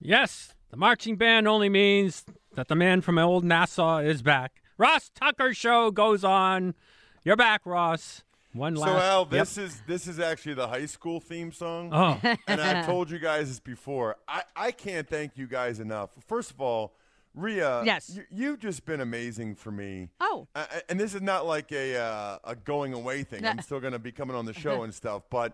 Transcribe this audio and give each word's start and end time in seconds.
Yes, 0.00 0.54
the 0.70 0.76
marching 0.76 1.16
band 1.16 1.48
only 1.48 1.68
means 1.68 2.24
that 2.54 2.68
the 2.68 2.74
man 2.74 3.00
from 3.00 3.18
old 3.18 3.44
Nassau 3.44 3.98
is 3.98 4.22
back. 4.22 4.62
Ross 4.76 5.10
Tucker 5.14 5.52
show 5.54 5.90
goes 5.90 6.22
on. 6.24 6.74
You're 7.24 7.36
back, 7.36 7.62
Ross. 7.66 8.22
One 8.52 8.76
So 8.76 8.82
last. 8.82 9.02
Al, 9.04 9.20
Yep. 9.22 9.30
this 9.30 9.58
is 9.58 9.82
this 9.86 10.06
is 10.06 10.18
actually 10.20 10.54
the 10.54 10.68
high 10.68 10.86
school 10.86 11.20
theme 11.20 11.52
song. 11.52 11.90
Oh. 11.92 12.18
and 12.46 12.60
I 12.60 12.82
told 12.86 13.10
you 13.10 13.18
guys 13.18 13.48
this 13.48 13.60
before. 13.60 14.16
I, 14.26 14.42
I 14.56 14.70
can't 14.70 15.08
thank 15.08 15.36
you 15.36 15.46
guys 15.46 15.80
enough. 15.80 16.10
First 16.26 16.52
of 16.52 16.60
all, 16.60 16.94
Rhea, 17.34 17.82
Yes. 17.84 18.10
you, 18.14 18.24
you've 18.30 18.58
just 18.58 18.86
been 18.86 19.00
amazing 19.00 19.54
for 19.56 19.70
me. 19.70 20.08
Oh. 20.20 20.48
Uh, 20.54 20.64
and 20.88 20.98
this 20.98 21.14
is 21.14 21.20
not 21.22 21.44
like 21.46 21.70
a 21.72 21.96
uh, 21.98 22.38
a 22.44 22.56
going 22.56 22.94
away 22.94 23.22
thing. 23.24 23.44
I'm 23.44 23.60
still 23.60 23.80
going 23.80 23.92
to 23.92 23.98
be 23.98 24.12
coming 24.12 24.34
on 24.36 24.46
the 24.46 24.54
show 24.64 24.82
and 24.84 24.94
stuff. 24.94 25.22
But 25.28 25.52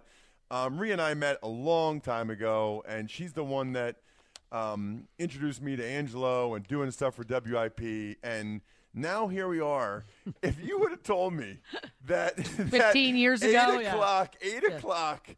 um, 0.51 0.79
Rhea 0.79 0.93
and 0.93 1.03
I 1.03 1.15
met 1.15 1.39
a 1.43 1.49
long 1.49 2.01
time 2.01 2.31
ago, 2.31 2.85
and 2.87 3.11
she's 3.11 3.33
the 3.33 3.45
one 3.45 3.73
that 3.73 3.97
um, 4.55 5.09
introduced 5.19 5.61
me 5.61 5.75
to 5.77 5.85
Angelo 5.85 6.55
and 6.55 6.67
doing 6.67 6.91
stuff 6.93 7.17
for 7.17 7.25
WIP. 7.29 8.19
And 8.23 8.61
now 8.95 9.27
here 9.27 9.49
we 9.49 9.61
are. 9.61 10.05
if 10.43 10.65
you 10.65 10.79
would 10.79 10.93
have 10.93 11.03
told 11.03 11.35
me 11.35 11.59
that 12.07 12.39
15 12.47 13.17
years 13.17 13.43
eight 13.43 13.51
ago, 13.51 13.81
yeah. 13.81 13.93
o'clock, 13.93 14.37
eight 14.41 14.65
o'clock 14.65 15.29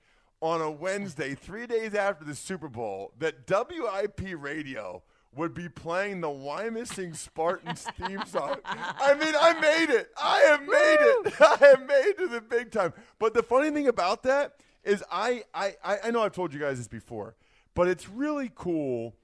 on 0.40 0.60
a 0.60 0.70
Wednesday, 0.70 1.34
three 1.34 1.66
days 1.66 1.94
after 1.94 2.24
the 2.24 2.34
Super 2.34 2.68
Bowl, 2.68 3.12
that 3.18 3.48
WIP 3.48 4.36
radio 4.36 5.02
would 5.34 5.54
be 5.54 5.68
playing 5.68 6.20
the 6.20 6.28
Wyomissing 6.28 7.16
Spartans 7.16 7.86
theme 7.98 8.22
song. 8.26 8.56
I 8.64 9.14
mean, 9.14 9.34
I 9.38 9.58
made 9.60 9.94
it. 9.94 10.10
I 10.22 10.40
have 10.40 10.60
made 10.60 10.96
it. 11.00 11.34
I 11.40 11.56
have 11.68 11.86
made 11.86 12.06
it 12.06 12.18
to 12.18 12.28
the 12.28 12.40
big 12.42 12.70
time. 12.70 12.92
But 13.18 13.32
the 13.32 13.42
funny 13.42 13.70
thing 13.70 13.88
about 13.88 14.22
that 14.24 14.56
is 14.84 15.02
I, 15.10 15.44
I 15.54 15.74
I 16.04 16.10
know 16.10 16.22
I've 16.22 16.32
told 16.32 16.54
you 16.54 16.60
guys 16.60 16.78
this 16.78 16.86
before, 16.88 17.34
but 17.76 17.86
it's 17.86 18.08
really 18.08 18.50
cool, 18.54 19.14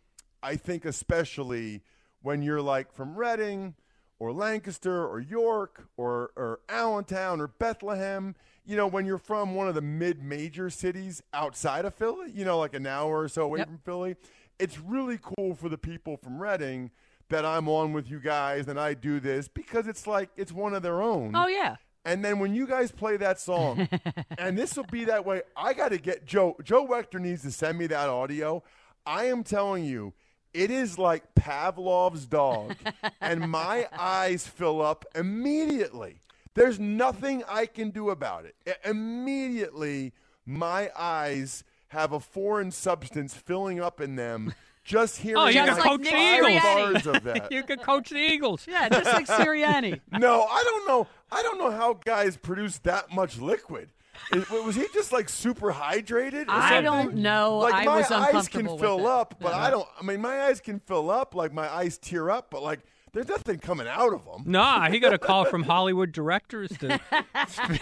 I 0.42 0.55
think 0.56 0.84
especially 0.84 1.83
when 2.22 2.42
you're 2.42 2.62
like 2.62 2.92
from 2.92 3.17
Reading 3.17 3.75
or 4.20 4.33
Lancaster 4.33 5.05
or 5.05 5.19
York 5.19 5.89
or, 5.97 6.31
or 6.36 6.61
Allentown 6.69 7.41
or 7.41 7.48
Bethlehem, 7.48 8.36
you 8.64 8.77
know, 8.77 8.86
when 8.86 9.05
you're 9.07 9.18
from 9.18 9.57
one 9.57 9.67
of 9.67 9.74
the 9.74 9.80
mid 9.83 10.23
major 10.23 10.70
cities 10.70 11.20
outside 11.35 11.85
of 11.85 11.95
Philly, 11.95 12.30
you 12.33 12.45
know, 12.45 12.58
like 12.58 12.74
an 12.74 12.86
hour 12.86 13.20
or 13.23 13.29
so 13.29 13.42
away 13.42 13.58
Yep. 13.58 13.67
from 13.67 13.79
Philly, 13.79 14.17
it's 14.61 14.79
really 14.79 15.19
cool 15.20 15.55
for 15.57 15.69
the 15.69 15.79
people 15.79 16.17
from 16.17 16.40
Reading 16.40 16.92
that 17.29 17.45
I'm 17.45 17.67
on 17.69 17.92
with 17.92 18.08
you 18.11 18.20
guys 18.20 18.69
and 18.69 18.79
I 18.79 18.95
do 18.95 19.19
this 19.19 19.48
because 19.48 19.86
it's 19.89 20.07
like 20.07 20.29
it's 20.36 20.52
one 20.52 20.74
of 20.74 20.83
their 20.83 21.02
own. 21.02 21.34
Oh 21.34 21.48
yeah. 21.48 21.77
And 22.05 22.24
then 22.24 22.39
when 22.39 22.55
you 22.55 22.67
guys 22.67 22.90
play 22.90 23.17
that 23.18 23.39
song, 23.39 23.89
and 24.39 24.58
this 24.58 24.77
will 24.77 24.85
be 24.85 25.05
that 25.05 25.24
way, 25.24 25.42
I 25.57 25.73
got 25.73 25.90
to 25.90 25.98
get 25.98 26.27
Joe. 26.27 26.57
Joe 26.63 26.86
Wechter 26.86 27.20
needs 27.20 27.42
to 27.42 27.52
send 27.52 27.79
me 27.79 27.86
that 27.89 28.08
audio. 28.08 28.63
I 29.07 29.27
am 29.27 29.45
telling 29.45 29.85
you, 29.85 30.13
it 30.52 30.70
is 30.70 30.98
like 30.98 31.35
Pavlov's 31.35 32.27
dog, 32.27 32.74
and 33.20 33.51
my 33.51 33.89
eyes 33.96 34.46
fill 34.46 34.83
up 34.83 35.05
immediately. 35.14 36.20
There's 36.55 36.79
nothing 36.79 37.42
I 37.48 37.67
can 37.67 37.90
do 37.90 38.11
about 38.11 38.45
it. 38.45 38.57
Immediately, 38.84 40.13
my 40.45 40.90
eyes 40.96 41.64
have 41.89 42.13
a 42.13 42.20
foreign 42.20 42.70
substance 42.70 43.34
filling 43.34 43.80
up 43.80 44.01
in 44.01 44.17
them. 44.17 44.55
Just 44.85 45.19
hearing 45.19 45.39
Oh, 45.41 45.47
you 45.47 45.55
Just 45.55 45.69
can 45.69 45.79
like 45.79 45.89
coach 45.89 46.01
Nick 46.01 46.13
the 46.13 46.19
Eagles. 46.19 46.63
Sirianni. 46.63 46.93
bars 46.93 47.07
of 47.07 47.23
that. 47.25 47.53
You 47.53 47.63
could 47.63 47.83
coach 47.83 48.11
the 48.11 48.17
Eagles. 48.19 48.67
Yeah, 48.69 48.89
just 48.89 49.13
like 49.13 49.27
Sirianni. 49.29 50.01
No, 50.19 50.43
I 50.43 50.63
don't 50.65 50.89
know. 50.89 51.07
I 51.31 51.43
don't 51.43 51.59
know 51.59 51.70
how 51.70 51.95
guys 52.05 52.37
produce 52.37 52.79
that 52.79 53.13
much 53.13 53.39
liquid. 53.39 53.91
Is- 54.33 54.48
was 54.51 54.75
he 54.75 54.87
just 54.93 55.13
like 55.13 55.29
super 55.29 55.73
hydrated? 55.73 56.48
or 56.48 56.51
I 56.51 56.69
something? 56.69 56.85
don't 56.85 57.15
know. 57.17 57.59
Like 57.59 57.75
I 57.75 57.85
my 57.85 57.97
was 57.98 58.11
eyes 58.11 58.48
can 58.48 58.67
fill 58.67 58.97
with 58.98 59.05
it. 59.07 59.11
up, 59.11 59.35
but 59.41 59.53
uh-huh. 59.53 59.67
I 59.67 59.70
don't. 59.70 59.89
I 60.01 60.03
mean, 60.05 60.20
my 60.20 60.43
eyes 60.43 60.61
can 60.61 60.81
fill 60.81 61.11
up, 61.11 61.35
like 61.35 61.53
my 61.53 61.69
eyes 61.73 61.97
tear 61.99 62.29
up, 62.31 62.49
but 62.51 62.63
like 62.63 62.81
there's 63.12 63.28
nothing 63.28 63.58
coming 63.58 63.86
out 63.86 64.14
of 64.14 64.24
them. 64.24 64.45
Nah, 64.46 64.89
he 64.89 64.98
got 64.98 65.12
a 65.12 65.18
call 65.18 65.45
from 65.45 65.62
Hollywood 65.64 66.12
directors 66.12 66.70
to. 66.78 66.98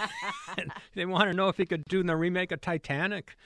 they 0.95 1.07
want 1.07 1.31
to 1.31 1.37
know 1.37 1.49
if 1.49 1.57
he 1.57 1.67
could 1.67 1.85
do 1.85 2.03
the 2.03 2.17
remake 2.17 2.51
of 2.51 2.61
Titanic. 2.61 3.37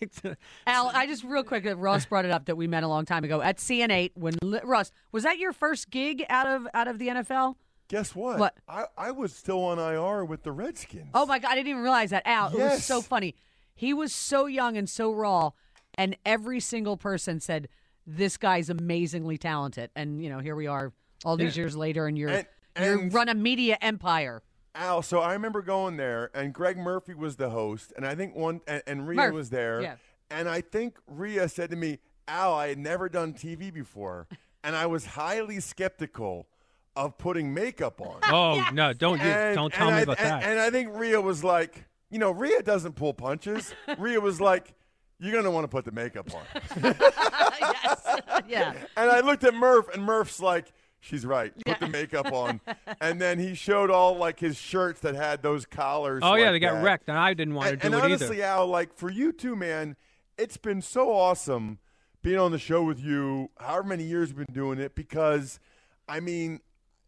Al, 0.66 0.90
I 0.94 1.06
just 1.06 1.22
real 1.24 1.44
quick. 1.44 1.66
Ross 1.76 2.06
brought 2.06 2.24
it 2.24 2.30
up 2.30 2.46
that 2.46 2.56
we 2.56 2.66
met 2.66 2.82
a 2.82 2.88
long 2.88 3.04
time 3.04 3.24
ago 3.24 3.42
at 3.42 3.58
CN8. 3.58 4.12
When 4.14 4.34
Li- 4.42 4.60
Ross 4.64 4.90
was 5.12 5.22
that 5.24 5.38
your 5.38 5.52
first 5.52 5.90
gig 5.90 6.24
out 6.30 6.46
of 6.46 6.66
out 6.72 6.88
of 6.88 6.98
the 6.98 7.08
NFL? 7.08 7.56
Guess 7.88 8.14
what? 8.14 8.38
What? 8.38 8.56
I, 8.66 8.86
I 8.96 9.10
was 9.10 9.34
still 9.34 9.62
on 9.64 9.78
IR 9.78 10.24
with 10.24 10.42
the 10.42 10.52
Redskins. 10.52 11.10
Oh 11.12 11.26
my 11.26 11.38
god, 11.38 11.52
I 11.52 11.54
didn't 11.56 11.68
even 11.68 11.82
realize 11.82 12.10
that. 12.10 12.22
Al, 12.26 12.48
it 12.48 12.58
was 12.58 12.84
so 12.84 13.02
funny. 13.02 13.34
He 13.74 13.92
was 13.92 14.14
so 14.14 14.46
young 14.46 14.76
and 14.76 14.88
so 14.88 15.12
raw, 15.12 15.50
and 15.96 16.16
every 16.24 16.60
single 16.60 16.96
person 16.96 17.40
said 17.40 17.68
this 18.06 18.36
guy's 18.38 18.70
amazingly 18.70 19.36
talented. 19.36 19.90
And 19.94 20.22
you 20.22 20.30
know, 20.30 20.38
here 20.38 20.56
we 20.56 20.66
are, 20.66 20.92
all 21.24 21.36
these 21.36 21.56
years 21.56 21.76
later, 21.76 22.06
and 22.06 22.16
you're 22.18 22.28
And- 22.30 22.46
you 22.78 23.08
run 23.10 23.28
a 23.28 23.34
media 23.34 23.78
empire. 23.80 24.42
Al, 24.76 25.02
so 25.02 25.20
I 25.20 25.32
remember 25.34 25.62
going 25.62 25.96
there, 25.96 26.30
and 26.34 26.52
Greg 26.52 26.76
Murphy 26.76 27.14
was 27.14 27.36
the 27.36 27.50
host, 27.50 27.92
and 27.96 28.04
I 28.04 28.16
think 28.16 28.34
one, 28.34 28.60
and, 28.66 28.82
and 28.88 29.06
Rhea 29.06 29.16
Murph, 29.18 29.34
was 29.34 29.50
there, 29.50 29.80
yeah. 29.80 29.94
and 30.30 30.48
I 30.48 30.60
think 30.62 30.96
Rhea 31.06 31.48
said 31.48 31.70
to 31.70 31.76
me, 31.76 32.00
"Al, 32.26 32.52
I 32.54 32.68
had 32.70 32.78
never 32.78 33.08
done 33.08 33.34
TV 33.34 33.72
before, 33.72 34.26
and 34.64 34.74
I 34.74 34.86
was 34.86 35.06
highly 35.06 35.60
skeptical 35.60 36.48
of 36.96 37.16
putting 37.18 37.54
makeup 37.54 38.00
on." 38.00 38.18
Oh 38.24 38.66
no! 38.72 38.92
Don't 38.92 39.20
you, 39.20 39.26
And- 39.28 39.54
don't 39.54 39.72
tell 39.72 39.92
me 39.92 39.98
I- 39.98 40.00
about 40.00 40.18
and, 40.18 40.28
that. 40.28 40.42
And 40.42 40.58
I 40.58 40.70
think 40.70 40.88
Rhea 40.96 41.20
was 41.20 41.44
like, 41.44 41.84
you 42.10 42.18
know, 42.18 42.32
Rhea 42.32 42.60
doesn't 42.62 42.94
pull 42.96 43.14
punches. 43.14 43.72
Rhea 43.98 44.20
was 44.20 44.40
like, 44.40 44.74
"You're 45.20 45.32
gonna 45.34 45.52
want 45.52 45.62
to 45.62 45.68
put 45.68 45.84
the 45.84 45.92
makeup 45.92 46.30
on," 46.34 46.42
yes, 46.82 48.22
yeah. 48.48 48.74
and 48.96 49.08
I 49.10 49.20
looked 49.20 49.44
at 49.44 49.54
Murph, 49.54 49.88
and 49.94 50.02
Murph's 50.02 50.40
like. 50.40 50.72
She's 51.04 51.26
right. 51.26 51.52
Put 51.66 51.80
the 51.80 51.88
makeup 51.88 52.32
on, 52.32 52.62
and 53.00 53.20
then 53.20 53.38
he 53.38 53.54
showed 53.54 53.90
all 53.90 54.16
like 54.16 54.40
his 54.40 54.56
shirts 54.56 55.00
that 55.00 55.14
had 55.14 55.42
those 55.42 55.66
collars. 55.66 56.22
oh 56.24 56.34
yeah, 56.34 56.50
they 56.50 56.58
got 56.58 56.76
that. 56.76 56.82
wrecked, 56.82 57.08
and 57.10 57.18
I 57.18 57.34
didn't 57.34 57.54
want 57.54 57.68
And, 57.68 57.80
to 57.82 57.88
do 57.90 57.94
and 57.94 58.02
it 58.02 58.04
honestly, 58.06 58.36
either. 58.38 58.44
Al, 58.46 58.66
like 58.68 58.96
for 58.96 59.10
you 59.10 59.30
too, 59.30 59.54
man, 59.54 59.96
it's 60.38 60.56
been 60.56 60.80
so 60.80 61.12
awesome 61.12 61.78
being 62.22 62.38
on 62.38 62.52
the 62.52 62.58
show 62.58 62.82
with 62.82 62.98
you. 62.98 63.50
However 63.60 63.88
many 63.88 64.04
years 64.04 64.32
we've 64.32 64.46
been 64.46 64.54
doing 64.54 64.78
it, 64.78 64.94
because 64.94 65.60
I 66.08 66.20
mean, 66.20 66.60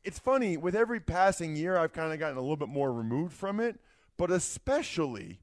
it's 0.05 0.19
funny 0.19 0.59
with 0.59 0.77
every 0.77 1.01
passing 1.01 1.57
year, 1.57 1.79
I've 1.79 1.95
kind 1.95 2.13
of 2.13 2.19
gotten 2.19 2.37
a 2.37 2.41
little 2.43 2.57
bit 2.59 2.69
more 2.69 2.93
removed 2.93 3.33
from 3.33 3.61
it, 3.61 3.81
but 4.19 4.31
especially 4.31 5.41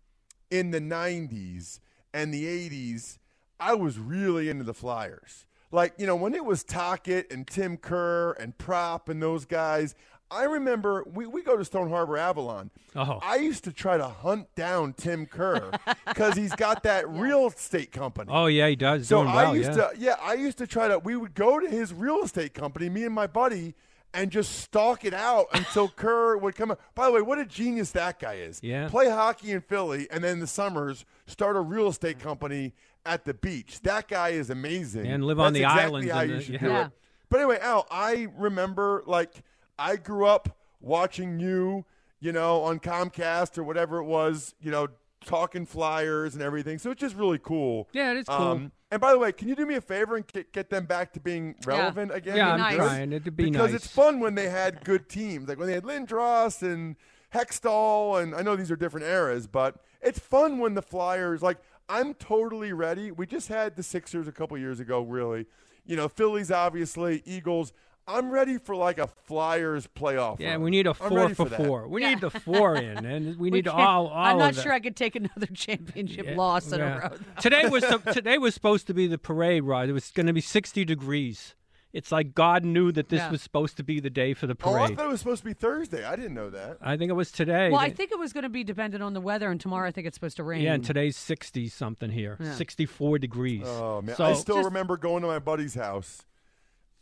in 0.51 0.69
the 0.69 0.79
'90s 0.79 1.79
and 2.13 2.31
the 2.31 2.45
'80s, 2.45 3.17
I 3.59 3.73
was 3.73 3.97
really 3.97 4.47
into 4.47 4.63
the 4.63 4.75
Flyers. 4.75 5.47
Like 5.73 5.95
you 5.97 6.05
know, 6.05 6.15
when 6.15 6.35
it 6.35 6.45
was 6.45 6.63
Tocchet 6.63 7.31
and 7.31 7.47
Tim 7.47 7.77
Kerr 7.77 8.33
and 8.33 8.57
Propp 8.57 9.09
and 9.09 9.21
those 9.21 9.45
guys. 9.45 9.95
I 10.31 10.45
remember 10.45 11.03
we, 11.13 11.27
we 11.27 11.43
go 11.43 11.55
to 11.55 11.63
Stone 11.63 11.89
Harbor 11.89 12.17
Avalon. 12.17 12.71
Oh. 12.95 13.19
I 13.21 13.35
used 13.35 13.65
to 13.65 13.71
try 13.71 13.97
to 13.97 14.07
hunt 14.07 14.47
down 14.55 14.93
Tim 14.93 15.27
Kerr 15.27 15.69
because 16.07 16.35
he's 16.35 16.55
got 16.55 16.81
that 16.83 17.07
real 17.07 17.47
estate 17.47 17.91
company. 17.91 18.31
Oh 18.33 18.47
yeah, 18.47 18.67
he 18.67 18.75
does. 18.75 19.07
so 19.07 19.21
I 19.21 19.35
well, 19.43 19.55
used 19.55 19.75
yeah. 19.75 19.89
to, 19.89 19.91
yeah, 19.95 20.15
I 20.19 20.33
used 20.33 20.57
to 20.57 20.65
try 20.65 20.87
to. 20.87 20.97
We 20.97 21.15
would 21.15 21.35
go 21.35 21.59
to 21.59 21.69
his 21.69 21.93
real 21.93 22.23
estate 22.23 22.55
company, 22.55 22.89
me 22.89 23.03
and 23.03 23.13
my 23.13 23.27
buddy, 23.27 23.75
and 24.11 24.31
just 24.31 24.59
stalk 24.59 25.05
it 25.05 25.13
out 25.13 25.47
until 25.53 25.87
Kerr 25.95 26.37
would 26.37 26.55
come. 26.55 26.71
out. 26.71 26.79
By 26.95 27.05
the 27.05 27.11
way, 27.11 27.21
what 27.21 27.37
a 27.37 27.45
genius 27.45 27.91
that 27.91 28.19
guy 28.19 28.35
is. 28.35 28.59
Yeah. 28.63 28.87
Play 28.89 29.09
hockey 29.09 29.51
in 29.51 29.61
Philly, 29.61 30.07
and 30.09 30.23
then 30.23 30.33
in 30.33 30.39
the 30.39 30.47
summers 30.47 31.05
start 31.27 31.57
a 31.57 31.61
real 31.61 31.89
estate 31.89 32.19
company 32.19 32.73
at 33.05 33.25
the 33.25 33.33
beach. 33.33 33.81
That 33.81 34.07
guy 34.07 34.29
is 34.29 34.49
amazing. 34.49 35.07
And 35.07 35.25
live 35.25 35.39
on 35.39 35.53
That's 35.53 35.61
the 35.61 35.73
exactly 35.73 36.11
islands 36.11 36.11
How 36.11 36.21
you 36.21 36.35
the- 36.35 36.41
should 36.41 36.53
yeah. 36.55 36.59
do 36.59 36.67
Yeah. 36.69 36.85
it. 36.85 36.91
But 37.29 37.39
anyway, 37.39 37.59
Al, 37.61 37.87
I 37.89 38.27
remember 38.37 39.03
like 39.07 39.43
I 39.79 39.95
grew 39.95 40.25
up 40.27 40.57
watching 40.81 41.39
you, 41.39 41.85
you 42.19 42.31
know, 42.31 42.61
on 42.61 42.79
Comcast 42.79 43.57
or 43.57 43.63
whatever 43.63 43.97
it 43.97 44.03
was, 44.05 44.53
you 44.61 44.69
know, 44.71 44.87
talking 45.25 45.65
flyers 45.65 46.33
and 46.35 46.43
everything. 46.43 46.77
So 46.77 46.91
it's 46.91 47.01
just 47.01 47.15
really 47.15 47.39
cool. 47.39 47.87
Yeah, 47.93 48.11
it 48.11 48.17
is 48.17 48.25
cool. 48.27 48.35
Um, 48.37 48.71
and 48.91 49.01
by 49.01 49.11
the 49.13 49.17
way, 49.17 49.31
can 49.31 49.47
you 49.47 49.55
do 49.55 49.65
me 49.65 49.75
a 49.75 49.81
favor 49.81 50.15
and 50.15 50.27
get, 50.27 50.53
get 50.53 50.69
them 50.69 50.85
back 50.85 51.13
to 51.13 51.19
being 51.19 51.55
relevant 51.65 52.13
again? 52.13 52.35
Yeah, 52.37 52.53
and 52.53 52.61
I'm 52.61 52.71
good? 52.71 52.77
trying. 52.77 53.13
It'd 53.13 53.35
be 53.35 53.45
because 53.45 53.71
nice. 53.71 53.83
it's 53.83 53.87
fun 53.87 54.19
when 54.19 54.35
they 54.35 54.49
had 54.49 54.83
good 54.83 55.09
teams, 55.09 55.49
like 55.49 55.57
when 55.57 55.67
they 55.67 55.73
had 55.73 55.83
Lindros 55.83 56.61
and 56.61 56.95
Hextall, 57.33 58.21
and 58.21 58.35
I 58.35 58.41
know 58.43 58.55
these 58.55 58.69
are 58.71 58.75
different 58.75 59.07
eras, 59.07 59.47
but 59.47 59.77
it's 60.01 60.19
fun 60.19 60.59
when 60.59 60.75
the 60.75 60.81
Flyers 60.83 61.41
like. 61.41 61.57
I'm 61.89 62.13
totally 62.15 62.73
ready. 62.73 63.11
We 63.11 63.25
just 63.27 63.47
had 63.49 63.75
the 63.75 63.83
Sixers 63.83 64.27
a 64.27 64.31
couple 64.31 64.57
years 64.57 64.79
ago, 64.79 65.01
really. 65.01 65.45
You 65.85 65.95
know, 65.95 66.07
Phillies, 66.07 66.49
obviously, 66.51 67.21
Eagles. 67.25 67.73
I'm 68.05 68.31
ready 68.31 68.57
for 68.57 68.75
like 68.75 68.97
a 68.97 69.07
Flyers 69.07 69.87
playoff. 69.87 70.37
Yeah, 70.39 70.51
run. 70.51 70.61
we 70.63 70.71
need 70.71 70.87
a 70.87 70.89
I'm 70.89 70.95
four 70.95 71.17
ready 71.19 71.33
for 71.33 71.45
four. 71.45 71.87
We 71.87 72.01
Yeah. 72.01 72.09
need 72.09 72.21
the 72.21 72.31
four 72.31 72.75
in, 72.75 73.05
and 73.05 73.27
we 73.37 73.49
We 73.49 73.51
need 73.51 73.65
can't- 73.65 73.77
all. 73.79 74.07
all 74.07 74.25
I'm 74.25 74.37
not 74.37 74.49
of 74.51 74.55
that. 74.57 74.61
sure 74.61 74.73
I 74.73 74.81
could 74.81 74.97
take 74.97 75.15
another 75.15 75.45
championship 75.53 76.25
Yeah, 76.25 76.35
loss 76.35 76.69
in 76.73 76.79
yeah. 76.79 76.97
a 76.97 77.09
row. 77.11 77.17
today 77.39 77.67
was 77.69 77.83
sup- 77.87 78.03
today 78.11 78.37
was 78.37 78.53
supposed 78.53 78.87
to 78.87 78.93
be 78.93 79.07
the 79.07 79.17
parade 79.17 79.63
ride. 79.63 79.87
It 79.89 79.93
was 79.93 80.11
going 80.11 80.27
to 80.27 80.33
be 80.33 80.41
60 80.41 80.83
degrees. 80.83 81.55
It's 81.93 82.11
like 82.11 82.33
God 82.33 82.65
knew 82.65 82.91
that 82.91 83.09
this 83.09 83.19
Yeah. 83.19 83.29
was 83.29 83.43
supposed 83.43 83.77
to 83.77 83.83
be 83.83 83.99
the 83.99 84.09
day 84.09 84.33
for 84.33 84.47
the 84.47 84.55
parade. 84.55 84.73
Oh, 84.73 84.77
I 84.77 84.85
parade. 84.87 84.97
thought 84.97 85.05
it 85.05 85.09
was 85.11 85.19
supposed 85.19 85.41
to 85.43 85.45
be 85.45 85.53
Thursday. 85.53 86.03
I 86.03 86.15
didn't 86.15 86.33
know 86.33 86.49
that. 86.49 86.77
I 86.81 86.97
think 86.97 87.11
it 87.11 87.13
was 87.13 87.31
today. 87.31 87.69
Well, 87.69 87.79
I 87.79 87.89
They- 87.89 87.95
think 87.95 88.11
it 88.11 88.17
was 88.17 88.33
going 88.33 88.43
to 88.43 88.49
be 88.49 88.63
dependent 88.63 89.03
on 89.03 89.13
the 89.13 89.21
weather, 89.21 89.51
and 89.51 89.61
tomorrow 89.61 89.87
I 89.87 89.91
think 89.91 90.07
it's 90.07 90.15
supposed 90.15 90.37
to 90.37 90.43
rain. 90.43 90.63
yeah, 90.63 90.73
and 90.73 90.83
today's 90.83 91.15
60 91.15 91.67
something 91.69 92.09
here, 92.09 92.37
Yeah. 92.39 92.55
64 92.55 93.19
degrees. 93.19 93.61
Oh 93.67 94.01
man, 94.01 94.15
So 94.15 94.25
I 94.25 94.33
still 94.33 94.55
Just- 94.57 94.65
remember 94.65 94.97
going 94.97 95.21
to 95.21 95.27
my 95.27 95.37
buddy's 95.39 95.75
house 95.75 96.23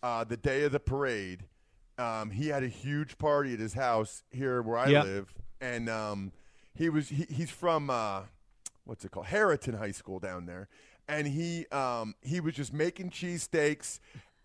uh, 0.04 0.26
the 0.26 0.36
day 0.38 0.64
of 0.64 0.74
the 0.74 0.80
parade. 0.80 1.46
Um, 1.98 2.32
he 2.32 2.48
had 2.50 2.64
a 2.64 2.68
huge 2.68 3.18
party 3.18 3.54
at 3.54 3.60
his 3.60 3.74
house 3.76 4.24
here 4.30 4.62
where 4.62 4.78
I 4.78 4.88
Yeah. 4.88 5.04
live, 5.04 5.34
and 5.62 5.88
um, 5.88 6.32
he 6.74 6.90
was 6.90 7.10
he, 7.10 7.26
he's 7.30 7.52
from 7.52 7.90
uh, 7.90 8.24
what's 8.84 9.06
it 9.06 9.12
called 9.12 9.28
Harriton 9.28 9.76
High 9.76 9.92
School 9.92 10.20
down 10.20 10.48
there, 10.48 10.68
and 11.08 11.28
he 11.28 11.66
um, 11.68 12.16
he 12.22 12.40
was 12.42 12.56
just 12.56 12.74
making 12.74 13.12
cheesesteaks 13.12 14.00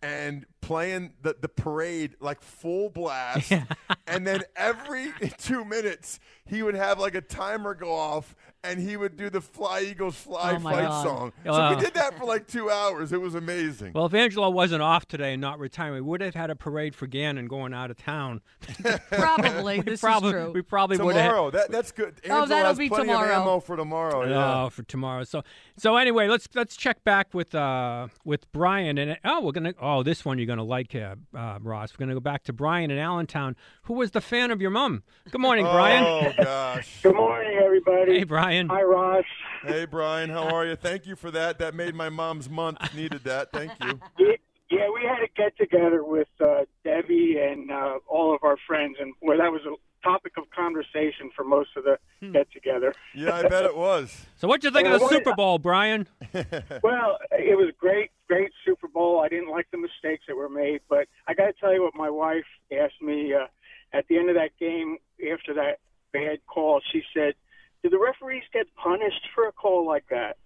and 0.07 0.47
playing 0.67 1.13
the, 1.23 1.37
the 1.41 1.49
parade 1.49 2.15
like 2.21 2.41
full 2.43 2.91
blast 2.91 3.53
and 4.09 4.27
then 4.27 4.43
every 4.57 5.13
two 5.39 5.65
minutes 5.65 6.19
he 6.45 6.63
would 6.63 6.75
have 6.75 6.99
like 6.99 7.15
a 7.15 7.21
timer 7.21 7.73
go 7.75 7.93
off 7.95 8.35
and 8.65 8.81
he 8.81 8.97
would 8.97 9.17
do 9.17 9.31
the 9.31 9.41
fly 9.41 9.81
eagles 9.81 10.17
fly 10.17 10.55
Oh, 10.57 10.59
fight 10.59 10.83
God. 10.87 11.03
song 11.05 11.33
so 11.45 11.53
Wow. 11.53 11.75
we 11.77 11.81
did 11.81 11.95
that 11.95 12.19
for 12.19 12.25
like 12.25 12.49
two 12.49 12.69
hours 12.69 13.13
it 13.13 13.21
was 13.21 13.37
amazing 13.37 13.93
well, 13.95 14.07
if 14.07 14.15
Angelo 14.15 14.51
wasn't 14.51 14.83
off 14.83 15.07
today 15.07 15.33
and 15.35 15.41
not 15.41 15.59
retiring, 15.59 15.95
we 15.95 16.01
would 16.01 16.21
have 16.21 16.35
had 16.35 16.51
a 16.51 16.57
parade 16.57 16.95
for 16.95 17.07
Gannon 17.07 17.47
going 17.47 17.73
out 17.73 17.91
of 17.91 17.97
town. 17.97 18.41
Probably. 19.11 19.79
We 19.79 19.83
this 19.85 20.01
probably, 20.01 20.31
is 20.31 20.35
true. 20.35 20.51
We 20.53 20.63
probably 20.63 20.99
would 20.99 21.15
have. 21.17 21.25
tomorrow 21.31 21.51
that, 21.53 21.71
that's 21.71 21.93
good 21.93 22.15
Oh, 22.29 22.47
that'll 22.47 22.69
has 22.69 22.79
be 22.79 22.89
plenty 22.89 23.07
tomorrow. 23.09 23.31
of 23.37 23.41
ammo 23.43 23.61
for 23.61 23.77
tomorrow 23.77 24.29
yeah. 24.29 24.65
Oh, 24.65 24.71
for 24.71 24.83
tomorrow. 24.83 25.25
So, 25.25 25.43
so 25.77 25.97
anyway, 25.97 26.29
let's 26.29 26.49
let's 26.55 26.77
check 26.77 27.05
back 27.05 27.33
with 27.35 27.55
uh 27.55 28.09
with 28.25 28.51
Brian 28.53 28.99
and 28.99 29.19
oh, 29.25 29.41
we're 29.43 29.53
gonna 29.53 29.75
oh 29.81 30.03
this 30.03 30.25
one 30.25 30.39
you're 30.39 30.47
gonna 30.47 30.56
like, 30.65 30.95
uh, 30.95 31.15
uh, 31.37 31.59
Ross. 31.61 31.93
We're 31.93 32.05
gonna 32.05 32.15
go 32.15 32.21
back 32.21 32.45
to 32.45 32.53
Brian 32.53 32.91
in 32.91 32.99
Allentown, 32.99 33.57
who 33.83 33.95
was 33.95 34.11
the 34.13 34.21
fan 34.21 34.51
of 34.51 34.61
your 34.61 34.71
mom. 34.71 35.03
Good 35.31 35.41
morning, 35.41 35.65
Brian. 35.65 36.05
oh 36.05 36.33
gosh 36.43 36.99
Good 37.03 37.15
morning, 37.17 37.59
everybody. 37.63 38.19
Hey, 38.19 38.25
Brian. 38.25 38.69
Hi, 38.69 38.83
Ross. 38.83 39.25
hey 39.63 39.85
brian 39.87 40.31
how 40.31 40.45
are 40.55 40.65
you 40.67 40.77
thank 40.77 41.07
you 41.07 41.17
for 41.17 41.31
that 41.31 41.59
that 41.59 41.75
made 41.75 41.95
my 41.95 42.09
mom's 42.09 42.49
month 42.49 42.79
needed 42.95 43.25
that 43.25 43.51
thank 43.53 43.73
you 43.83 43.99
Yeah, 44.77 44.85
yeah, 44.85 44.91
we 44.95 45.03
had 45.09 45.23
a 45.23 45.29
get 45.37 45.57
together 45.57 46.05
with 46.05 46.29
uh, 46.41 46.65
Debbie 46.85 47.39
and 47.41 47.71
uh, 47.71 47.99
all 48.09 48.35
of 48.35 48.43
our 48.45 48.57
friends, 48.67 48.97
and 49.01 49.15
well, 49.23 49.39
that 49.39 49.51
was 49.53 49.63
a 49.67 49.75
topic 50.03 50.33
of 50.37 50.45
conversation 50.51 51.31
for 51.35 51.45
most 51.45 51.71
of 51.77 51.85
the 51.85 51.99
Hmm. 52.21 52.33
get 52.33 52.51
together. 52.51 52.95
yeah 53.15 53.35
i 53.35 53.43
bet 53.47 53.65
it 53.65 53.77
was 53.77 54.25
So, 54.37 54.49
what'd 54.49 54.65
you 54.65 54.71
think 54.71 54.87
of 54.89 54.95
the 54.95 54.99
what- 55.05 55.13
Super 55.13 55.35
Bowl, 55.35 55.59
Brian? 55.59 56.07
Well, 56.83 57.19
it 57.33 57.57
was 57.59 57.73
great, 57.79 58.11
great 58.29 58.51
Super 58.65 58.89
Bowl. 58.89 59.21
I 59.21 59.29
didn't 59.29 59.51
like 59.51 59.67
the 59.73 59.79
mistakes 59.79 60.25
that 60.29 60.37
were 60.37 60.49
made, 60.49 60.81
but 60.89 61.09
I 61.27 61.35
got 61.35 61.47
to 61.47 61.53
tell 61.61 61.75
you 61.75 61.83
what 61.83 61.95
my 61.95 62.09
wife 62.11 62.45
asked 62.73 63.03
me 63.03 63.35
uh, 63.35 63.47
at 63.93 64.07
the 64.09 64.17
end 64.19 64.29
of 64.31 64.37
that 64.37 64.51
game 64.61 64.99
after 65.33 65.53
that 65.55 65.79
bad 66.13 66.39
call. 66.47 66.81
She 66.93 67.03
said, 67.13 67.35
"Do 67.83 67.91
the 67.91 67.99
referees 67.99 68.45
get 68.53 68.67
punished 68.77 69.27
for 69.35 69.47
a 69.49 69.53
call 69.53 69.87
like 69.87 70.05
that?" 70.11 70.37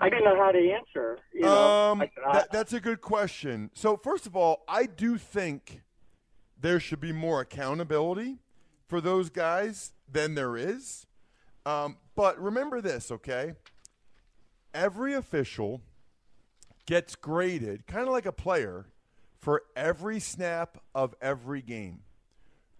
I 0.00 0.08
didn't 0.10 0.24
know 0.24 0.36
how 0.36 0.52
to 0.52 0.58
answer. 0.72 1.18
You 1.32 1.42
know, 1.42 1.90
Um, 1.92 2.02
I 2.02 2.06
said, 2.14 2.24
I- 2.26 2.32
that, 2.34 2.52
that's 2.52 2.72
a 2.72 2.80
good 2.80 3.00
question. 3.00 3.70
So, 3.74 3.96
first 3.96 4.26
of 4.26 4.36
all, 4.36 4.62
I 4.68 4.86
do 4.86 5.16
think 5.18 5.82
there 6.60 6.80
should 6.80 7.00
be 7.00 7.12
more 7.12 7.40
accountability 7.40 8.38
for 8.86 9.00
those 9.00 9.30
guys 9.30 9.92
than 10.10 10.34
there 10.34 10.56
is. 10.56 11.06
Um, 11.64 11.96
but 12.14 12.40
remember 12.40 12.80
this, 12.80 13.10
okay? 13.10 13.54
Every 14.74 15.14
official 15.14 15.82
gets 16.86 17.14
graded, 17.16 17.86
kind 17.86 18.06
of 18.06 18.12
like 18.12 18.26
a 18.26 18.32
player, 18.32 18.86
for 19.40 19.62
every 19.74 20.20
snap 20.20 20.78
of 20.94 21.14
every 21.20 21.62
game 21.62 22.00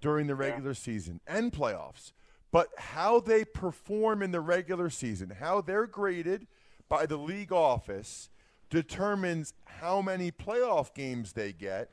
during 0.00 0.26
the 0.26 0.34
regular 0.34 0.74
season 0.74 1.20
and 1.26 1.52
playoffs. 1.52 2.12
But 2.52 2.68
how 2.78 3.20
they 3.20 3.44
perform 3.44 4.22
in 4.22 4.30
the 4.30 4.40
regular 4.40 4.90
season, 4.90 5.30
how 5.30 5.60
they're 5.60 5.86
graded 5.86 6.46
by 6.88 7.06
the 7.06 7.17
league 7.17 7.53
office, 7.53 8.31
determines 8.71 9.55
how 9.65 10.03
many 10.03 10.31
playoff 10.31 10.94
games 10.94 11.33
they 11.33 11.53
get. 11.53 11.91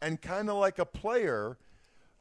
And 0.00 0.20
kind 0.20 0.50
of 0.50 0.56
like 0.56 0.78
a 0.78 0.84
player, 0.84 1.58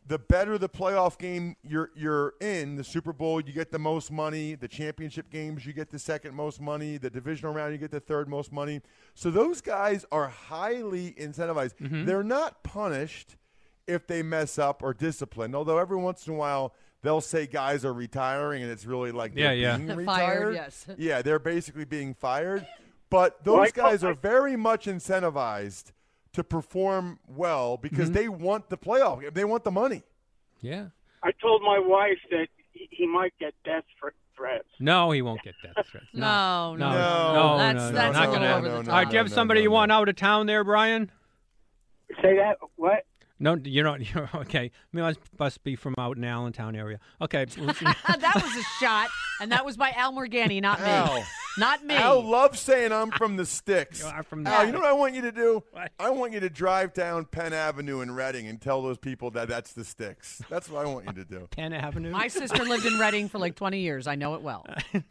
the 0.06 0.20
better 0.20 0.58
the 0.58 0.70
playoff 0.70 1.18
game 1.18 1.56
you're 1.64 1.90
you're 1.96 2.36
in, 2.40 2.76
the 2.76 2.84
Super 2.84 3.14
Bowl, 3.14 3.42
you 3.42 3.54
get 3.54 3.72
the 3.72 3.80
most 3.80 4.12
money. 4.12 4.56
The 4.56 4.68
championship 4.68 5.30
games, 5.32 5.66
you 5.66 5.74
get 5.74 5.90
the 5.90 6.00
second 6.00 6.36
most 6.36 6.62
money. 6.62 6.98
The 6.98 7.10
divisional 7.10 7.54
round, 7.54 7.74
you 7.74 7.80
get 7.80 7.92
the 7.92 8.00
third 8.00 8.28
most 8.28 8.52
money. 8.52 8.82
So 9.16 9.32
those 9.32 9.62
guys 9.62 10.06
are 10.12 10.28
highly 10.28 11.14
incentivized. 11.14 11.76
Mm-hmm. 11.82 12.06
They're 12.06 12.24
not 12.24 12.64
punished 12.64 13.36
if 13.88 14.08
they 14.08 14.22
mess 14.22 14.60
up 14.60 14.84
or 14.84 14.94
disciplined. 14.94 15.56
Although 15.56 15.78
every 15.78 15.98
once 15.98 16.28
in 16.28 16.34
a 16.34 16.38
while 16.38 16.74
they'll 17.02 17.22
say 17.22 17.48
guys 17.48 17.84
are 17.86 17.94
retiring, 17.94 18.62
and 18.64 18.72
it's 18.72 18.86
really 18.86 19.12
like 19.12 19.34
they're 19.34 19.54
Yeah, 19.54 19.78
yeah. 19.78 19.78
being 19.78 20.06
Fired, 20.06 20.54
yes. 20.56 20.86
Yeah, 20.98 21.22
they're 21.22 21.40
basically 21.40 21.86
being 21.86 22.14
fired. 22.14 22.66
But 23.10 23.44
those 23.44 23.56
Well, 23.58 23.70
guys 23.92 24.04
are 24.04 24.14
very 24.14 24.56
much 24.56 24.86
incentivized 24.86 25.92
to 26.34 26.44
perform 26.44 27.20
well 27.28 27.76
because 27.78 28.06
Mm-hmm. 28.10 28.14
they 28.14 28.30
want 28.30 28.70
the 28.70 28.78
playoff. 28.78 29.34
They 29.34 29.44
want 29.46 29.64
the 29.66 29.72
money. 29.72 30.04
Yeah. 30.62 30.88
I 31.24 31.32
told 31.42 31.62
my 31.62 31.78
wife 31.80 32.18
that 32.32 32.48
he 32.72 32.88
he 32.92 33.06
might 33.08 33.34
get 33.40 33.54
death 33.66 33.84
threats. 34.36 34.64
No, 34.80 35.12
he 35.12 35.22
won't 35.22 35.42
get 35.44 35.56
death 35.62 35.86
threats. 35.92 36.08
No, 36.14 36.76
no, 36.76 36.90
no, 36.90 36.96
no. 36.96 37.34
no, 37.34 37.58
That's 37.58 37.76
no, 37.78 37.92
that's 37.92 38.18
not 38.18 38.26
gonna- 38.34 38.54
over 38.56 38.62
the 38.62 38.70
no, 38.70 38.76
top. 38.78 38.86
no, 38.86 38.92
All 38.94 38.98
right, 39.00 39.08
do 39.10 39.14
you 39.14 39.18
have 39.20 39.32
somebody 39.32 39.60
no, 39.60 39.64
you 39.64 39.70
no. 39.70 39.74
want 39.76 39.92
out 39.92 40.08
of 40.10 40.16
town 40.16 40.46
there, 40.48 40.64
Brian? 40.64 41.12
Say 42.22 42.36
that 42.38 42.58
what? 42.78 43.06
No, 43.42 43.58
you're 43.64 43.84
not. 43.84 44.02
You're 44.14 44.30
okay. 44.36 44.66
I 44.66 44.96
mean, 44.96 45.04
must, 45.04 45.20
must 45.40 45.64
be 45.64 45.76
from 45.76 45.96
out 45.98 46.16
in 46.16 46.24
Allentown 46.24 46.76
area. 46.76 47.00
Okay. 47.20 47.46
that 47.56 48.32
was 48.36 48.56
a 48.56 48.64
shot, 48.80 49.10
and 49.42 49.52
that 49.52 49.66
was 49.66 49.78
by 49.78 49.90
Al 49.96 50.14
Morganti, 50.14 50.62
not 50.62 50.80
me. 50.80 50.86
Al. 50.86 51.26
Not 51.58 51.84
me. 51.84 51.96
Al 51.96 52.24
loves 52.24 52.60
saying 52.60 52.92
I'm 52.94 53.12
from 53.12 53.36
the 53.38 53.46
sticks. 53.46 54.00
You 54.02 54.06
are 54.08 54.24
from 54.24 54.44
the 54.44 54.52
Al, 54.52 54.66
you 54.66 54.72
know 54.72 54.80
what 54.80 54.88
I 54.88 54.94
want 54.94 55.16
you 55.16 55.22
to 55.24 55.32
do? 55.32 55.64
What? 55.72 55.92
I 56.00 56.12
want 56.12 56.34
you 56.34 56.40
to 56.40 56.50
drive 56.50 56.94
down 56.94 57.26
Penn 57.26 57.52
Avenue 57.52 58.02
in 58.02 58.12
Reading 58.12 58.48
and 58.48 58.62
tell 58.62 58.82
those 58.82 58.98
people 59.00 59.32
that 59.32 59.48
that's 59.50 59.74
the 59.74 59.84
sticks. 59.84 60.42
That's 60.50 60.70
what 60.70 60.86
I 60.86 60.90
want 60.90 61.08
you 61.08 61.14
to 61.14 61.26
do. 61.26 61.48
Penn 61.50 61.74
Avenue. 61.74 62.12
My 62.12 62.28
sister 62.28 62.64
lived 62.64 62.86
in 62.86 62.98
Reading 63.00 63.28
for 63.28 63.40
like 63.40 63.56
20 63.56 63.80
years. 63.80 64.08
I 64.08 64.16
know 64.16 64.36
it 64.36 64.42
well. 64.42 64.66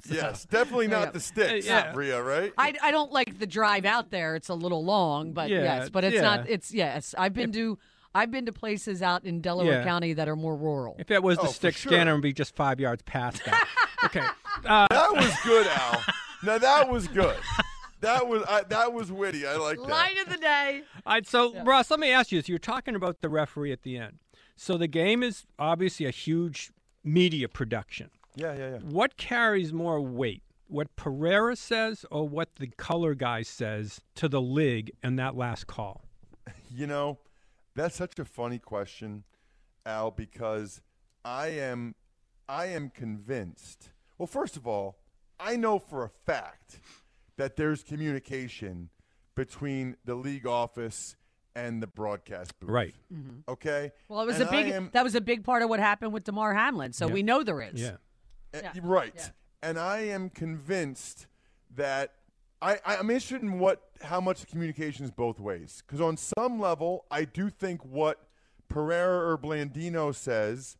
Yes, 0.08 0.44
definitely 0.46 0.86
not 0.88 1.06
Yeah. 1.08 1.10
the 1.10 1.20
sticks, 1.20 1.66
Yeah. 1.66 1.92
Rhea, 1.94 2.22
right? 2.22 2.52
I, 2.56 2.74
I 2.82 2.90
don't 2.90 3.12
like 3.12 3.38
the 3.38 3.46
drive 3.46 3.84
out 3.84 4.10
there. 4.10 4.36
It's 4.36 4.48
a 4.48 4.54
little 4.54 4.84
long, 4.84 5.32
but 5.32 5.50
Yeah, 5.50 5.62
yes, 5.62 5.90
but 5.90 6.04
it's 6.04 6.14
yeah. 6.14 6.20
not. 6.22 6.48
It's 6.48 6.72
yes. 6.72 7.14
I've 7.18 7.34
been 7.34 7.52
to 7.52 7.78
I've 8.14 8.30
been 8.30 8.46
to 8.46 8.52
places 8.52 9.02
out 9.02 9.24
in 9.24 9.40
Delaware 9.40 9.78
Yeah. 9.80 9.84
County 9.84 10.12
that 10.14 10.28
are 10.28 10.36
more 10.36 10.56
rural. 10.56 10.96
if 10.98 11.10
it 11.10 11.22
was 11.22 11.36
the 11.38 11.44
Oh, 11.44 11.46
for 11.46 11.52
stick 11.52 11.76
sure. 11.76 11.92
scanner, 11.92 12.14
would 12.14 12.22
be 12.22 12.32
just 12.32 12.54
five 12.56 12.80
yards 12.80 13.02
past 13.02 13.44
that. 13.44 13.68
okay. 14.04 14.24
Uh, 14.64 14.86
that 14.90 15.12
was 15.12 15.32
good, 15.44 15.66
Al. 15.68 16.02
Now 16.42 16.58
that 16.58 16.88
was 16.90 17.06
good. 17.08 17.36
That 18.00 18.26
was 18.26 18.42
I, 18.48 18.62
that 18.64 18.92
was 18.92 19.12
witty. 19.12 19.46
I 19.46 19.56
like 19.56 19.76
that. 19.78 19.88
Line 19.88 20.18
of 20.18 20.28
the 20.30 20.38
day. 20.38 20.82
All 21.06 21.12
right, 21.14 21.26
so 21.26 21.62
Ross, 21.64 21.90
let 21.90 22.00
me 22.00 22.10
ask 22.10 22.32
you 22.32 22.38
this: 22.38 22.48
You're 22.48 22.58
talking 22.58 22.94
about 22.94 23.20
the 23.20 23.28
referee 23.28 23.72
at 23.72 23.82
the 23.82 23.96
end. 23.98 24.18
So 24.56 24.76
the 24.78 24.86
game 24.88 25.22
is 25.22 25.44
obviously 25.58 26.06
a 26.06 26.10
huge 26.10 26.72
media 27.04 27.48
production. 27.48 28.10
Yeah, 28.36 28.54
yeah, 28.54 28.70
yeah. 28.70 28.78
What 28.78 29.16
carries 29.18 29.72
more 29.72 30.00
weight? 30.00 30.42
What 30.66 30.94
Pereira 30.96 31.56
says, 31.56 32.04
or 32.10 32.26
what 32.28 32.56
the 32.56 32.68
color 32.68 33.14
guy 33.14 33.42
says 33.42 34.00
to 34.14 34.28
the 34.28 34.40
league 34.40 34.92
in 35.02 35.16
that 35.16 35.36
last 35.36 35.66
call? 35.66 36.02
You 36.74 36.86
know, 36.86 37.18
that's 37.80 37.96
such 37.96 38.18
a 38.18 38.24
funny 38.24 38.58
question, 38.58 39.24
Al, 39.86 40.10
because 40.10 40.80
I 41.24 41.48
am 41.48 41.94
I 42.48 42.66
am 42.66 42.90
convinced. 42.90 43.90
Well, 44.18 44.26
first 44.26 44.56
of 44.56 44.66
all, 44.66 44.96
I 45.38 45.56
know 45.56 45.78
for 45.78 46.04
a 46.04 46.08
fact 46.08 46.80
that 47.36 47.56
there's 47.56 47.82
communication 47.82 48.90
between 49.34 49.96
the 50.04 50.14
league 50.14 50.46
office 50.46 51.16
and 51.54 51.82
the 51.82 51.86
broadcast 51.86 52.58
booth. 52.60 52.70
Right. 52.70 52.94
Okay. 53.48 53.92
Well, 54.08 54.20
it 54.20 54.26
was 54.26 54.40
And 54.40 54.48
a 54.48 54.52
big. 54.52 54.68
Am- 54.72 54.90
that 54.92 55.04
was 55.04 55.14
a 55.14 55.20
big 55.20 55.42
part 55.44 55.62
of 55.62 55.68
what 55.70 55.80
happened 55.80 56.12
with 56.12 56.24
Damar 56.24 56.54
Hamlin. 56.54 56.92
So 56.92 57.06
Yeah. 57.06 57.14
we 57.14 57.22
know 57.22 57.42
there 57.42 57.62
is. 57.62 57.80
Yeah. 57.80 57.96
Uh, 58.52 58.58
Yeah. 58.62 58.72
Right. 58.82 59.12
Yeah. 59.16 59.28
And 59.62 59.78
I 59.78 60.00
am 60.00 60.28
convinced 60.30 61.26
that 61.74 62.14
I, 62.62 62.78
I'm 62.84 63.10
interested 63.10 63.42
in 63.42 63.58
what 63.58 63.82
how 64.02 64.20
much 64.20 64.46
communication 64.46 65.04
is 65.04 65.10
both 65.10 65.38
ways. 65.40 65.82
Because 65.86 66.00
on 66.00 66.16
some 66.16 66.60
level, 66.60 67.04
I 67.10 67.24
do 67.24 67.50
think 67.50 67.84
what 67.84 68.26
Pereira 68.68 69.30
or 69.30 69.38
Blandino 69.38 70.14
says, 70.14 70.76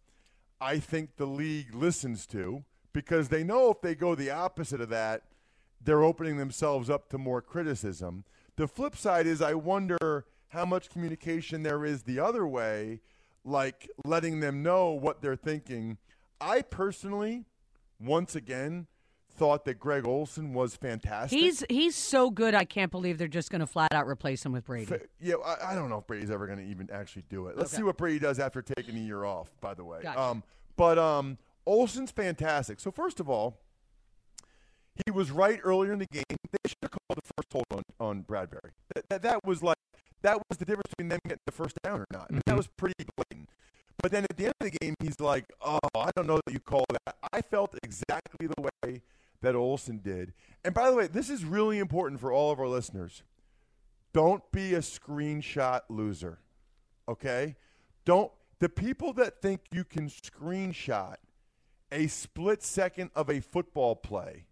I 0.60 0.78
think 0.78 1.16
the 1.16 1.26
league 1.26 1.74
listens 1.74 2.26
to 2.28 2.64
because 2.92 3.28
they 3.28 3.44
know 3.44 3.70
if 3.70 3.80
they 3.80 3.94
go 3.94 4.14
the 4.14 4.30
opposite 4.30 4.80
of 4.80 4.88
that, 4.90 5.22
they're 5.82 6.02
opening 6.02 6.36
themselves 6.36 6.90
up 6.90 7.08
to 7.10 7.18
more 7.18 7.40
criticism. 7.40 8.24
The 8.56 8.68
flip 8.68 8.96
side 8.96 9.26
is 9.26 9.40
I 9.40 9.54
wonder 9.54 10.26
how 10.48 10.66
much 10.66 10.90
communication 10.90 11.62
there 11.62 11.84
is 11.84 12.02
the 12.02 12.18
other 12.18 12.46
way, 12.46 13.00
like 13.44 13.88
letting 14.04 14.40
them 14.40 14.62
know 14.62 14.90
what 14.90 15.22
they're 15.22 15.36
thinking. 15.36 15.96
I 16.40 16.62
personally, 16.62 17.46
once 17.98 18.34
again, 18.34 18.86
thought 19.36 19.64
that 19.64 19.78
Greg 19.80 20.06
Olsen 20.06 20.52
was 20.54 20.76
fantastic. 20.76 21.38
He's 21.38 21.64
he's 21.70 21.94
so 21.96 22.30
good. 22.30 22.54
I 22.54 22.64
can't 22.64 22.90
believe 22.90 23.16
they're 23.18 23.28
just 23.28 23.50
going 23.50 23.60
to 23.60 23.66
flat 23.66 23.92
out 23.92 24.06
replace 24.06 24.44
him 24.44 24.52
with 24.52 24.64
Brady. 24.66 24.86
Fa- 24.86 25.00
Yeah, 25.20 25.36
I, 25.44 25.72
I 25.72 25.74
don't 25.74 25.88
know 25.88 25.98
if 25.98 26.06
Brady's 26.06 26.30
ever 26.30 26.46
going 26.46 26.58
to 26.58 26.64
even 26.64 26.88
actually 26.92 27.24
do 27.28 27.46
it. 27.46 27.56
Let's 27.56 27.72
Okay. 27.72 27.78
see 27.78 27.82
what 27.84 27.96
Brady 27.96 28.18
does 28.18 28.38
after 28.38 28.60
taking 28.62 28.96
a 28.96 29.00
year 29.00 29.24
off. 29.24 29.50
By 29.60 29.74
the 29.74 29.84
way, 29.84 30.00
Gotcha. 30.02 30.20
um, 30.20 30.42
but 30.76 30.98
um, 30.98 31.38
Olsen's 31.66 32.10
fantastic. 32.10 32.80
So 32.80 32.90
first 32.90 33.20
of 33.20 33.28
all, 33.30 33.56
he 35.06 35.10
was 35.10 35.30
right 35.30 35.60
earlier 35.62 35.92
in 35.92 35.98
the 35.98 36.06
game. 36.06 36.22
They 36.28 36.58
should 36.68 36.76
have 36.82 36.90
called 36.90 37.16
the 37.16 37.32
first 37.36 37.52
hold 37.52 37.64
on, 37.70 38.06
on 38.06 38.22
Bradberry. 38.24 38.70
That, 38.94 39.08
that, 39.08 39.22
that 39.22 39.44
was 39.44 39.62
like 39.62 39.76
that 40.22 40.36
was 40.50 40.58
the 40.58 40.64
difference 40.66 40.88
between 40.90 41.08
them 41.08 41.18
getting 41.24 41.38
the 41.46 41.52
first 41.52 41.74
down 41.82 42.00
or 42.00 42.06
not. 42.12 42.26
I 42.28 42.32
mean, 42.34 42.42
That 42.46 42.56
was 42.56 42.66
pretty 42.76 42.94
blatant. 43.16 43.48
But 44.02 44.12
then 44.12 44.24
at 44.24 44.36
the 44.36 44.44
end 44.46 44.54
of 44.60 44.70
the 44.70 44.78
game, 44.78 44.94
he's 45.00 45.20
like, 45.20 45.44
"Oh, 45.60 45.78
I 45.94 46.10
don't 46.16 46.26
know 46.26 46.40
that 46.46 46.52
you 46.52 46.58
call 46.60 46.84
that." 47.04 47.16
I 47.34 47.42
felt 47.42 47.74
exactly 47.82 48.46
the 48.46 48.62
way 48.84 49.02
that 49.42 49.54
Olsen 49.54 49.98
did. 49.98 50.32
And 50.64 50.74
by 50.74 50.90
the 50.90 50.96
way, 50.96 51.06
this 51.06 51.30
is 51.30 51.44
really 51.44 51.78
important 51.78 52.20
for 52.20 52.32
all 52.32 52.50
of 52.50 52.60
our 52.60 52.68
listeners. 52.68 53.22
Don't 54.12 54.42
be 54.52 54.74
a 54.74 54.80
screenshot 54.80 55.82
loser. 55.88 56.38
Okay? 57.08 57.56
Don't 58.04 58.30
the 58.58 58.68
people 58.68 59.12
that 59.14 59.40
think 59.40 59.60
you 59.72 59.84
can 59.84 60.08
screenshot 60.08 61.16
a 61.92 62.06
split 62.06 62.62
second 62.62 63.10
of 63.14 63.30
a 63.30 63.40
football 63.40 63.96
play 63.96 64.46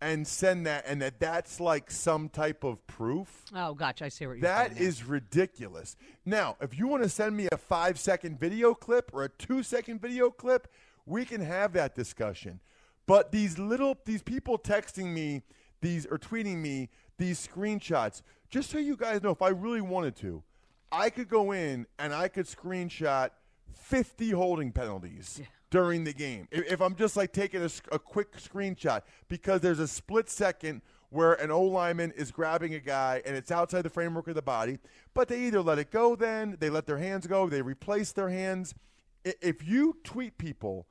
and 0.00 0.26
send 0.26 0.66
that 0.66 0.84
and 0.86 1.00
that 1.00 1.18
that's 1.20 1.58
like 1.58 1.90
some 1.90 2.28
type 2.28 2.64
of 2.64 2.86
proof. 2.86 3.44
Oh, 3.54 3.74
gotcha. 3.74 4.04
I 4.04 4.08
see 4.08 4.26
what 4.26 4.34
you're 4.34 4.42
That 4.42 4.78
is 4.78 5.04
ridiculous. 5.04 5.96
Now, 6.24 6.56
if 6.60 6.78
you 6.78 6.86
want 6.86 7.02
to 7.02 7.08
send 7.08 7.36
me 7.36 7.48
a 7.50 7.56
five 7.56 7.98
second 7.98 8.38
video 8.38 8.74
clip 8.74 9.10
or 9.14 9.24
a 9.24 9.28
two 9.28 9.62
second 9.62 10.02
video 10.02 10.30
clip, 10.30 10.68
we 11.06 11.24
can 11.24 11.40
have 11.40 11.72
that 11.74 11.94
discussion. 11.94 12.60
But 13.06 13.32
these 13.32 13.58
little 13.58 13.96
these 14.04 14.22
people 14.22 14.58
texting 14.58 15.12
me 15.12 15.42
these 15.80 16.06
or 16.06 16.18
tweeting 16.18 16.56
me 16.56 16.88
these 17.18 17.46
screenshots, 17.46 18.22
just 18.50 18.70
so 18.70 18.78
you 18.78 18.96
guys 18.96 19.22
know, 19.22 19.30
if 19.30 19.42
I 19.42 19.48
really 19.48 19.80
wanted 19.80 20.16
to, 20.16 20.42
I 20.90 21.10
could 21.10 21.28
go 21.28 21.52
in 21.52 21.86
and 21.98 22.12
I 22.12 22.28
could 22.28 22.46
screenshot 22.46 23.30
50 23.74 24.30
holding 24.30 24.72
penalties 24.72 25.40
during 25.70 26.04
the 26.04 26.12
game. 26.12 26.48
If, 26.50 26.72
if 26.72 26.80
I'm 26.80 26.94
just 26.94 27.16
like 27.16 27.32
taking 27.32 27.62
a 27.92 27.98
quick 27.98 28.36
screenshot 28.38 29.02
because 29.28 29.60
there's 29.60 29.78
a 29.78 29.88
split 29.88 30.28
second 30.28 30.82
where 31.10 31.34
an 31.34 31.50
O 31.50 31.62
lineman 31.62 32.12
is 32.12 32.30
grabbing 32.30 32.74
a 32.74 32.80
guy 32.80 33.22
and 33.24 33.36
it's 33.36 33.50
outside 33.50 33.82
the 33.82 33.90
framework 33.90 34.28
of 34.28 34.34
the 34.34 34.42
body, 34.42 34.78
but 35.14 35.28
they 35.28 35.40
either 35.42 35.62
let 35.62 35.78
it 35.78 35.90
go 35.90 36.16
then, 36.16 36.56
they 36.60 36.70
let 36.70 36.86
their 36.86 36.98
hands 36.98 37.26
go, 37.26 37.48
they 37.48 37.62
replace 37.62 38.12
their 38.12 38.28
hands. 38.28 38.74
If 39.24 39.66
you 39.66 39.96
tweet 40.04 40.38
people 40.38 40.86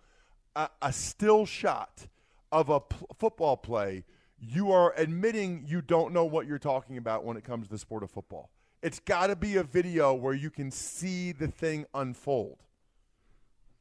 a, 0.56 0.70
a 0.82 0.94
still 0.94 1.46
shot 1.46 2.08
of 2.52 2.70
a 2.70 2.80
p- 2.80 3.06
football 3.18 3.58
play, 3.58 4.06
you 4.40 4.72
are 4.72 4.94
admitting 4.98 5.66
you 5.68 5.82
don't 5.82 6.14
know 6.14 6.26
what 6.26 6.48
you're 6.48 6.60
talking 6.60 6.98
about 6.98 7.24
when 7.24 7.38
it 7.38 7.44
comes 7.44 7.68
to 7.68 7.72
the 7.72 7.80
sport 7.80 8.04
of 8.04 8.12
football. 8.12 8.50
It's 8.82 9.00
got 9.00 9.28
to 9.28 9.36
be 9.36 9.56
a 9.58 9.64
video 9.64 10.14
where 10.14 10.34
you 10.34 10.50
can 10.50 10.70
see 10.72 11.32
the 11.32 11.48
thing 11.48 11.86
unfold. 11.94 12.58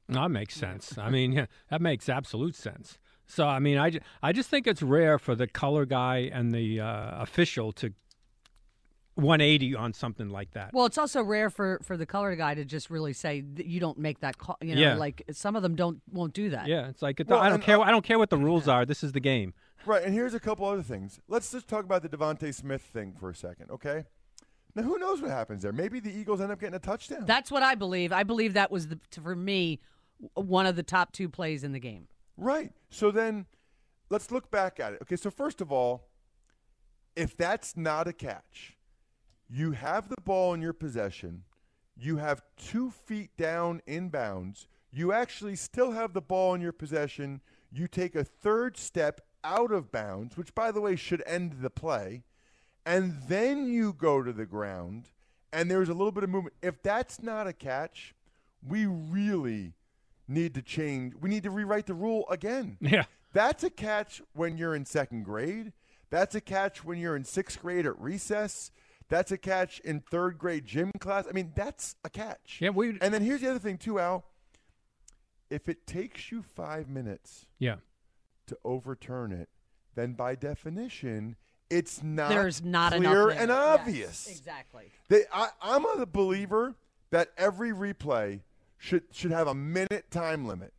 That 0.09 0.31
makes 0.31 0.55
sense. 0.55 0.99
I 0.99 1.11
mean, 1.11 1.33
yeah, 1.33 1.47
that 1.71 1.81
makes 1.81 2.09
absolute 2.09 2.55
sense. 2.55 2.99
So, 3.27 3.47
I 3.47 3.59
mean, 3.59 3.79
I, 3.79 4.01
I 4.23 4.33
just 4.33 4.51
think 4.51 4.67
it's 4.67 4.83
rare 4.83 5.19
for 5.19 5.35
the 5.35 5.47
color 5.47 5.87
guy 5.87 6.31
and 6.33 6.53
the 6.53 6.81
uh, 6.81 7.23
official 7.23 7.73
to 7.73 7.95
180 9.17 9.75
on 9.77 9.93
something 9.93 10.29
like 10.29 10.51
that. 10.53 10.73
Well, 10.73 10.87
it's 10.87 10.99
also 10.99 11.23
rare 11.23 11.49
for 11.51 11.81
for 11.85 11.97
the 11.97 12.07
color 12.07 12.35
guy 12.37 12.55
to 12.55 12.65
just 12.65 12.91
really 12.91 13.13
say 13.13 13.41
that 13.43 13.67
you 13.67 13.79
don't 13.81 13.99
make 13.99 14.21
that 14.21 14.39
call. 14.39 14.57
You 14.61 14.75
know, 14.75 14.81
Yeah. 14.81 14.95
like 14.95 15.23
some 15.33 15.55
of 15.57 15.63
them 15.63 15.77
don't 15.77 16.01
won't 16.11 16.33
do 16.35 16.51
that. 16.51 16.67
yeah, 16.67 16.89
it's 16.89 17.03
like 17.03 17.21
it, 17.21 17.29
Well, 17.29 17.41
I 17.41 17.49
don't 17.49 17.63
care. 17.63 17.79
uh, 17.79 17.83
I 17.85 17.91
don't 17.91 18.05
care 18.05 18.19
what 18.19 18.31
the 18.31 18.37
rules 18.37 18.67
are. 18.69 18.85
This 18.85 19.05
is 19.05 19.13
the 19.13 19.21
game. 19.21 19.55
Right, 19.87 20.03
and 20.03 20.15
here's 20.15 20.35
a 20.35 20.41
couple 20.41 20.67
other 20.67 20.83
things. 20.83 21.21
Let's 21.29 21.51
just 21.53 21.69
talk 21.69 21.85
about 21.85 22.03
the 22.03 22.09
DeVonta 22.09 22.53
Smith 22.55 22.81
thing 22.83 23.13
for 23.21 23.29
a 23.31 23.35
second, 23.35 23.71
okay? 23.71 24.05
Now, 24.75 24.83
who 24.83 24.99
knows 24.99 25.21
what 25.23 25.31
happens 25.31 25.63
there? 25.63 25.73
Maybe 25.73 26.01
the 26.01 26.11
Eagles 26.11 26.41
end 26.41 26.51
up 26.51 26.59
getting 26.59 26.75
a 26.75 26.79
touchdown. 26.81 27.25
That's 27.27 27.51
what 27.51 27.63
I 27.63 27.75
believe. 27.75 28.11
I 28.11 28.23
believe 28.23 28.55
that 28.55 28.71
was 28.73 28.89
the, 28.89 28.99
for 29.23 29.37
me 29.37 29.81
one 30.35 30.65
of 30.67 30.75
the 30.75 30.83
top 30.83 31.13
two 31.13 31.29
plays 31.29 31.63
in 31.65 31.73
the 31.73 31.79
game. 31.79 32.09
Right. 32.37 32.73
So 32.91 33.11
then 33.11 33.47
let's 34.11 34.31
look 34.33 34.51
back 34.51 34.81
at 34.81 34.95
it. 34.95 35.03
Okay, 35.03 35.17
so 35.17 35.31
first 35.31 35.61
of 35.61 35.71
all, 35.71 36.09
if 37.15 37.37
that's 37.37 37.77
not 37.77 38.09
a 38.09 38.13
catch, 38.13 38.74
you 39.49 39.73
have 39.73 40.09
the 40.09 40.21
ball 40.25 40.55
in 40.55 40.63
your 40.63 40.73
possession, 40.73 41.45
you 41.97 42.17
have 42.17 42.43
two 42.57 42.91
feet 42.91 43.37
down 43.37 43.81
inbounds, 43.87 44.67
you 44.91 45.13
actually 45.13 45.57
still 45.57 45.93
have 45.93 46.13
the 46.13 46.21
ball 46.21 46.55
in 46.55 46.61
your 46.61 46.73
possession, 46.73 47.41
you 47.73 47.89
take 47.89 48.15
a 48.15 48.25
third 48.25 48.77
step 48.77 49.21
out 49.43 49.73
of 49.73 49.93
bounds, 49.93 50.37
which 50.37 50.55
by 50.55 50.71
the 50.71 50.81
way 50.81 50.97
should 50.97 51.23
end 51.27 51.57
the 51.61 51.71
play, 51.71 52.23
and 52.87 53.15
then 53.29 53.67
you 53.67 53.93
go 53.93 54.23
to 54.23 54.33
the 54.33 54.47
ground 54.47 55.09
and 55.55 55.71
there's 55.71 55.89
a 55.89 55.95
little 55.95 56.13
bit 56.13 56.25
of 56.25 56.31
movement. 56.31 56.55
If 56.63 56.83
that's 56.83 57.23
not 57.23 57.47
a 57.47 57.53
catch, 57.53 58.15
we 58.67 58.87
really 58.87 59.75
need 60.27 60.55
to 60.55 60.63
change. 60.63 61.15
We 61.21 61.31
need 61.31 61.45
to 61.45 61.51
rewrite 61.51 61.87
the 61.87 61.95
rule 61.95 62.27
again. 62.29 62.77
Yeah. 62.81 63.05
That's 63.33 63.63
a 63.63 63.71
catch 63.71 64.21
when 64.33 64.57
you're 64.57 64.75
in 64.75 64.85
second 64.85 65.25
grade. 65.25 65.73
That's 66.11 66.35
a 66.35 66.41
catch 66.41 66.85
when 66.85 66.99
you're 66.99 67.17
in 67.17 67.25
sixth 67.25 67.61
grade 67.61 67.87
at 67.87 67.99
recess. 68.01 68.71
That's 69.09 69.31
a 69.33 69.39
catch 69.39 69.81
in 69.81 70.01
third 70.01 70.39
grade 70.39 70.65
gym 70.67 70.91
class. 70.99 71.27
I 71.29 71.33
mean, 71.33 71.53
that's 71.55 71.95
a 72.05 72.11
catch. 72.11 72.59
Yeah, 72.61 72.71
we- 72.71 72.99
And 73.01 73.13
then 73.13 73.23
here's 73.23 73.41
the 73.43 73.51
other 73.51 73.59
thing 73.59 73.79
too, 73.79 73.99
Al. 73.99 74.25
If 75.51 75.69
it 75.69 75.87
takes 75.87 76.33
you 76.33 76.43
five 76.43 76.89
minutes 76.89 77.47
Yeah. 77.59 77.77
to 78.47 78.59
overturn 78.65 79.31
it, 79.33 79.49
then 79.95 80.15
by 80.15 80.35
definition, 80.35 81.37
it's 81.71 82.03
not 82.03 82.31
There's 82.31 82.63
not 82.63 82.93
clear 82.95 83.31
enough 83.31 83.41
and 83.41 83.51
there. 83.51 83.57
Yes, 83.57 83.81
obvious. 83.81 84.27
exactly. 84.29 84.91
They, 85.09 85.25
I, 85.33 85.51
I'm 85.61 85.85
a 85.85 86.07
believer 86.07 86.75
that 87.11 87.29
every 87.37 87.71
replay 87.71 88.41
should 88.79 89.05
should 89.13 89.31
have 89.31 89.47
a 89.47 89.55
minute 89.55 90.11
time 90.11 90.47
limit, 90.47 90.75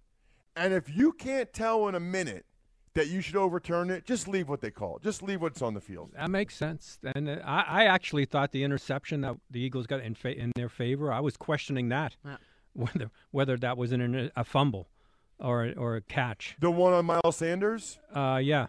and 0.55 0.73
if 0.73 0.89
you 0.95 1.11
can't 1.13 1.51
tell 1.53 1.87
in 1.87 1.95
a 1.95 1.99
minute 1.99 2.45
that 2.95 3.07
you 3.07 3.21
should 3.21 3.35
overturn 3.35 3.89
it, 3.91 4.05
just 4.05 4.27
leave 4.27 4.49
what 4.49 4.61
they 4.61 4.71
call 4.71 4.95
it. 4.97 5.03
Just 5.03 5.21
leave 5.21 5.41
what's 5.41 5.61
on 5.61 5.73
the 5.73 5.81
field. 5.81 6.11
That 6.15 6.31
makes 6.31 6.55
sense. 6.55 6.97
And 7.15 7.29
uh, 7.29 7.37
I, 7.45 7.83
I 7.83 7.85
actually 7.85 8.25
thought 8.25 8.51
the 8.51 8.63
interception 8.63 9.21
that 9.21 9.35
the 9.51 9.59
Eagles 9.59 9.85
got 9.85 9.99
in 10.01 10.15
fa- 10.15 10.35
in 10.37 10.51
their 10.55 10.69
favor. 10.69 11.11
I 11.13 11.19
was 11.19 11.37
questioning 11.37 11.89
that 11.89 12.15
Yeah. 12.25 12.37
whether 12.73 13.11
whether 13.31 13.57
that 13.57 13.77
was 13.77 13.91
an, 13.91 14.31
a 14.35 14.43
fumble 14.43 14.87
or 15.39 15.71
or 15.77 15.95
a 15.97 16.01
catch. 16.01 16.55
The 16.59 16.71
one 16.71 16.93
on 16.93 17.05
Miles 17.05 17.35
Sanders. 17.35 17.99
Uh, 18.13 18.39
yeah. 18.41 18.67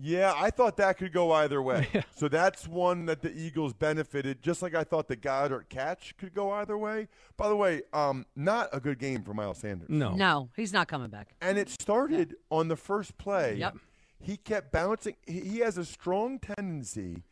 Yeah, 0.00 0.32
I 0.36 0.50
thought 0.50 0.76
that 0.76 0.96
could 0.96 1.12
go 1.12 1.32
either 1.32 1.60
way. 1.60 1.88
So 2.16 2.28
that's 2.28 2.66
one 2.66 3.06
that 3.06 3.22
the 3.22 3.32
Eagles 3.32 3.72
benefited, 3.72 4.42
just 4.42 4.60
like 4.60 4.74
I 4.74 4.82
thought 4.82 5.06
the 5.06 5.16
Goedert 5.16 5.68
catch 5.68 6.16
could 6.16 6.34
go 6.34 6.50
either 6.50 6.76
way. 6.76 7.06
By 7.36 7.48
the 7.48 7.54
way, 7.56 7.82
um, 7.92 8.26
not 8.34 8.68
a 8.72 8.80
good 8.80 8.98
game 8.98 9.22
for 9.22 9.34
Miles 9.34 9.58
Sanders. 9.58 9.88
No. 9.88 10.14
No, 10.14 10.50
he's 10.56 10.72
not 10.72 10.88
coming 10.88 11.10
back. 11.10 11.34
And 11.40 11.58
it 11.58 11.68
started 11.68 12.34
on 12.50 12.66
the 12.68 12.74
first 12.76 13.18
play. 13.18 13.54
Yep. 13.54 13.76
He 14.20 14.36
kept 14.36 14.72
bouncing. 14.72 15.14
He, 15.26 15.40
he 15.40 15.58
has 15.60 15.78
a 15.78 15.84
strong 15.84 16.40
tendency 16.40 17.22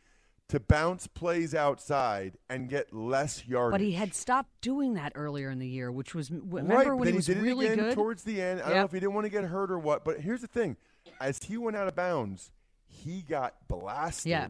to 0.48 0.60
bounce 0.60 1.08
plays 1.08 1.54
outside 1.54 2.38
and 2.48 2.68
get 2.68 2.92
less 2.92 3.44
yardage. 3.46 3.72
But 3.72 3.80
he 3.80 3.92
had 3.92 4.14
stopped 4.14 4.60
doing 4.60 4.94
that 4.94 5.12
earlier 5.16 5.50
in 5.50 5.58
the 5.58 5.66
year, 5.66 5.90
which 5.90 6.14
was 6.14 6.30
remember 6.30 6.74
right, 6.76 6.86
when 6.92 7.04
then 7.06 7.14
he 7.14 7.16
was 7.16 7.26
did 7.26 7.38
it 7.38 7.42
really 7.42 7.66
again 7.66 7.86
good. 7.86 7.94
towards 7.94 8.22
the 8.22 8.40
end. 8.40 8.60
I 8.62 8.68
don't 8.68 8.78
know 8.78 8.84
if 8.84 8.92
he 8.92 9.00
didn't 9.00 9.14
want 9.14 9.24
to 9.24 9.30
get 9.30 9.42
hurt 9.44 9.70
or 9.72 9.78
what. 9.80 10.04
But 10.04 10.20
here's 10.20 10.42
the 10.42 10.46
thing: 10.46 10.76
as 11.20 11.40
he 11.42 11.56
went 11.56 11.76
out 11.76 11.88
of 11.88 11.96
bounds, 11.96 12.52
he 12.86 13.22
got 13.22 13.54
blasted. 13.68 14.30
Yeah. 14.30 14.48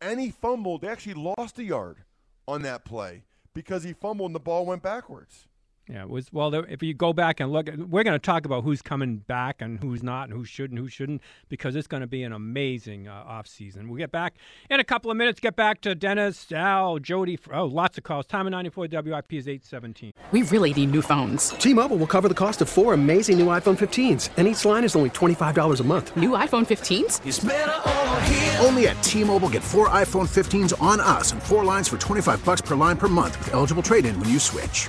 And 0.00 0.20
he 0.20 0.30
fumbled. 0.30 0.82
They 0.82 0.88
actually 0.88 1.14
lost 1.14 1.58
a 1.58 1.64
yard 1.64 1.98
on 2.46 2.62
that 2.62 2.84
play 2.84 3.24
because 3.54 3.82
he 3.82 3.92
fumbled 3.92 4.28
and 4.28 4.34
the 4.34 4.40
ball 4.40 4.66
went 4.66 4.82
backwards. 4.82 5.46
Yeah, 5.88 6.02
it 6.02 6.08
was 6.08 6.32
well. 6.32 6.52
If 6.52 6.82
you 6.82 6.94
go 6.94 7.12
back 7.12 7.38
and 7.38 7.52
look, 7.52 7.68
we're 7.68 8.02
going 8.02 8.14
to 8.14 8.18
talk 8.18 8.44
about 8.44 8.64
who's 8.64 8.82
coming 8.82 9.18
back 9.18 9.62
and 9.62 9.78
who's 9.78 10.02
not, 10.02 10.24
and 10.24 10.32
who 10.32 10.44
should 10.44 10.70
and 10.70 10.78
who 10.78 10.88
shouldn't, 10.88 11.22
because 11.48 11.76
it's 11.76 11.86
going 11.86 12.00
to 12.00 12.08
be 12.08 12.24
an 12.24 12.32
amazing 12.32 13.06
uh, 13.06 13.12
off 13.24 13.46
season. 13.46 13.88
We'll 13.88 13.98
get 13.98 14.10
back 14.10 14.34
in 14.68 14.80
a 14.80 14.84
couple 14.84 15.12
of 15.12 15.16
minutes. 15.16 15.38
Get 15.38 15.54
back 15.54 15.80
to 15.82 15.94
Dennis, 15.94 16.50
Al, 16.50 16.98
Jody. 16.98 17.38
Oh, 17.52 17.66
lots 17.66 17.98
of 17.98 18.04
calls. 18.04 18.26
Time 18.26 18.48
of 18.48 18.50
ninety 18.50 18.70
four 18.70 18.88
WIP 18.90 19.32
is 19.34 19.46
eight 19.46 19.64
seventeen. 19.64 20.12
We 20.32 20.42
really 20.42 20.74
need 20.74 20.90
new 20.90 21.02
phones. 21.02 21.50
T-Mobile 21.50 21.98
will 21.98 22.08
cover 22.08 22.26
the 22.28 22.34
cost 22.34 22.60
of 22.60 22.68
four 22.68 22.92
amazing 22.92 23.38
new 23.38 23.46
iPhone 23.46 23.78
15s, 23.78 24.30
and 24.36 24.48
each 24.48 24.64
line 24.64 24.82
is 24.82 24.96
only 24.96 25.10
twenty 25.10 25.34
five 25.34 25.54
dollars 25.54 25.78
a 25.78 25.84
month. 25.84 26.16
New 26.16 26.30
iPhone 26.30 26.66
15s? 26.66 28.64
Only 28.64 28.88
at 28.88 29.00
T-Mobile, 29.04 29.50
get 29.50 29.62
four 29.62 29.88
iPhone 29.90 30.26
15s 30.26 30.80
on 30.82 30.98
us 30.98 31.30
and 31.30 31.40
four 31.40 31.62
lines 31.62 31.86
for 31.88 31.96
25 31.96 32.44
bucks 32.44 32.60
per 32.60 32.74
line 32.74 32.96
per 32.96 33.06
month 33.06 33.38
with 33.38 33.54
eligible 33.54 33.84
trade-in 33.84 34.18
when 34.18 34.28
you 34.28 34.40
switch. 34.40 34.88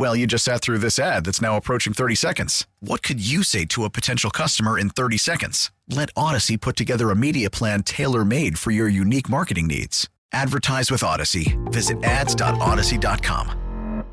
Well, 0.00 0.16
you 0.16 0.26
just 0.26 0.46
sat 0.46 0.62
through 0.62 0.78
this 0.78 0.98
ad 0.98 1.26
that's 1.26 1.42
now 1.42 1.58
approaching 1.58 1.92
30 1.92 2.14
seconds. 2.14 2.66
What 2.80 3.02
could 3.02 3.20
you 3.20 3.42
say 3.42 3.66
to 3.66 3.84
a 3.84 3.90
potential 3.90 4.30
customer 4.30 4.78
in 4.78 4.88
30 4.88 5.18
seconds? 5.18 5.70
Let 5.90 6.08
Audacy 6.14 6.58
put 6.58 6.74
together 6.74 7.10
a 7.10 7.14
media 7.14 7.50
plan 7.50 7.82
tailor 7.82 8.24
made 8.24 8.58
for 8.58 8.70
your 8.70 8.88
unique 8.88 9.28
marketing 9.28 9.66
needs. 9.66 10.08
Advertise 10.32 10.90
with 10.90 11.02
Audacy. 11.02 11.54
Visit 11.70 12.02
ads.audacy.com. 12.02 14.06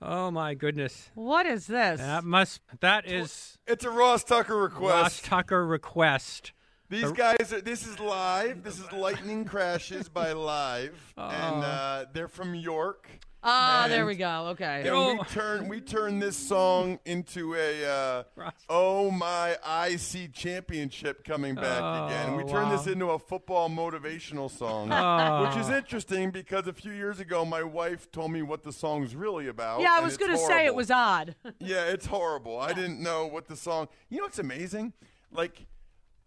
Oh 0.00 0.30
my 0.30 0.54
goodness, 0.54 1.10
What 1.14 1.46
is 1.46 1.66
this? 1.66 1.98
that 1.98 2.22
must 2.22 2.60
that 2.78 3.10
is 3.10 3.58
It's 3.66 3.84
a 3.84 3.90
Ross 3.90 4.22
Tucker 4.22 4.56
request. 4.56 5.02
Ross 5.02 5.20
Tucker 5.20 5.66
request. 5.66 6.52
These 6.88 7.10
guys 7.10 7.52
are. 7.52 7.60
This 7.60 7.88
is 7.88 7.98
live. 7.98 8.62
This 8.62 8.78
is 8.78 8.92
Lightning 8.92 9.44
Crashes 9.44 10.08
by 10.08 10.32
Live, 10.32 11.12
and 11.16 11.64
uh, 11.64 12.04
they're 12.12 12.28
from 12.28 12.54
York. 12.54 13.08
Ah, 13.42 13.86
there 13.88 14.04
we 14.04 14.16
go. 14.16 14.48
Okay. 14.48 14.80
And 14.80 14.88
Oh. 14.90 15.14
we 15.14 15.24
turn 15.24 15.68
we 15.68 15.80
turn 15.80 16.18
this 16.18 16.36
song 16.36 16.98
into 17.04 17.54
a 17.54 17.84
uh, 17.86 18.50
oh 18.68 19.10
my 19.10 19.56
IC 19.88 20.32
championship 20.32 21.24
coming 21.24 21.54
back 21.54 22.10
again. 22.10 22.36
We 22.36 22.44
turn 22.44 22.68
this 22.68 22.86
wow. 22.86 22.92
into 22.92 23.10
a 23.10 23.18
football 23.18 23.70
motivational 23.70 24.50
song, 24.50 24.92
Oh. 24.92 25.42
which 25.46 25.56
is 25.56 25.70
interesting 25.70 26.30
because 26.30 26.66
a 26.66 26.72
few 26.72 26.92
years 26.92 27.18
ago 27.20 27.44
my 27.44 27.62
wife 27.62 28.10
told 28.12 28.30
me 28.32 28.42
what 28.42 28.62
the 28.62 28.72
song's 28.72 29.14
really 29.16 29.48
about. 29.48 29.80
Yeah, 29.80 29.92
I 29.92 29.96
and 29.96 30.04
was 30.04 30.14
it's 30.14 30.22
going 30.22 30.32
to 30.32 30.38
say 30.38 30.66
it 30.66 30.72
horrible. 30.72 30.76
was 30.76 30.90
odd. 30.90 31.34
Yeah, 31.58 31.84
it's 31.86 32.06
horrible. 32.06 32.58
I 32.58 32.72
didn't 32.72 33.00
know 33.02 33.26
what 33.26 33.46
the 33.48 33.56
song. 33.56 33.88
You 34.08 34.18
know 34.18 34.24
what's 34.24 34.38
amazing? 34.38 34.92
Like, 35.32 35.66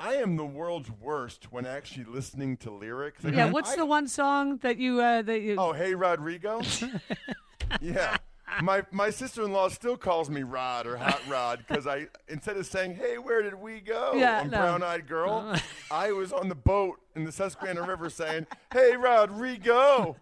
I 0.03 0.15
am 0.15 0.35
the 0.35 0.45
world's 0.45 0.91
worst 0.91 1.53
when 1.53 1.65
actually 1.65 2.03
listening 2.03 2.57
to 2.57 2.71
lyrics. 2.71 3.23
Like, 3.23 3.35
yeah. 3.35 3.49
What's 3.49 3.71
I- 3.71 3.77
the 3.77 3.85
one 3.85 4.09
song 4.09 4.57
that 4.57 4.77
you 4.77 4.99
uh, 4.99 5.21
that 5.21 5.39
you? 5.39 5.55
Oh, 5.57 5.71
hey, 5.71 5.95
Rodrigo. 5.95 6.61
yeah. 7.81 8.17
My 8.61 8.83
my 8.91 9.09
sister 9.09 9.43
in 9.43 9.51
law 9.51 9.67
still 9.69 9.97
calls 9.97 10.29
me 10.29 10.43
Rod 10.43 10.85
or 10.85 10.97
Hot 10.97 11.21
Rod 11.27 11.63
because 11.67 11.87
I 11.87 12.07
instead 12.27 12.57
of 12.57 12.65
saying 12.65 12.95
Hey, 12.95 13.17
where 13.17 13.41
did 13.41 13.55
we 13.55 13.79
go? 13.79 14.13
Yeah, 14.15 14.41
on 14.41 14.49
no. 14.51 14.57
Brown 14.59 14.83
Eyed 14.83 15.07
Girl, 15.07 15.55
I 15.91 16.11
was 16.11 16.31
on 16.31 16.49
the 16.49 16.55
boat 16.55 16.99
in 17.15 17.23
the 17.25 17.31
Susquehanna 17.31 17.81
River 17.83 18.09
saying 18.09 18.45
Hey, 18.71 18.95
rod 18.95 19.31
Rodrigo. 19.31 20.15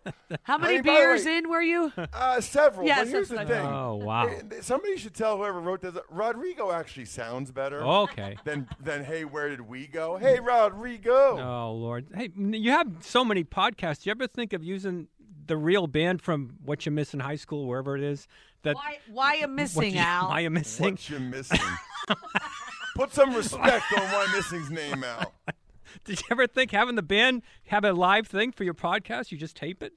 How 0.44 0.58
many 0.58 0.76
Hey, 0.76 0.82
by 0.82 0.84
beers 0.84 1.26
way- 1.26 1.38
in 1.38 1.50
were 1.50 1.62
you? 1.62 1.92
Uh, 2.14 2.40
several. 2.42 2.88
Yeah, 2.88 3.00
but 3.00 3.08
here's 3.10 3.30
the 3.30 3.46
thing. 3.46 3.66
Oh 3.66 3.96
wow. 3.96 4.30
Somebody 4.62 4.98
should 4.98 5.14
tell 5.14 5.38
whoever 5.38 5.60
wrote 5.60 5.82
this. 5.82 5.96
Rodrigo 6.10 6.72
actually 6.72 7.06
sounds 7.06 7.52
better. 7.52 7.82
Okay. 7.84 8.38
Than 8.46 8.68
than 8.80 9.04
Hey, 9.04 9.26
where 9.26 9.50
did 9.50 9.62
we 9.62 9.88
go? 9.88 10.18
Hey, 10.18 10.40
Rodrigo. 10.40 11.38
Oh 11.40 11.74
Lord. 11.74 12.08
Hey, 12.14 12.30
you 12.36 12.72
have 12.72 12.88
so 13.02 13.26
many 13.26 13.44
podcasts. 13.44 14.04
Do 14.04 14.10
You 14.10 14.12
ever 14.12 14.28
think 14.28 14.54
of 14.54 14.64
using 14.64 15.08
the 15.52 15.58
real 15.58 15.86
band 15.86 16.22
from 16.22 16.54
What 16.64 16.86
You 16.86 16.94
Miss 16.94 17.14
in 17.14 17.20
High 17.20 17.36
School, 17.36 17.68
wherever 17.68 17.98
it 17.98 18.02
is? 18.02 18.26
That 18.64 18.76
Why? 18.76 19.00
Why 19.12 19.34
am 19.34 19.50
what 19.50 19.50
missing 19.50 19.96
you, 19.96 20.00
Al? 20.00 20.30
Why 20.30 20.40
you 20.40 20.50
missing? 20.50 20.92
What 20.92 21.10
you 21.10 21.20
missing? 21.20 21.60
Put 22.96 23.14
some 23.14 23.36
respect 23.36 23.84
on 23.98 24.04
Wyomissing's 24.04 24.72
name 24.72 25.04
out. 25.04 25.34
Did 26.06 26.22
you 26.22 26.28
ever 26.32 26.48
think 26.48 26.72
having 26.72 26.96
the 26.96 27.02
band 27.04 27.42
have 27.66 27.84
a 27.84 27.92
live 27.92 28.28
thing 28.28 28.54
for 28.54 28.64
your 28.64 28.74
podcast? 28.74 29.30
You 29.34 29.38
just 29.38 29.58
tape 29.58 29.84
it. 29.84 29.92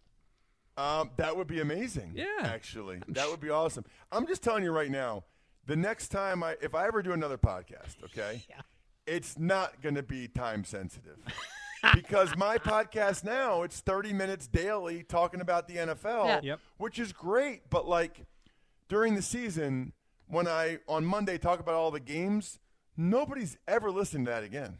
Um, 0.76 1.12
that 1.18 1.36
would 1.36 1.46
be 1.46 1.60
amazing. 1.60 2.14
Yeah. 2.16 2.26
actually, 2.40 3.00
that 3.06 3.30
would 3.30 3.38
be 3.38 3.50
awesome. 3.50 3.84
I'm 4.10 4.26
just 4.26 4.42
telling 4.42 4.64
you 4.64 4.72
right 4.72 4.90
now. 4.90 5.22
The 5.66 5.76
next 5.76 6.08
time 6.08 6.42
I, 6.42 6.56
if 6.60 6.74
I 6.74 6.88
ever 6.88 7.00
do 7.00 7.12
another 7.12 7.38
podcast, 7.38 8.02
okay, 8.06 8.42
it's 9.06 9.38
not 9.38 9.80
going 9.82 9.94
to 9.94 10.02
be 10.02 10.26
time 10.26 10.64
sensitive 10.64 11.18
because 11.94 12.36
my 12.36 12.58
podcast 12.58 13.24
now 13.24 13.62
it's 13.62 13.80
30 13.80 14.12
minutes 14.12 14.46
daily 14.46 15.02
talking 15.02 15.40
about 15.40 15.68
the 15.68 15.74
NFL, 15.76 16.26
Yeah. 16.26 16.40
Yep. 16.42 16.60
which 16.78 16.98
is 16.98 17.12
great. 17.12 17.68
But 17.70 17.86
like 17.88 18.24
during 18.88 19.14
the 19.14 19.22
season, 19.22 19.92
when 20.26 20.46
I 20.48 20.78
on 20.88 21.04
Monday 21.04 21.38
talk 21.38 21.60
about 21.60 21.74
all 21.74 21.90
the 21.90 22.00
games, 22.00 22.58
nobody's 22.96 23.56
ever 23.68 23.90
listened 23.90 24.26
to 24.26 24.32
that 24.32 24.44
again. 24.44 24.78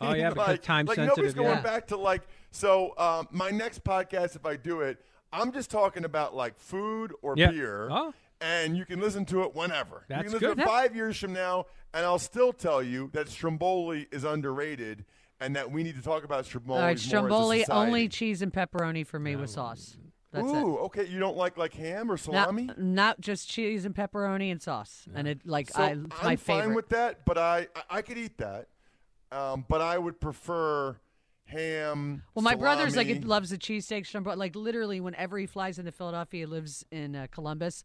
Oh, 0.00 0.14
yeah, 0.14 0.30
because 0.30 0.36
like, 0.48 0.62
time 0.62 0.86
like 0.86 0.98
nobody's 0.98 1.34
going 1.34 1.48
yeah. 1.48 1.60
back 1.60 1.88
to 1.88 1.96
like 1.96 2.22
so. 2.50 2.96
Um, 2.96 3.28
my 3.30 3.50
next 3.50 3.84
podcast, 3.84 4.34
if 4.36 4.46
I 4.46 4.56
do 4.56 4.80
it, 4.80 4.98
I'm 5.32 5.52
just 5.52 5.70
talking 5.70 6.04
about 6.04 6.34
like 6.34 6.58
food 6.58 7.12
or 7.22 7.34
Yeah. 7.36 7.50
beer, 7.50 7.88
Oh. 7.90 8.14
and 8.40 8.76
you 8.76 8.84
can 8.86 9.00
listen 9.00 9.24
to 9.26 9.42
it 9.42 9.54
whenever. 9.54 10.04
you 10.08 10.14
can 10.16 10.24
listen 10.24 10.38
good. 10.38 10.56
to 10.56 10.62
it 10.62 10.66
five 10.66 10.96
years 10.96 11.18
from 11.18 11.32
now, 11.34 11.66
and 11.92 12.06
I'll 12.06 12.18
still 12.18 12.52
tell 12.52 12.82
you 12.82 13.10
that 13.12 13.28
Stromboli 13.28 14.06
is 14.10 14.24
underrated, 14.24 15.04
and 15.42 15.56
that 15.56 15.70
we 15.70 15.82
need 15.82 15.96
to 15.96 16.02
talk 16.02 16.24
about 16.24 16.46
Stromboli. 16.46 16.80
All 16.80 16.86
right, 16.86 16.98
Stromboli 16.98 17.56
more 17.58 17.62
as 17.64 17.68
a 17.68 17.74
only 17.74 18.08
cheese 18.08 18.42
and 18.42 18.52
pepperoni 18.52 19.06
for 19.06 19.18
me 19.18 19.36
with 19.36 19.50
sauce. 19.50 19.96
That's 20.32 20.46
Ooh, 20.46 20.78
okay. 20.84 21.06
You 21.06 21.18
don't 21.18 21.36
like 21.36 21.58
like 21.58 21.74
ham 21.74 22.10
or 22.10 22.14
it. 22.14 22.18
salami? 22.18 22.64
Not, 22.64 22.78
not 22.78 23.20
just 23.20 23.50
cheese 23.50 23.84
and 23.84 23.94
pepperoni 23.94 24.50
and 24.50 24.62
sauce, 24.62 25.06
and 25.14 25.28
it 25.28 25.46
like 25.46 25.70
So 25.70 25.82
I, 25.82 25.90
I'm 25.90 26.06
it's 26.06 26.22
my 26.22 26.36
fine 26.36 26.74
with 26.74 26.88
that, 26.88 27.26
but 27.26 27.36
I 27.36 27.66
I, 27.76 27.98
I 27.98 28.02
could 28.02 28.16
eat 28.16 28.38
that, 28.38 28.68
um, 29.30 29.66
but 29.68 29.82
I 29.82 29.98
would 29.98 30.20
prefer 30.20 30.96
ham. 31.44 32.22
Well, 32.34 32.42
my 32.42 32.54
brother's 32.54 32.96
like 32.96 33.08
salami. 33.08 33.26
loves 33.26 33.50
the 33.50 33.58
cheesesteak 33.58 34.06
Stromboli. 34.06 34.36
Like 34.36 34.56
literally, 34.56 35.00
whenever 35.00 35.38
he 35.38 35.46
flies 35.46 35.78
into 35.78 35.92
Philadelphia, 35.92 36.40
he 36.40 36.46
lives 36.46 36.86
in 36.90 37.14
uh, 37.14 37.26
Columbus. 37.30 37.84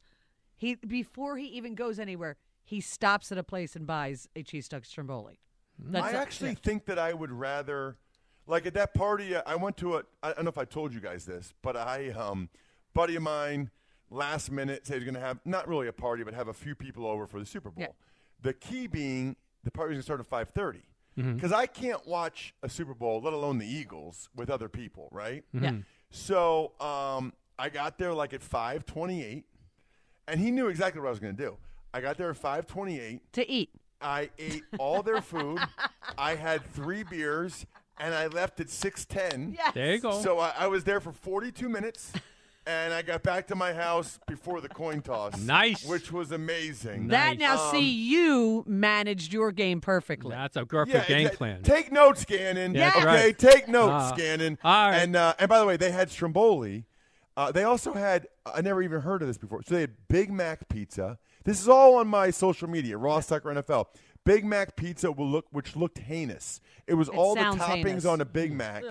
He 0.56 0.76
before 0.76 1.38
he 1.38 1.48
even 1.48 1.76
goes 1.76 2.00
anywhere, 2.00 2.38
he 2.64 2.80
stops 2.80 3.30
at 3.32 3.38
a 3.38 3.44
place 3.44 3.76
and 3.76 3.86
buys 3.86 4.30
a 4.38 4.44
cheese 4.44 4.66
stuck 4.66 4.86
Stromboli. 4.86 5.42
That's 5.80 6.14
I 6.14 6.18
actually 6.18 6.56
think 6.56 6.86
that 6.86 7.00
I 7.00 7.14
would 7.14 7.32
rather, 7.32 7.98
like 8.48 8.66
at 8.66 8.74
that 8.74 8.94
party, 8.94 9.36
uh, 9.36 9.42
I 9.46 9.56
went 9.56 9.78
to 9.78 9.98
a. 9.98 10.04
I 10.24 10.34
don't 10.34 10.44
know 10.44 10.50
if 10.50 10.58
I 10.58 10.66
told 10.66 10.94
you 10.94 11.00
guys 11.00 11.26
this, 11.26 11.54
but 11.62 11.78
I, 11.78 12.10
um, 12.10 12.50
buddy 12.94 13.16
of 13.16 13.24
mine, 13.24 13.70
last 14.10 14.52
minute 14.52 14.88
said 14.88 14.96
he's 14.96 15.04
going 15.04 15.16
to 15.16 15.20
have 15.20 15.40
not 15.46 15.68
really 15.68 15.88
a 15.88 15.94
party, 15.94 16.24
but 16.24 16.34
have 16.34 16.48
a 16.48 16.54
few 16.54 16.76
people 16.76 17.06
over 17.06 17.28
for 17.28 17.40
the 17.40 17.46
Super 17.46 17.70
Bowl. 17.70 17.82
Yeah. 17.82 17.92
The 18.42 18.54
key 18.54 18.88
being 18.88 19.36
the 19.64 19.72
party 19.72 19.90
was 19.90 19.96
going 19.96 20.02
to 20.02 20.04
start 20.04 20.20
at 20.20 20.28
five 20.28 20.50
thirty. 20.50 20.84
Mm-hmm. 21.18 21.34
Because 21.34 21.52
I 21.52 21.66
can't 21.66 22.06
watch 22.08 22.54
a 22.62 22.70
Super 22.70 22.94
Bowl, 22.94 23.22
let 23.22 23.34
alone 23.34 23.58
the 23.58 23.66
Eagles, 23.66 24.30
with 24.36 24.52
other 24.52 24.70
people, 24.70 25.10
right? 25.12 25.44
Yeah. 25.52 25.74
So 26.12 26.74
um, 26.80 27.34
I 27.58 27.70
got 27.70 27.98
there 27.98 28.14
like 28.14 28.34
at 28.34 28.44
five 28.44 28.86
twenty-eight, 28.86 29.46
and 30.28 30.40
he 30.40 30.52
knew 30.52 30.68
exactly 30.68 31.02
what 31.02 31.08
I 31.08 31.10
was 31.12 31.20
going 31.20 31.36
to 31.36 31.44
do. 31.44 31.58
I 31.94 32.02
got 32.02 32.18
there 32.18 32.30
at 32.30 32.38
five 32.38 32.68
twenty-eight. 32.68 33.34
to 33.34 33.50
eat. 33.50 33.72
I 34.02 34.30
ate 34.38 34.64
all 34.80 35.02
their 35.04 35.22
food. 35.22 35.60
I 36.18 36.36
had 36.36 36.64
three 36.74 37.04
beers, 37.04 37.66
and 38.00 38.14
I 38.14 38.28
left 38.28 38.60
at 38.60 38.70
six 38.70 39.06
ten. 39.06 39.54
Yes. 39.58 39.74
There 39.74 39.94
you 39.96 40.00
go. 40.00 40.22
So 40.22 40.40
I, 40.40 40.54
I 40.60 40.68
was 40.68 40.84
there 40.84 41.00
for 41.00 41.12
forty 41.12 41.52
two 41.52 41.68
minutes, 41.70 42.12
and 42.68 42.94
I 42.94 43.02
got 43.02 43.24
back 43.24 43.48
to 43.48 43.56
my 43.56 43.74
house 43.74 44.20
before 44.28 44.62
the 44.62 44.70
coin 44.70 45.02
toss. 45.02 45.40
Nice. 45.40 45.84
which 45.86 46.12
was 46.12 46.32
amazing. 46.32 47.08
That 47.08 47.38
Nice. 47.38 47.40
now, 47.40 47.72
see, 47.72 47.90
you 47.90 48.64
managed 48.68 49.34
your 49.34 49.52
game 49.52 49.82
perfectly. 49.82 50.32
That's 50.32 50.56
a 50.58 50.66
perfect 50.66 51.10
Yeah, 51.10 51.18
game 51.18 51.28
exa- 51.30 51.34
plan. 51.36 51.64
Take 51.64 51.92
notes, 51.92 52.24
Gannon. 52.26 52.76
Yeah, 52.76 52.92
that's 52.92 52.98
okay, 52.98 53.06
right. 53.06 53.38
take 53.40 53.68
notes, 53.68 54.12
Uh, 54.12 54.16
Gannon. 54.16 54.58
all 54.64 54.90
right. 54.92 54.98
And 54.98 55.16
uh, 55.16 55.34
and 55.40 55.50
by 55.50 55.60
the 55.60 55.66
way, 55.66 55.78
they 55.78 55.92
had 55.92 56.12
Stromboli. 56.12 56.86
Uh, 57.38 57.52
they 57.52 57.64
also 57.64 57.94
had 57.94 58.28
I 58.46 58.62
never 58.62 58.82
even 58.82 59.00
heard 59.02 59.22
of 59.22 59.28
this 59.30 59.38
before. 59.38 59.62
So 59.64 59.76
they 59.76 59.82
had 59.82 59.94
Big 60.10 60.32
Mac 60.32 60.68
pizza. 60.68 61.20
This 61.46 61.62
is 61.62 61.70
all 61.70 61.96
on 61.96 62.08
my 62.08 62.32
social 62.32 62.68
media, 62.68 62.98
Ross 62.98 63.28
Tucker 63.28 63.50
NFL. 63.50 63.86
Big 64.26 64.44
Mac 64.44 64.76
pizza 64.76 65.12
will 65.12 65.30
look 65.30 65.46
which 65.52 65.76
looked 65.76 66.00
heinous. 66.00 66.60
It 66.88 66.96
was 66.96 67.08
It 67.08 67.14
all 67.16 67.36
the 67.36 67.42
sounds 67.42 67.62
toppings 67.62 67.86
heinous. 67.86 68.06
on 68.06 68.20
a 68.22 68.26
Big 68.26 68.52
Mac. 68.52 68.84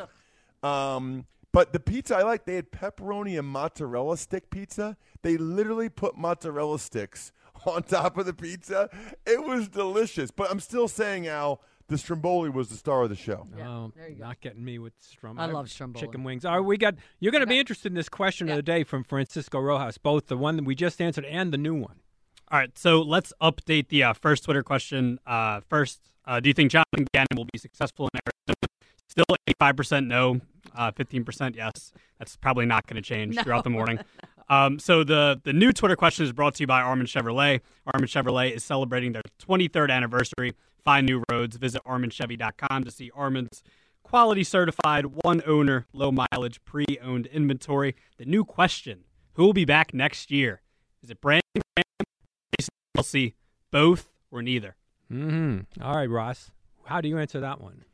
Um, 0.63 1.27
But 1.53 1.73
the 1.73 1.81
pizza 1.81 2.17
I 2.17 2.23
like, 2.23 2.45
they 2.45 2.55
had 2.55 2.71
pepperoni 2.71 3.39
and 3.39 3.49
mozzarella 3.49 4.17
stick 4.17 4.51
pizza. 4.51 4.97
They 5.23 5.37
literally 5.39 5.89
put 5.89 6.17
mozzarella 6.17 6.79
sticks 6.79 7.33
on 7.67 7.83
top 7.83 8.17
of 8.19 8.27
the 8.27 8.35
pizza. 8.35 8.91
It 9.27 9.43
was 9.43 9.69
delicious. 9.69 10.31
But 10.31 10.51
I'm 10.51 10.61
still 10.61 10.87
saying, 10.87 11.27
Al, 11.27 11.61
the 11.89 11.99
Stromboli 11.99 12.51
was 12.51 12.69
the 12.69 12.77
star 12.77 13.03
of 13.03 13.09
the 13.11 13.17
show. 13.17 13.47
oh, 13.63 13.93
not 14.19 14.41
getting 14.41 14.65
me 14.65 14.79
with 14.79 14.93
Stromboli. 15.01 15.49
I 15.49 15.53
love 15.53 15.71
Stromboli. 15.71 16.05
Chicken 16.07 16.25
wings. 16.25 16.45
All 16.45 16.57
right, 16.57 16.67
we 16.67 16.77
got. 16.77 16.95
You're 17.21 17.33
going 17.33 17.41
to 17.43 17.47
be 17.47 17.59
interested 17.59 17.93
in 17.93 17.95
this 17.97 18.09
question 18.09 18.49
of 18.49 18.57
the 18.57 18.63
day 18.63 18.85
from 18.85 19.05
Francisco 19.05 19.61
Rojas, 19.61 19.99
both 19.99 20.27
the 20.27 20.37
one 20.37 20.57
that 20.57 20.65
we 20.65 20.75
just 20.75 21.01
answered 21.01 21.25
and 21.25 21.53
the 21.53 21.59
new 21.59 21.75
one. 21.75 21.97
All 22.51 22.59
right, 22.59 22.77
so 22.79 23.03
let's 23.03 23.33
update 23.43 23.89
the 23.89 24.05
uh, 24.05 24.13
first 24.13 24.45
Twitter 24.45 24.63
question. 24.63 25.19
Uh, 25.27 25.61
first, 25.69 26.01
uh, 26.27 26.39
do 26.41 26.49
you 26.49 26.55
think 26.55 26.71
Jonathan 26.71 27.07
Gannon 27.13 27.27
will 27.37 27.49
be 27.53 27.59
successful 27.59 28.09
in 28.13 28.21
Arizona? 28.27 28.73
Still 29.09 29.25
85% 29.61 30.07
no, 30.07 30.41
uh, 30.75 30.91
15% 30.93 31.57
yes. 31.57 31.93
That's 32.19 32.37
probably 32.37 32.67
not 32.67 32.87
going 32.87 32.97
to 32.97 33.03
change 33.03 33.35
No. 33.37 33.43
throughout 33.43 33.65
the 33.65 33.71
morning. 33.71 33.99
Um, 34.49 34.79
so 34.79 35.03
the 35.03 35.41
the 35.43 35.53
new 35.53 35.73
Twitter 35.73 35.97
question 35.97 36.25
is 36.25 36.31
brought 36.33 36.55
to 36.55 36.63
you 36.63 36.69
by 36.69 36.81
Armin 36.81 37.07
Chevrolet. 37.09 37.63
Armin 37.93 38.07
Chevrolet 38.09 38.53
is 38.53 38.63
celebrating 38.63 39.11
their 39.11 39.23
23rd 39.43 39.91
anniversary. 39.91 40.55
Find 40.87 41.05
new 41.05 41.23
roads. 41.31 41.57
Visit 41.57 41.83
arminchevy.com 41.85 42.85
to 42.85 42.91
see 42.93 43.11
Armin's 43.15 43.63
quality 44.05 44.45
certified, 44.45 45.07
one 45.25 45.43
owner, 45.45 45.87
low 45.93 46.13
mileage, 46.13 46.65
pre 46.65 46.87
owned 47.03 47.27
inventory. 47.27 47.97
The 48.19 48.25
new 48.25 48.45
question 48.45 49.01
Who 49.35 49.45
will 49.45 49.53
be 49.53 49.65
back 49.65 49.93
next 49.93 50.31
year? 50.31 50.63
Is 51.03 51.11
it 51.11 51.21
Brandon 51.21 51.43
Graham, 51.55 52.07
Jason 52.59 52.71
Kelce, 52.97 53.35
both, 53.73 54.09
or 54.31 54.43
neither? 54.43 54.77
Mm-hmm. 55.13 55.83
All 55.83 55.97
right, 55.97 56.09
Ross. 56.09 56.51
How 56.85 57.01
do 57.01 57.09
you 57.09 57.19
answer 57.19 57.41
that 57.41 57.61
one? 57.61 57.85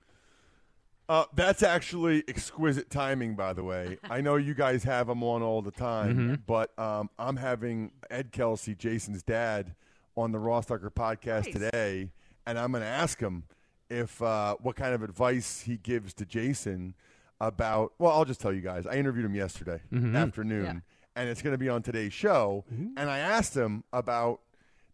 Uh, 1.09 1.25
that's 1.35 1.63
actually 1.63 2.23
exquisite 2.29 2.89
timing, 2.91 3.35
by 3.35 3.53
the 3.55 3.65
way. 3.65 3.99
I 4.11 4.21
know 4.21 4.37
you 4.37 4.55
guys 4.55 4.85
have 4.85 5.09
him 5.09 5.23
on 5.23 5.43
all 5.43 5.61
the 5.63 5.71
time, 5.71 6.17
Mhm. 6.37 6.41
but 6.47 6.79
um, 6.79 7.11
I'm 7.19 7.37
having 7.37 7.93
Ed 8.11 8.33
Kelce, 8.33 8.77
Jason's 8.77 9.23
dad, 9.23 9.75
on 10.17 10.31
the 10.33 10.39
Ross 10.39 10.67
Tucker 10.67 10.91
podcast 10.91 11.53
today, 11.53 12.13
and 12.47 12.59
I'm 12.59 12.73
going 12.73 12.83
to 12.83 12.89
ask 12.89 13.21
him 13.21 13.45
if 13.91 14.21
uh, 14.23 14.57
what 14.61 14.77
kind 14.77 14.95
of 14.95 15.03
advice 15.03 15.61
he 15.63 15.77
gives 15.77 16.15
to 16.15 16.25
Jason 16.27 16.95
about. 17.41 17.93
Well, 17.99 18.13
I'll 18.13 18.25
just 18.25 18.41
tell 18.41 18.53
you 18.53 18.61
guys. 18.61 18.87
I 18.87 18.95
interviewed 18.95 19.25
him 19.27 19.35
yesterday 19.35 19.81
Mhm. 19.93 20.17
afternoon, 20.17 20.65
Yeah. 20.65 20.81
and 21.17 21.29
it's 21.29 21.43
going 21.43 21.53
to 21.55 21.59
be 21.59 21.69
on 21.69 21.83
today's 21.83 22.13
show. 22.13 22.65
And 22.71 22.99
I 23.11 23.19
asked 23.19 23.55
him 23.57 23.85
about 23.93 24.41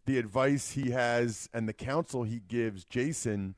the 0.05 0.17
advice 0.17 0.71
he 0.71 0.89
has 0.91 1.49
and 1.53 1.67
the 1.69 1.73
counsel 1.73 2.23
he 2.23 2.39
gives 2.47 2.83
Jason 2.83 3.55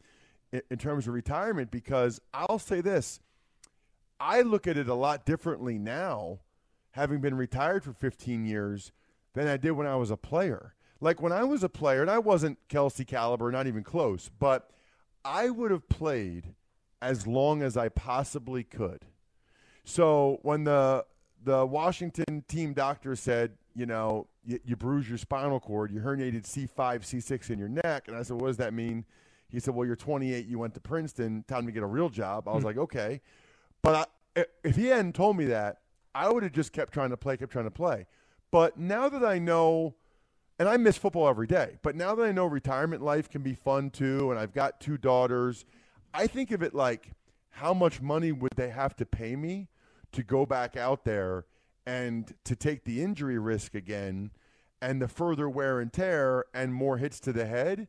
in, 0.52 0.62
in 0.70 0.78
terms 0.78 1.08
of 1.08 1.14
retirement 1.14 1.72
because 1.72 2.20
I'll 2.34 2.60
say 2.60 2.82
this 2.82 3.20
I 4.20 4.42
look 4.42 4.68
at 4.68 4.78
it 4.78 4.88
a 4.88 4.94
lot 4.94 5.26
differently 5.26 5.80
now, 5.80 6.40
having 6.92 7.22
been 7.22 7.36
retired 7.36 7.84
for 7.84 7.94
15 7.94 8.46
years, 8.46 8.92
than 9.34 9.48
I 9.48 9.58
did 9.58 9.72
when 9.72 9.88
I 9.88 9.96
was 9.96 10.12
a 10.12 10.18
player. 10.18 10.76
Like 11.02 11.22
when 11.22 11.32
I 11.32 11.44
was 11.44 11.64
a 11.64 11.70
player, 11.70 12.02
and 12.02 12.12
I 12.12 12.20
wasn't 12.20 12.60
Kelce 12.70 13.06
caliber, 13.06 13.52
not 13.52 13.66
even 13.68 13.84
close, 13.84 14.30
but 14.40 14.70
I 15.26 15.50
would 15.50 15.72
have 15.72 15.90
played 15.90 16.54
as 17.02 17.26
long 17.26 17.64
as 17.64 17.76
I 17.76 17.90
possibly 17.90 18.64
could. 18.64 19.06
So 19.84 20.40
when 20.44 20.64
the 20.64 21.06
the 21.44 21.66
Washington 21.66 22.44
team 22.48 22.74
doctor 22.74 23.16
said, 23.16 23.54
you 23.74 23.88
know, 23.88 24.28
you, 24.46 24.60
you 24.64 24.76
bruised 24.76 25.10
your 25.10 25.18
spinal 25.18 25.60
cord, 25.60 25.92
you 25.92 26.00
herniated 26.00 26.44
C5, 26.44 26.70
C6 27.02 27.50
in 27.50 27.58
your 27.58 27.68
neck, 27.70 28.08
and 28.08 28.16
I 28.16 28.22
said, 28.22 28.40
what 28.40 28.48
does 28.48 28.58
that 28.58 28.76
mean? 28.76 29.06
He 29.50 29.60
said, 29.60 29.74
well, 29.74 29.88
you're 29.88 29.96
28, 29.96 30.46
you 30.46 30.60
went 30.60 30.76
to 30.76 30.80
Princeton, 30.80 31.44
time 31.48 31.66
to 31.66 31.72
get 31.72 31.82
a 31.82 31.88
real 31.88 32.10
job. 32.10 32.48
I 32.48 32.52
was 32.52 32.62
Hmm. 32.62 32.68
like, 32.68 32.78
okay, 32.78 33.22
but 33.82 34.08
I, 34.36 34.46
if 34.64 34.76
he 34.76 34.86
hadn't 34.86 35.16
told 35.16 35.36
me 35.36 35.46
that, 35.46 35.80
I 36.14 36.30
would 36.30 36.44
have 36.44 36.52
just 36.52 36.74
kept 36.74 36.94
trying 36.94 37.10
to 37.10 37.18
play, 37.18 37.38
kept 37.38 37.52
trying 37.52 37.66
to 37.66 37.72
play. 37.72 38.06
But 38.52 38.78
now 38.78 39.10
that 39.10 39.26
I 39.26 39.40
know, 39.40 39.96
and 40.60 40.70
I 40.70 40.78
miss 40.78 40.98
football 40.98 41.28
every 41.28 41.48
day, 41.48 41.78
but 41.82 41.96
now 41.96 42.16
that 42.16 42.24
I 42.24 42.32
know 42.32 42.46
retirement 42.46 43.02
life 43.02 43.30
can 43.30 43.42
be 43.42 43.54
fun 43.54 43.90
too, 43.90 44.32
and 44.32 44.40
I've 44.40 44.54
got 44.54 44.80
two 44.80 44.98
daughters, 44.98 45.66
I 46.14 46.28
think 46.28 46.52
of 46.52 46.62
it 46.62 46.74
like, 46.74 47.12
how 47.52 47.74
much 47.74 48.02
money 48.02 48.32
would 48.32 48.54
they 48.56 48.70
have 48.70 48.96
to 48.98 49.06
pay 49.06 49.36
me 49.36 49.68
to 50.12 50.24
go 50.24 50.46
back 50.46 50.78
out 50.78 51.04
there 51.04 51.46
and 51.86 52.34
to 52.46 52.56
take 52.56 52.84
the 52.84 53.02
injury 53.02 53.38
risk 53.38 53.76
again 53.76 54.32
and 54.82 55.02
the 55.02 55.08
further 55.08 55.50
wear 55.50 55.80
and 55.80 55.92
tear 55.92 56.46
and 56.54 56.74
more 56.74 56.98
hits 56.98 57.20
to 57.22 57.34
the 57.34 57.46
head? 57.46 57.88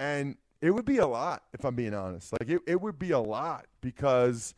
And 0.00 0.36
it 0.60 0.70
would 0.70 0.84
be 0.84 0.98
a 0.98 1.06
lot, 1.06 1.42
if 1.52 1.64
I'm 1.64 1.74
being 1.74 1.94
honest. 1.94 2.32
Like 2.32 2.48
it, 2.48 2.62
it 2.66 2.80
would 2.80 2.98
be 2.98 3.10
a 3.10 3.18
lot 3.18 3.66
because 3.80 4.54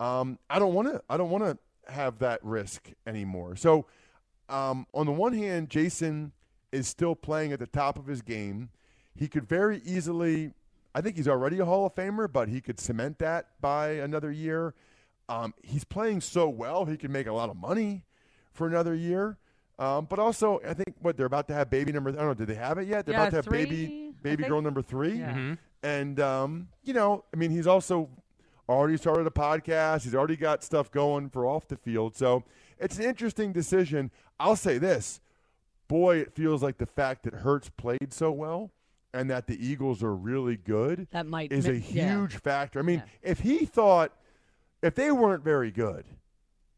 um, 0.00 0.38
I 0.50 0.58
don't 0.58 0.74
want 0.74 0.88
to. 0.88 1.02
I 1.08 1.16
don't 1.16 1.30
want 1.30 1.44
to 1.44 1.92
have 1.92 2.18
that 2.18 2.44
risk 2.44 2.90
anymore. 3.06 3.56
So, 3.56 3.86
um, 4.48 4.86
on 4.92 5.06
the 5.06 5.12
one 5.12 5.32
hand, 5.32 5.70
Jason 5.70 6.32
is 6.74 6.88
still 6.88 7.14
playing 7.14 7.52
at 7.52 7.58
the 7.58 7.66
top 7.66 7.98
of 7.98 8.06
his 8.06 8.20
game. 8.22 8.70
He 9.14 9.28
could 9.28 9.48
very 9.48 9.80
easily. 9.84 10.52
I 10.94 11.00
think 11.00 11.16
he's 11.16 11.28
already 11.28 11.58
a 11.60 11.64
Hall 11.64 11.86
of 11.86 11.94
Famer, 11.94 12.30
but 12.32 12.48
he 12.48 12.60
could 12.60 12.78
cement 12.78 13.18
that 13.18 13.48
by 13.60 13.90
another 13.90 14.30
year. 14.30 14.74
Um, 15.28 15.54
he's 15.62 15.84
playing 15.84 16.20
so 16.20 16.48
well, 16.48 16.84
he 16.84 16.96
could 16.96 17.10
make 17.10 17.26
a 17.26 17.32
lot 17.32 17.48
of 17.48 17.56
money 17.56 18.04
for 18.52 18.66
another 18.66 18.94
year. 18.94 19.38
Um, 19.78 20.06
but 20.08 20.18
also, 20.18 20.60
I 20.66 20.74
think 20.74 20.94
what 21.00 21.16
they're 21.16 21.26
about 21.26 21.48
to 21.48 21.54
have 21.54 21.68
baby 21.70 21.90
number. 21.92 22.10
I 22.10 22.14
don't 22.14 22.26
know. 22.26 22.34
Did 22.34 22.46
they 22.48 22.54
have 22.54 22.78
it 22.78 22.86
yet? 22.86 23.06
They're 23.06 23.14
Yeah, 23.14 23.22
about 23.22 23.30
to 23.30 23.36
have 23.36 23.44
three, 23.44 23.64
baby 23.64 24.14
baby 24.22 24.44
girl 24.44 24.62
number 24.62 24.82
three. 24.82 25.18
Yeah. 25.18 25.32
Mhm. 25.34 25.58
And 25.82 26.20
um, 26.20 26.68
you 26.84 26.94
know, 26.94 27.24
I 27.32 27.36
mean, 27.36 27.50
he's 27.50 27.66
also 27.66 28.08
already 28.68 28.96
started 28.96 29.26
a 29.26 29.30
podcast. 29.30 30.04
He's 30.04 30.14
already 30.14 30.36
got 30.36 30.62
stuff 30.62 30.90
going 30.90 31.28
for 31.28 31.44
off 31.46 31.66
the 31.68 31.76
field. 31.76 32.16
So 32.16 32.44
it's 32.78 32.98
an 32.98 33.04
interesting 33.04 33.52
decision. 33.52 34.10
I'll 34.38 34.56
say 34.56 34.78
this: 34.78 35.20
boy, 35.88 36.16
it 36.18 36.34
feels 36.34 36.62
like 36.62 36.78
the 36.78 36.86
fact 36.86 37.24
that 37.24 37.34
Hurts 37.34 37.70
played 37.70 38.12
so 38.12 38.30
well 38.32 38.70
and 39.12 39.30
that 39.30 39.46
the 39.46 39.64
Eagles 39.64 40.02
are 40.02 40.14
really 40.14 40.56
good 40.56 41.06
That 41.12 41.26
might 41.26 41.52
is 41.52 41.66
a 41.66 41.72
mi- 41.72 41.84
yeah. 41.90 42.16
huge 42.18 42.36
factor. 42.36 42.78
I 42.78 42.82
mean, 42.82 43.02
if 43.22 43.40
he 43.40 43.64
thought 43.64 44.12
if 44.82 44.94
they 44.94 45.10
weren't 45.12 45.42
very 45.44 45.70
good, 45.70 46.04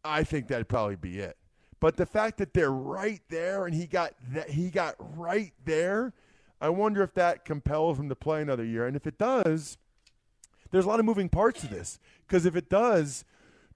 I 0.05 0.23
think 0.23 0.49
that'd 0.49 0.69
probably 0.69 0.97
be 0.97 1.19
it. 1.19 1.37
But 1.81 1.97
the 1.97 2.07
fact 2.07 2.39
that 2.39 2.55
they're 2.55 2.71
right 2.73 3.21
there 3.29 3.67
and 3.67 3.75
he 3.75 3.87
got 3.87 4.13
that 4.33 4.51
he 4.51 4.71
got 4.71 4.95
right 5.17 5.53
there, 5.65 6.13
I 6.61 6.69
wonder 6.71 7.03
if 7.03 7.15
that 7.15 7.45
compels 7.45 7.99
him 7.99 8.09
to 8.09 8.15
play 8.15 8.43
another 8.43 8.65
year. 8.65 8.87
And 8.87 8.97
if 8.97 9.07
it 9.07 9.19
does, 9.19 9.77
there's 10.71 10.85
a 10.85 10.89
lot 10.89 11.01
of 11.01 11.07
moving 11.07 11.29
parts 11.29 11.61
to 11.63 11.67
this. 11.69 11.99
Because 12.27 12.47
if 12.47 12.57
it 12.57 12.69
does, 12.71 13.25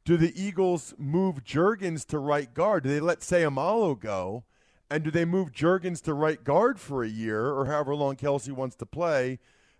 do 0.04 0.16
the 0.16 0.32
Eagles 0.40 0.94
move 0.98 1.44
Jurgens 1.44 2.06
to 2.06 2.18
right 2.18 2.52
guard? 2.52 2.84
Do 2.84 2.88
they 2.88 3.00
let 3.00 3.20
Seumalo 3.20 3.98
go? 3.98 4.44
And 4.90 5.04
do 5.04 5.10
they 5.10 5.24
move 5.24 5.52
Jurgens 5.52 6.02
to 6.02 6.14
right 6.14 6.42
guard 6.42 6.80
for 6.80 7.04
a 7.04 7.08
year 7.08 7.46
or 7.46 7.66
however 7.66 7.94
long 7.94 8.16
Kelce 8.16 8.50
wants 8.50 8.74
to 8.76 8.86
play 8.86 9.38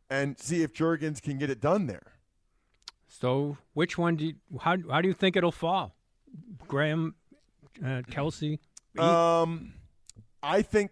and 0.09 0.39
see 0.39 0.63
if 0.63 0.73
Jurgens 0.73 1.21
can 1.21 1.37
get 1.39 1.51
it 1.51 1.61
done 1.61 1.87
there? 1.87 2.13
So, 3.09 3.59
which 3.75 3.99
one 3.99 4.17
do 4.17 4.27
you, 4.27 4.35
how 4.61 4.77
how 4.89 5.01
do 5.01 5.09
you 5.09 5.15
think 5.15 5.35
it'll 5.37 5.51
fall? 5.51 5.97
Graham, 6.69 7.15
uh, 7.83 8.03
Kelce. 8.09 8.59
Um, 8.99 9.75
I 10.43 10.63
think 10.63 10.91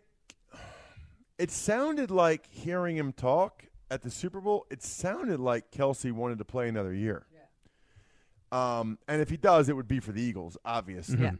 it 1.37 1.51
sounded 1.51 2.13
like 2.13 2.47
hearing 2.49 2.97
him 2.97 3.13
talk 3.13 3.65
at 3.91 4.03
the 4.03 4.11
Super 4.11 4.41
Bowl. 4.41 4.67
It 4.71 4.85
sounded 4.85 5.41
like 5.41 5.73
Kelce 5.73 6.13
wanted 6.13 6.39
to 6.39 6.45
play 6.45 6.69
another 6.69 6.95
year. 6.95 7.27
Um, 8.51 8.99
and 9.09 9.21
if 9.21 9.31
he 9.31 9.37
does, 9.37 9.69
it 9.69 9.77
would 9.77 9.89
be 9.89 10.01
for 10.01 10.13
the 10.13 10.23
Eagles, 10.23 10.57
obviously. 10.65 11.21
Yeah. 11.23 11.33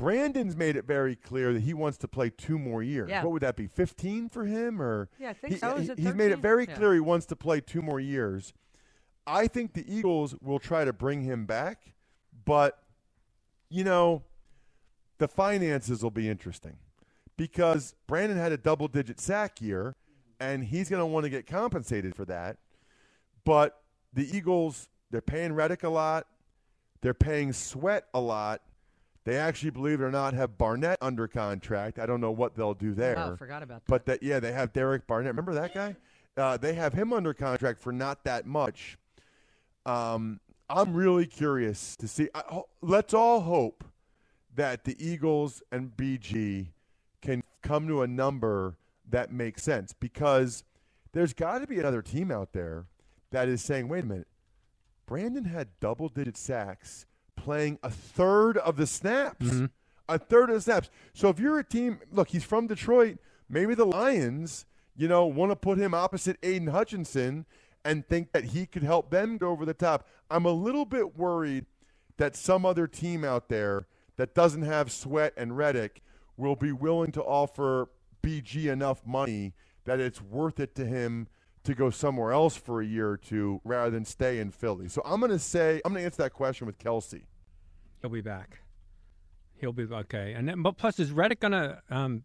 Brandon's 0.00 0.56
made 0.56 0.76
it 0.76 0.86
very 0.86 1.14
clear 1.14 1.52
that 1.52 1.60
he 1.60 1.74
wants 1.74 1.98
to 1.98 2.08
play 2.08 2.30
two 2.30 2.58
more 2.58 2.82
years. 2.82 3.10
Yeah. 3.10 3.22
What 3.22 3.32
would 3.32 3.42
that 3.42 3.54
be? 3.54 3.66
Fifteen 3.66 4.30
for 4.30 4.46
him, 4.46 4.80
or 4.80 5.10
Yeah, 5.18 5.28
I 5.28 5.32
think 5.34 5.52
he, 5.52 5.58
so. 5.58 5.76
Is 5.76 5.86
he- 5.88 5.92
it 5.92 5.98
he's 5.98 6.14
made 6.14 6.28
it 6.32 6.36
13? 6.36 6.40
very 6.42 6.64
Yeah. 6.66 6.74
clear 6.76 6.94
he 6.94 7.00
wants 7.00 7.26
to 7.26 7.36
play 7.36 7.60
two 7.60 7.82
more 7.82 8.00
years. 8.00 8.54
I 9.26 9.46
think 9.46 9.74
the 9.74 9.84
Eagles 9.94 10.34
will 10.40 10.58
try 10.58 10.86
to 10.86 10.94
bring 10.94 11.20
him 11.20 11.44
back, 11.44 11.92
but 12.46 12.82
you 13.68 13.84
know, 13.84 14.22
the 15.18 15.28
finances 15.28 16.02
will 16.02 16.10
be 16.10 16.30
interesting 16.30 16.78
because 17.36 17.94
Brandon 18.06 18.38
had 18.38 18.52
a 18.52 18.56
double 18.56 18.88
digit 18.88 19.20
sack 19.20 19.60
year 19.60 19.94
and 20.40 20.64
he's 20.64 20.88
going 20.88 21.00
to 21.00 21.06
want 21.06 21.24
to 21.24 21.30
get 21.30 21.46
compensated 21.46 22.16
for 22.16 22.24
that. 22.24 22.56
But 23.44 23.82
the 24.14 24.34
Eagles, 24.34 24.88
they're 25.10 25.20
paying 25.20 25.52
Reddick 25.52 25.82
a 25.84 25.90
lot. 25.90 26.26
They're 27.02 27.12
paying 27.14 27.52
Sweat 27.52 28.08
a 28.14 28.20
lot. 28.20 28.62
They 29.30 29.36
actually, 29.36 29.70
believe 29.70 30.00
it 30.00 30.04
or 30.04 30.10
not, 30.10 30.34
have 30.34 30.58
Barnett 30.58 30.98
under 31.00 31.28
contract. 31.28 32.00
I 32.00 32.06
don't 32.06 32.20
know 32.20 32.32
what 32.32 32.56
they'll 32.56 32.74
do 32.74 32.94
there. 32.94 33.14
Wow, 33.14 33.36
forgot 33.36 33.62
about 33.62 33.86
that. 33.86 33.88
But 33.88 34.06
that, 34.06 34.24
yeah, 34.24 34.40
they 34.40 34.50
have 34.50 34.72
Derek 34.72 35.06
Barnett. 35.06 35.28
Remember 35.28 35.54
that 35.54 35.72
guy? 35.72 35.94
Uh, 36.36 36.56
they 36.56 36.74
have 36.74 36.94
him 36.94 37.12
under 37.12 37.32
contract 37.32 37.78
for 37.78 37.92
not 37.92 38.24
that 38.24 38.44
much. 38.44 38.98
Um, 39.86 40.40
I'm 40.68 40.94
really 40.94 41.26
curious 41.26 41.94
to 41.98 42.08
see. 42.08 42.28
I, 42.34 42.62
let's 42.82 43.14
all 43.14 43.42
hope 43.42 43.84
that 44.56 44.82
the 44.82 44.96
Eagles 44.98 45.62
and 45.70 45.96
BG 45.96 46.70
can 47.22 47.44
come 47.62 47.86
to 47.86 48.02
a 48.02 48.08
number 48.08 48.78
that 49.08 49.32
makes 49.32 49.62
sense 49.62 49.92
because 49.92 50.64
there's 51.12 51.34
got 51.34 51.60
to 51.60 51.68
be 51.68 51.78
another 51.78 52.02
team 52.02 52.32
out 52.32 52.52
there 52.52 52.86
that 53.30 53.48
is 53.48 53.62
saying, 53.62 53.86
wait 53.86 54.02
a 54.02 54.06
minute, 54.08 54.28
Brandon 55.06 55.44
had 55.44 55.68
double 55.78 56.08
digit 56.08 56.36
sacks 56.36 57.06
playing 57.40 57.78
a 57.82 57.90
third 57.90 58.58
of 58.58 58.76
the 58.76 58.86
snaps. 58.86 59.46
Mm-hmm. 59.46 59.66
A 60.08 60.18
third 60.18 60.50
of 60.50 60.56
the 60.56 60.60
snaps. 60.60 60.90
So 61.14 61.28
if 61.28 61.38
you're 61.38 61.58
a 61.58 61.64
team, 61.64 62.00
look, 62.10 62.28
he's 62.28 62.44
from 62.44 62.66
Detroit. 62.66 63.18
Maybe 63.48 63.74
the 63.74 63.86
Lions, 63.86 64.66
you 64.96 65.08
know, 65.08 65.24
want 65.26 65.52
to 65.52 65.56
put 65.56 65.78
him 65.78 65.94
opposite 65.94 66.36
Aidan 66.42 66.68
Hutchinson 66.68 67.46
and 67.84 68.06
think 68.06 68.32
that 68.32 68.46
he 68.46 68.66
could 68.66 68.82
help 68.82 69.10
them 69.10 69.38
go 69.38 69.50
over 69.50 69.64
the 69.64 69.74
top. 69.74 70.06
I'm 70.30 70.44
a 70.44 70.52
little 70.52 70.84
bit 70.84 71.16
worried 71.16 71.66
that 72.18 72.36
some 72.36 72.66
other 72.66 72.86
team 72.86 73.24
out 73.24 73.48
there 73.48 73.86
that 74.16 74.34
doesn't 74.34 74.62
have 74.62 74.92
Sweat 74.92 75.32
and 75.36 75.56
Reddick 75.56 76.02
will 76.36 76.56
be 76.56 76.72
willing 76.72 77.12
to 77.12 77.22
offer 77.22 77.88
BG 78.22 78.66
enough 78.66 79.06
money 79.06 79.54
that 79.84 80.00
it's 80.00 80.20
worth 80.20 80.60
it 80.60 80.74
to 80.74 80.84
him 80.84 81.28
to 81.64 81.74
go 81.74 81.90
somewhere 81.90 82.32
else 82.32 82.56
for 82.56 82.80
a 82.80 82.86
year 82.86 83.10
or 83.10 83.16
two 83.16 83.60
rather 83.64 83.90
than 83.90 84.04
stay 84.04 84.38
in 84.38 84.50
Philly. 84.50 84.88
So 84.88 85.02
I'm 85.04 85.20
going 85.20 85.32
to 85.32 85.38
say 85.38 85.80
I'm 85.84 85.92
going 85.92 86.02
to 86.02 86.06
answer 86.06 86.22
that 86.22 86.32
question 86.32 86.66
with 86.66 86.78
Kelce. 86.78 87.22
He'll 88.00 88.10
be 88.10 88.22
back. 88.22 88.60
He'll 89.60 89.72
be 89.72 89.84
okay. 89.84 90.32
And 90.32 90.48
then, 90.48 90.62
but 90.62 90.78
plus, 90.78 90.98
is 90.98 91.12
Reddick 91.12 91.40
gonna 91.40 91.82
um, 91.90 92.22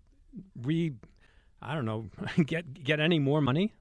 re? 0.62 0.93
I 1.62 1.76
don't 1.76 1.86
know. 1.86 2.10
Get 2.45 2.84
get 2.84 3.00
any 3.00 3.19
more 3.19 3.41
money? 3.41 3.74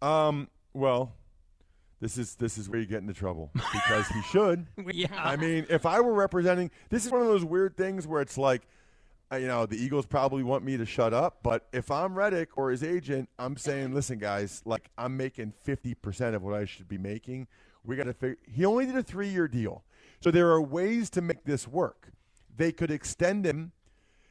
Um. 0.00 0.48
Well, 0.72 1.14
this 2.00 2.16
is 2.16 2.36
this 2.36 2.58
is 2.58 2.68
where 2.68 2.78
you 2.80 2.86
get 2.86 3.00
into 3.00 3.12
trouble 3.12 3.50
because 3.54 4.06
he 4.08 4.22
should. 4.22 4.66
yeah. 4.92 5.08
I 5.16 5.36
mean, 5.36 5.66
if 5.68 5.84
I 5.84 6.00
were 6.00 6.14
representing, 6.14 6.70
this 6.90 7.04
is 7.04 7.10
one 7.10 7.22
of 7.22 7.26
those 7.26 7.44
weird 7.44 7.76
things 7.76 8.06
where 8.06 8.20
it's 8.20 8.38
like, 8.38 8.62
you 9.38 9.46
know, 9.46 9.66
the 9.66 9.76
Eagles 9.76 10.06
probably 10.06 10.42
want 10.42 10.64
me 10.64 10.76
to 10.76 10.84
shut 10.84 11.14
up, 11.14 11.38
but 11.42 11.66
if 11.72 11.90
I'm 11.90 12.14
Reddick 12.14 12.56
or 12.56 12.70
his 12.70 12.82
agent, 12.82 13.28
I'm 13.38 13.56
saying, 13.56 13.94
listen, 13.94 14.18
guys, 14.18 14.62
like 14.64 14.90
I'm 14.98 15.16
making 15.16 15.54
50% 15.66 16.34
of 16.34 16.42
what 16.42 16.54
I 16.54 16.64
should 16.64 16.88
be 16.88 16.98
making. 16.98 17.46
We 17.84 17.96
got 17.96 18.04
to 18.04 18.12
figure. 18.12 18.38
He 18.46 18.64
only 18.64 18.86
did 18.86 18.96
a 18.96 19.02
three 19.02 19.28
year 19.28 19.48
deal. 19.48 19.84
So 20.20 20.30
there 20.30 20.50
are 20.50 20.60
ways 20.60 21.10
to 21.10 21.20
make 21.20 21.44
this 21.44 21.66
work. 21.66 22.12
They 22.54 22.72
could 22.72 22.90
extend 22.90 23.44
him. 23.44 23.72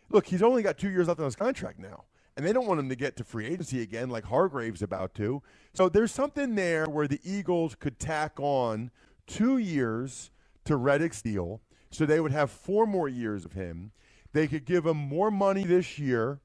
Look, 0.09 0.27
he's 0.27 0.43
only 0.43 0.61
got 0.61 0.77
two 0.77 0.89
years 0.89 1.07
left 1.07 1.19
on 1.19 1.25
his 1.25 1.35
contract 1.35 1.79
now, 1.79 2.03
and 2.37 2.45
they 2.45 2.53
don't 2.53 2.67
want 2.67 2.79
him 2.79 2.89
to 2.89 2.95
get 2.95 3.17
to 3.17 3.23
free 3.23 3.45
agency 3.45 3.81
again 3.81 4.09
like 4.09 4.25
Hargrave's 4.25 4.81
about 4.81 5.15
to. 5.15 5.41
So 5.73 5.89
there's 5.89 6.11
something 6.11 6.55
there 6.55 6.85
where 6.85 7.07
the 7.07 7.19
Eagles 7.23 7.75
could 7.75 7.99
tack 7.99 8.33
on 8.39 8.91
two 9.25 9.57
years 9.57 10.31
to 10.65 10.75
Reddick's 10.75 11.21
deal, 11.21 11.61
so 11.89 12.05
they 12.05 12.19
would 12.19 12.31
have 12.31 12.51
four 12.51 12.85
more 12.85 13.09
years 13.09 13.45
of 13.45 13.53
him. 13.53 13.91
They 14.33 14.47
could 14.47 14.65
give 14.65 14.85
him 14.85 14.97
more 14.97 15.29
money 15.31 15.63
this 15.63 15.99
year, 15.99 16.39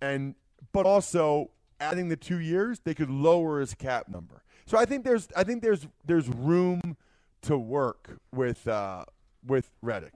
and 0.00 0.34
but 0.72 0.86
also 0.86 1.50
adding 1.80 2.08
the 2.08 2.16
two 2.16 2.38
years, 2.38 2.80
they 2.80 2.94
could 2.94 3.10
lower 3.10 3.60
his 3.60 3.74
cap 3.74 4.08
number. 4.08 4.42
So 4.66 4.78
I 4.78 4.84
think 4.84 5.04
there's 5.04 5.28
I 5.36 5.44
think 5.44 5.62
there's 5.62 5.86
there's 6.04 6.28
room 6.28 6.96
to 7.42 7.58
work 7.58 8.18
with 8.32 8.66
uh, 8.68 9.04
with 9.46 9.70
Reddick. 9.82 10.14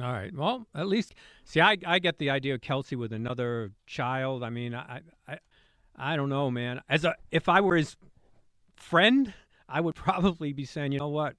All 0.00 0.12
right. 0.12 0.34
Well, 0.34 0.66
at 0.74 0.86
least 0.86 1.14
see, 1.44 1.60
I 1.60 1.76
I 1.86 1.98
get 1.98 2.18
the 2.18 2.30
idea 2.30 2.54
of 2.54 2.60
Kelce 2.60 2.96
with 2.96 3.12
another 3.12 3.72
child. 3.86 4.42
I 4.42 4.50
mean, 4.50 4.74
I 4.74 5.00
I 5.26 5.38
I 5.96 6.16
don't 6.16 6.28
know, 6.28 6.50
man. 6.50 6.80
As 6.88 7.04
a 7.04 7.16
if 7.30 7.48
I 7.48 7.60
were 7.60 7.76
his 7.76 7.96
friend, 8.76 9.34
I 9.68 9.80
would 9.80 9.94
probably 10.06 10.52
be 10.52 10.64
saying, 10.64 10.92
you 10.92 10.98
know 10.98 11.08
what. 11.08 11.34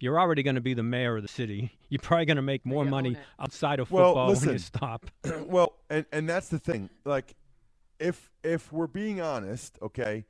You're 0.00 0.18
already 0.18 0.42
going 0.42 0.54
to 0.54 0.60
be 0.60 0.74
the 0.74 0.82
mayor 0.82 1.16
of 1.16 1.22
the 1.22 1.28
city. 1.28 1.72
You're 1.88 2.00
probably 2.00 2.26
going 2.26 2.36
to 2.36 2.42
make 2.42 2.64
more 2.64 2.84
money 2.84 3.16
outside 3.40 3.80
of 3.80 3.88
football 3.88 4.14
well, 4.14 4.28
listen, 4.28 4.48
when 4.48 4.54
you 4.54 4.58
stop. 4.58 5.06
well, 5.46 5.74
and 5.90 6.06
and 6.12 6.28
that's 6.28 6.48
the 6.48 6.58
thing. 6.58 6.90
Like, 7.04 7.34
if 7.98 8.30
if 8.42 8.72
we're 8.72 8.86
being 8.86 9.20
honest, 9.20 9.78
okay, 9.82 10.24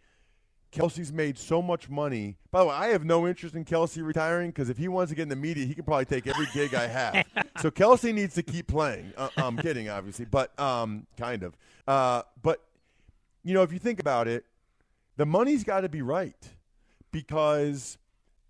Kelce's 0.72 1.12
made 1.12 1.38
so 1.38 1.62
much 1.62 1.88
money. 1.88 2.36
By 2.50 2.60
the 2.60 2.66
way, 2.66 2.74
I 2.74 2.86
have 2.88 3.04
no 3.04 3.26
interest 3.26 3.54
in 3.54 3.64
Kelce 3.64 4.04
retiring 4.04 4.50
because 4.50 4.68
if 4.68 4.76
he 4.76 4.88
wants 4.88 5.10
to 5.10 5.16
get 5.16 5.22
in 5.22 5.28
the 5.28 5.36
media, 5.36 5.64
he 5.64 5.74
can 5.74 5.84
probably 5.84 6.04
take 6.04 6.26
every 6.26 6.46
gig 6.52 6.74
I 6.74 6.86
have. 6.86 7.26
so 7.60 7.70
Kelce 7.70 8.14
needs 8.14 8.34
to 8.34 8.42
keep 8.42 8.68
playing. 8.68 9.12
Uh, 9.16 9.28
I'm 9.36 9.56
kidding, 9.56 9.88
obviously, 9.88 10.26
but 10.26 10.58
um, 10.60 11.06
kind 11.16 11.42
of. 11.42 11.56
Uh, 11.86 12.22
but 12.42 12.62
you 13.44 13.54
know, 13.54 13.62
if 13.62 13.72
you 13.72 13.78
think 13.78 13.98
about 13.98 14.28
it, 14.28 14.44
the 15.16 15.24
money's 15.24 15.64
got 15.64 15.80
to 15.80 15.88
be 15.88 16.02
right 16.02 16.48
because 17.10 17.96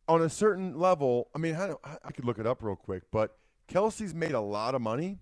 on 0.08 0.22
a 0.22 0.28
certain 0.28 0.78
level, 0.78 1.28
I 1.34 1.38
mean, 1.38 1.54
I, 1.54 1.74
I 2.04 2.12
could 2.12 2.24
look 2.24 2.38
it 2.38 2.46
up 2.46 2.62
real 2.62 2.76
quick, 2.76 3.02
but 3.12 3.36
Kelce's 3.68 4.14
made 4.14 4.32
a 4.32 4.40
lot 4.40 4.74
of 4.74 4.80
money. 4.80 5.18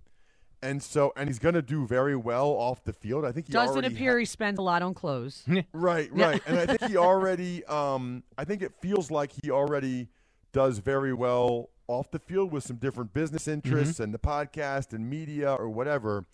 And 0.62 0.82
so, 0.82 1.12
and 1.16 1.28
he's 1.28 1.38
going 1.38 1.54
to 1.54 1.62
do 1.62 1.86
very 1.86 2.16
well 2.16 2.48
off 2.48 2.82
the 2.84 2.92
field. 2.92 3.24
I 3.24 3.32
think 3.32 3.46
he 3.46 3.52
doesn't 3.52 3.76
already 3.76 3.94
appear 3.94 4.12
ha- 4.12 4.18
he 4.20 4.24
spends 4.24 4.58
a 4.58 4.62
lot 4.62 4.82
on 4.82 4.94
clothes. 4.94 5.44
Right, 5.72 6.08
right. 6.12 6.40
and 6.46 6.58
I 6.58 6.66
think 6.66 6.90
he 6.90 6.96
already, 6.96 7.64
um, 7.66 8.22
I 8.38 8.44
think 8.44 8.62
it 8.62 8.72
feels 8.80 9.10
like 9.10 9.32
he 9.32 9.50
already 9.50 10.08
does 10.52 10.78
very 10.78 11.12
well 11.12 11.68
off 11.88 12.10
the 12.10 12.18
field 12.18 12.52
with 12.52 12.64
some 12.64 12.76
different 12.76 13.12
business 13.12 13.46
interests 13.46 14.00
and 14.00 14.14
the 14.14 14.18
podcast 14.18 14.92
and 14.92 15.08
media 15.08 15.52
or 15.52 15.68
whatever. 15.68 16.24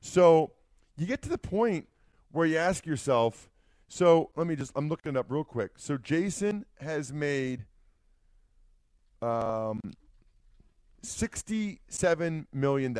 So 0.00 0.52
you 0.96 1.06
get 1.06 1.20
to 1.22 1.28
the 1.28 1.38
point 1.38 1.88
where 2.30 2.46
you 2.46 2.56
ask 2.58 2.86
yourself, 2.86 3.50
so 3.88 4.30
let 4.36 4.46
me 4.46 4.56
just, 4.56 4.72
I'm 4.76 4.88
looking 4.88 5.10
it 5.10 5.18
up 5.18 5.26
real 5.28 5.44
quick. 5.44 5.72
So 5.76 5.98
Jason 5.98 6.64
has 6.80 7.12
made 7.12 7.66
um, 9.22 9.80
$67 11.04 12.46
million. 12.52 12.98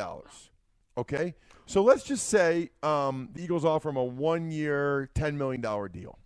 Okay? 0.97 1.35
So 1.65 1.81
let's 1.81 2.03
just 2.03 2.27
say 2.27 2.69
um, 2.81 3.29
the 3.33 3.43
Eagles 3.43 3.65
offer 3.65 3.89
him 3.89 3.97
a 3.97 4.03
one 4.03 4.51
year, 4.51 5.09
$10 5.15 5.35
million 5.35 5.61
deal. 5.61 6.17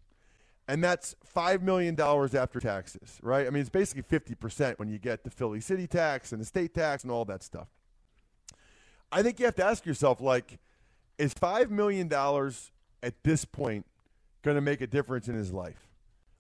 And 0.68 0.84
that's 0.84 1.16
$5 1.36 1.62
million 1.62 2.00
after 2.00 2.60
taxes, 2.60 3.20
right? 3.22 3.48
I 3.48 3.50
mean, 3.50 3.62
it's 3.62 3.70
basically 3.70 4.04
50% 4.04 4.78
when 4.80 4.90
you 4.90 4.98
get 4.98 5.24
the 5.24 5.30
Philly 5.30 5.62
city 5.62 5.88
tax 5.88 6.34
and 6.34 6.42
the 6.42 6.46
state 6.46 6.74
tax 6.74 7.04
and 7.04 7.12
all 7.12 7.24
that 7.26 7.42
stuff. 7.42 7.70
I 9.10 9.24
think 9.24 9.40
you 9.40 9.46
have 9.46 9.56
to 9.56 9.66
ask 9.66 9.86
yourself, 9.86 10.20
like, 10.20 10.60
is 11.18 11.34
$5 11.34 11.70
million 11.70 12.12
at 13.02 13.24
this 13.24 13.46
point 13.46 13.86
going 14.42 14.56
to 14.56 14.62
make 14.62 14.82
a 14.82 14.88
difference 14.88 15.30
in 15.30 15.36
his 15.36 15.54
life? 15.54 15.87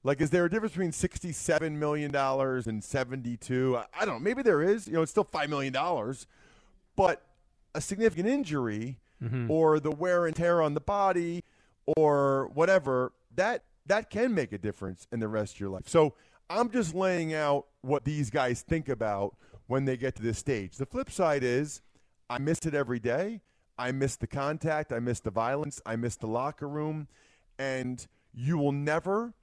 Like, 0.08 0.22
is 0.22 0.30
there 0.30 0.46
a 0.46 0.50
difference 0.50 0.72
between 0.72 0.92
$67 0.92 1.74
million 1.74 2.16
and 2.16 2.68
and 2.68 2.82
72? 2.82 3.78
I, 3.78 4.06
don't 4.06 4.16
know. 4.16 4.20
Maybe 4.20 4.42
there 4.42 4.62
is. 4.64 4.88
You 4.88 4.94
know, 4.94 5.02
it's 5.02 5.12
still 5.12 5.26
$5 5.26 5.50
million. 5.50 5.76
But 6.96 7.24
a 7.76 7.82
significant 7.82 8.28
injury 8.28 9.00
Mm-hmm. 9.24 9.50
or 9.50 9.80
the 9.80 9.90
wear 9.90 10.28
and 10.28 10.36
tear 10.36 10.62
on 10.62 10.76
the 10.76 10.80
body 10.80 11.44
or 11.96 12.52
whatever, 12.54 13.14
that 13.36 13.64
that 13.88 14.12
can 14.12 14.36
make 14.36 14.52
a 14.52 14.60
difference 14.60 15.08
in 15.12 15.20
the 15.20 15.28
rest 15.28 15.56
of 15.56 15.60
your 15.60 15.70
life. 15.72 15.88
So 15.88 16.14
I'm 16.52 16.70
just 16.70 16.94
laying 16.94 17.34
out 17.34 17.66
what 17.82 18.04
these 18.04 18.30
guys 18.30 18.62
think 18.62 18.90
about 18.90 19.36
when 19.66 19.86
they 19.86 19.98
get 19.98 20.16
to 20.18 20.22
this 20.22 20.38
stage. 20.38 20.78
The 20.78 20.86
flip 20.86 21.10
side 21.10 21.44
is 21.44 21.82
I 22.30 22.38
miss 22.38 22.60
it 22.68 22.76
every 22.76 23.00
day. 23.00 23.42
I 23.76 23.92
miss 23.92 24.18
the 24.18 24.28
contact, 24.28 24.94
I 24.94 25.00
miss 25.00 25.20
the 25.20 25.32
violence, 25.32 25.82
I 25.84 25.96
miss 25.96 26.16
the 26.16 26.28
locker 26.28 26.70
room, 26.70 27.08
and 27.58 28.06
you 28.36 28.60
will 28.60 28.72
never 28.72 29.34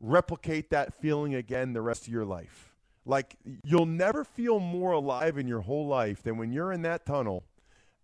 replicate 0.00 0.70
that 0.70 0.94
feeling 0.94 1.34
again 1.34 1.72
the 1.72 1.82
rest 1.82 2.06
of 2.06 2.12
your 2.12 2.24
life. 2.24 2.72
Like 3.04 3.36
you'll 3.64 3.86
never 3.86 4.24
feel 4.24 4.60
more 4.60 4.92
alive 4.92 5.38
in 5.38 5.48
your 5.48 5.60
whole 5.60 5.86
life 5.86 6.22
than 6.22 6.36
when 6.36 6.52
you're 6.52 6.72
in 6.72 6.82
that 6.82 7.06
tunnel 7.06 7.44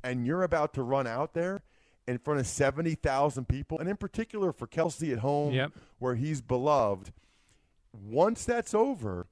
and 0.02 0.26
you're 0.26 0.42
about 0.42 0.74
to 0.74 0.82
run 0.82 1.06
out 1.06 1.34
there 1.34 1.62
in 2.06 2.18
front 2.18 2.38
of 2.38 2.46
70,000 2.46 3.48
people, 3.48 3.78
and 3.78 3.88
in 3.88 3.96
particular 3.96 4.52
for 4.52 4.66
Kelce 4.66 5.10
at 5.10 5.20
home, 5.20 5.54
Yep. 5.54 5.72
where 5.98 6.14
he's 6.16 6.42
beloved. 6.42 7.12
Once 7.92 8.44
that's 8.44 8.74
over, 8.74 9.26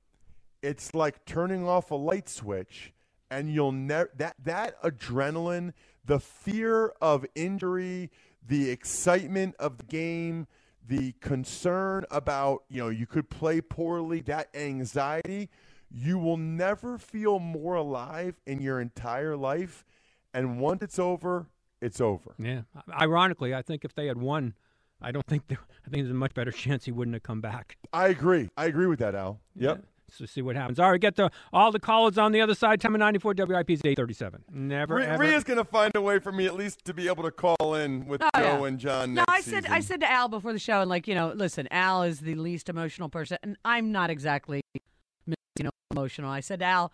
it's 0.62 0.94
like 0.94 1.25
turning 1.27 1.66
off 1.68 1.90
a 1.90 1.94
light 1.94 2.29
switch, 2.31 2.94
and 3.31 3.53
you'll 3.53 3.72
never 3.72 4.11
that 4.16 4.37
that 4.42 4.81
adrenaline, 4.83 5.72
the 6.05 6.20
fear 6.20 6.94
of 7.01 7.27
injury, 7.35 8.11
the 8.46 8.70
excitement 8.70 9.55
of 9.59 9.77
the 9.79 9.85
game, 9.85 10.46
the 10.92 11.12
concern 11.20 12.05
about 12.11 12.64
you 12.68 12.83
know 12.83 12.90
you 12.90 13.07
could 13.07 13.31
play 13.31 13.62
poorly, 13.62 14.20
that 14.20 14.48
anxiety, 14.55 15.48
you 15.90 16.18
will 16.18 16.37
never 16.37 16.98
feel 16.98 17.38
more 17.38 17.74
alive 17.76 18.35
in 18.46 18.61
your 18.61 18.78
entire 18.78 19.35
life. 19.35 19.87
And 20.35 20.61
once 20.61 20.83
it's 20.83 20.98
over, 20.98 21.46
it's 21.81 22.00
over. 22.00 22.35
Yeah. 22.38 22.62
Ironically, 23.00 23.55
I 23.55 23.62
think 23.62 23.87
if 23.87 23.94
they 23.94 24.07
had 24.07 24.18
won, 24.18 24.55
I 25.00 25.12
don't 25.12 25.26
think 25.26 25.48
there, 25.48 25.59
I 25.87 25.90
think 25.90 26.05
there's 26.05 26.11
a 26.11 26.14
much 26.14 26.35
better 26.35 26.50
chance 26.64 26.85
he 26.85 26.92
wouldn't 26.92 27.14
have 27.14 27.22
come 27.22 27.40
back. 27.40 27.78
I 27.92 28.09
agree. 28.09 28.50
I 28.57 28.66
agree 28.66 28.87
with 28.87 28.98
that, 28.98 29.14
Al. 29.14 29.40
Yep. 29.57 29.85
So 30.12 30.27
see 30.27 30.42
what 30.42 30.57
happens. 30.57 30.79
All 30.79 30.90
right, 30.90 31.01
get 31.01 31.16
to 31.16 31.31
all 31.53 31.72
the 31.72 31.81
callers 31.81 32.18
on 32.18 32.33
the 32.33 32.40
other 32.40 32.55
side. 32.55 32.81
Time 32.81 32.94
of 32.94 32.98
94 32.98 33.35
WIP 33.38 33.70
is 33.70 33.81
837. 33.85 34.44
Never 34.53 34.96
Rhea- 34.96 35.09
ever. 35.09 35.22
Rhea's 35.22 35.42
going 35.44 35.57
to 35.59 35.64
find 35.64 35.94
a 35.96 36.01
way 36.03 36.18
for 36.18 36.33
me 36.33 36.46
at 36.46 36.55
least 36.55 36.85
to 36.85 36.92
be 36.94 37.09
able 37.09 37.22
to 37.22 37.31
call 37.31 37.75
in 37.77 38.07
with 38.07 38.22
Oh, 38.22 38.29
Joe 38.37 38.42
yeah. 38.42 38.64
and 38.64 38.79
John. 38.79 39.14
No, 39.14 39.25
next 39.29 39.48
I 39.48 39.51
said 39.51 39.66
I 39.66 39.81
said 39.81 40.01
to 40.01 40.11
Al 40.11 40.29
before 40.29 40.53
the 40.53 40.59
show, 40.59 40.81
and 40.83 40.90
like 40.90 41.09
you 41.09 41.14
know, 41.14 41.33
listen, 41.35 41.66
Al 41.70 42.03
is 42.03 42.20
the 42.20 42.35
least 42.35 42.68
emotional 42.68 43.09
person, 43.09 43.38
and 43.42 43.57
I'm 43.64 43.90
not 43.90 44.11
exactly, 44.11 44.61
you 44.77 45.64
know, 45.64 45.70
emotional. 45.90 46.31
I 46.31 46.40
said, 46.40 46.61
Al, 46.62 46.92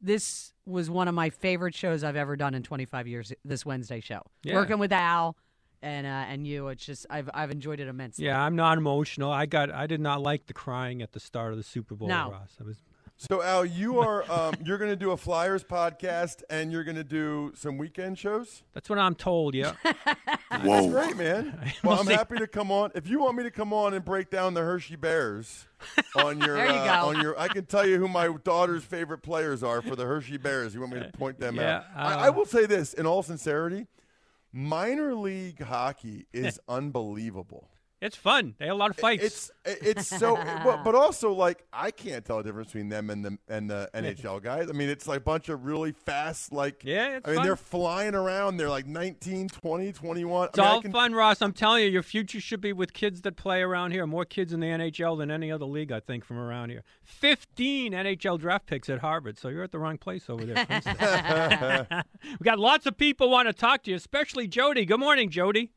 this 0.00 0.52
was 0.66 0.90
one 0.90 1.06
of 1.08 1.14
my 1.14 1.30
favorite 1.30 1.74
shows 1.74 2.02
I've 2.04 2.16
ever 2.16 2.36
done 2.36 2.54
in 2.54 2.62
25 2.62 3.06
years. 3.06 3.32
This 3.44 3.64
Wednesday 3.64 4.00
show, 4.00 4.22
Yeah. 4.42 4.54
working 4.54 4.78
with 4.78 4.92
Al 4.92 5.36
and 5.82 6.06
uh, 6.06 6.10
and 6.10 6.46
you, 6.46 6.68
it's 6.68 6.84
just 6.84 7.06
I've 7.10 7.28
I've 7.34 7.50
enjoyed 7.50 7.80
it 7.80 7.88
immensely. 7.88 8.24
Yeah, 8.26 8.40
I'm 8.40 8.56
not 8.56 8.78
emotional. 8.78 9.30
I 9.30 9.46
got 9.46 9.70
I 9.70 9.86
did 9.86 10.00
not 10.00 10.22
like 10.22 10.46
the 10.46 10.54
crying 10.54 11.02
at 11.02 11.12
the 11.12 11.20
start 11.20 11.52
of 11.52 11.58
the 11.58 11.64
Super 11.64 11.94
Bowl, 11.94 12.08
No. 12.08 12.30
Ross. 12.32 12.56
I 12.60 12.64
was 12.64 12.76
So 13.16 13.42
Al, 13.42 13.64
you 13.64 13.98
are 14.00 14.30
um, 14.30 14.54
you're 14.64 14.78
going 14.78 14.90
to 14.90 14.96
do 14.96 15.10
a 15.12 15.16
Flyers 15.16 15.64
podcast 15.64 16.42
and 16.50 16.70
you're 16.72 16.84
going 16.84 16.96
to 16.96 17.04
do 17.04 17.52
some 17.54 17.78
weekend 17.78 18.18
shows. 18.18 18.62
That's 18.74 18.88
what 18.90 18.98
I'm 18.98 19.14
told. 19.14 19.54
Yeah. 19.54 19.72
That's 20.50 20.86
great, 20.86 21.16
man. 21.16 21.72
Well, 21.82 21.92
We'll 21.92 22.00
I'm 22.00 22.06
see. 22.06 22.12
happy 22.14 22.36
to 22.38 22.46
come 22.46 22.70
on. 22.70 22.90
If 22.94 23.08
you 23.08 23.20
want 23.20 23.36
me 23.36 23.42
to 23.44 23.50
come 23.50 23.72
on 23.72 23.94
and 23.94 24.04
break 24.04 24.30
down 24.30 24.54
the 24.54 24.60
Hershey 24.62 24.96
Bears 24.96 25.66
on 26.16 26.40
your 26.40 26.56
There 26.56 26.66
you 26.66 26.72
uh, 26.72 27.02
go. 27.02 27.08
on 27.08 27.20
your, 27.20 27.38
I 27.38 27.48
can 27.48 27.64
tell 27.66 27.86
you 27.86 27.98
who 27.98 28.08
my 28.08 28.28
daughter's 28.44 28.82
favorite 28.84 29.18
players 29.22 29.62
are 29.62 29.82
for 29.82 29.94
the 29.96 30.04
Hershey 30.04 30.36
Bears. 30.36 30.74
You 30.74 30.80
want 30.80 30.92
me 30.94 31.00
to 31.00 31.10
point 31.12 31.38
them 31.38 31.56
Yeah, 31.56 31.78
out? 31.78 31.84
I, 31.94 32.12
uh, 32.14 32.26
I 32.26 32.30
will 32.30 32.44
say 32.46 32.66
this 32.66 32.92
in 32.94 33.06
all 33.06 33.22
sincerity: 33.22 33.86
minor 34.56 35.14
league 35.14 35.62
hockey 35.62 36.26
is 36.32 36.58
unbelievable. 36.68 37.68
It's 37.98 38.14
fun. 38.16 38.54
They 38.58 38.66
had 38.66 38.72
a 38.72 38.74
lot 38.74 38.90
of 38.90 38.96
fights. 38.96 39.24
It's 39.24 39.50
it's 39.64 40.06
so, 40.06 40.36
but, 40.64 40.84
but 40.84 40.94
also 40.94 41.32
like 41.32 41.64
I 41.72 41.90
can't 41.90 42.24
tell 42.26 42.36
the 42.36 42.42
difference 42.44 42.68
between 42.68 42.90
them 42.90 43.08
and 43.08 43.24
the 43.24 43.38
and 43.48 43.70
the 43.70 43.88
NHL 43.94 44.42
guys. 44.42 44.68
I 44.68 44.72
mean, 44.72 44.90
it's 44.90 45.08
like 45.08 45.18
a 45.18 45.22
bunch 45.22 45.48
of 45.48 45.64
really 45.64 45.92
fast, 45.92 46.52
like 46.52 46.82
Yeah, 46.84 47.16
it's 47.16 47.26
I 47.26 47.30
mean, 47.30 47.36
fun. 47.38 47.46
they're 47.46 47.56
flying 47.56 48.14
around. 48.14 48.58
They're 48.58 48.68
like 48.68 48.86
19, 48.86 49.48
20, 49.48 49.92
21. 49.92 50.48
It's 50.48 50.58
I 50.58 50.62
mean, 50.62 50.70
all 50.70 50.82
can- 50.82 50.92
fun, 50.92 51.14
Ross. 51.14 51.40
I'm 51.40 51.54
telling 51.54 51.84
you, 51.84 51.88
your 51.88 52.02
future 52.02 52.38
should 52.38 52.60
be 52.60 52.74
with 52.74 52.92
kids 52.92 53.22
that 53.22 53.36
play 53.36 53.62
around 53.62 53.92
here. 53.92 54.06
More 54.06 54.26
kids 54.26 54.52
in 54.52 54.60
the 54.60 54.66
NHL 54.66 55.16
than 55.16 55.30
any 55.30 55.50
other 55.50 55.64
league, 55.66 55.90
I 55.90 56.00
think, 56.00 56.24
from 56.26 56.38
around 56.38 56.68
here. 56.68 56.84
15 57.04 57.92
NHL 57.94 58.38
draft 58.38 58.66
picks 58.66 58.90
at 58.90 58.98
Harvard, 58.98 59.38
so 59.38 59.48
you're 59.48 59.62
at 59.62 59.72
the 59.72 59.78
wrong 59.78 59.96
place 59.96 60.28
over 60.28 60.44
there. 60.44 60.66
We 62.38 62.44
got 62.44 62.58
lots 62.58 62.84
of 62.86 62.98
people 62.98 63.30
want 63.30 63.48
to 63.48 63.52
talk 63.54 63.84
to 63.84 63.90
you, 63.90 63.96
especially 63.96 64.48
Jody. 64.48 64.84
Good 64.84 65.00
morning, 65.00 65.30
Jody. 65.30 65.72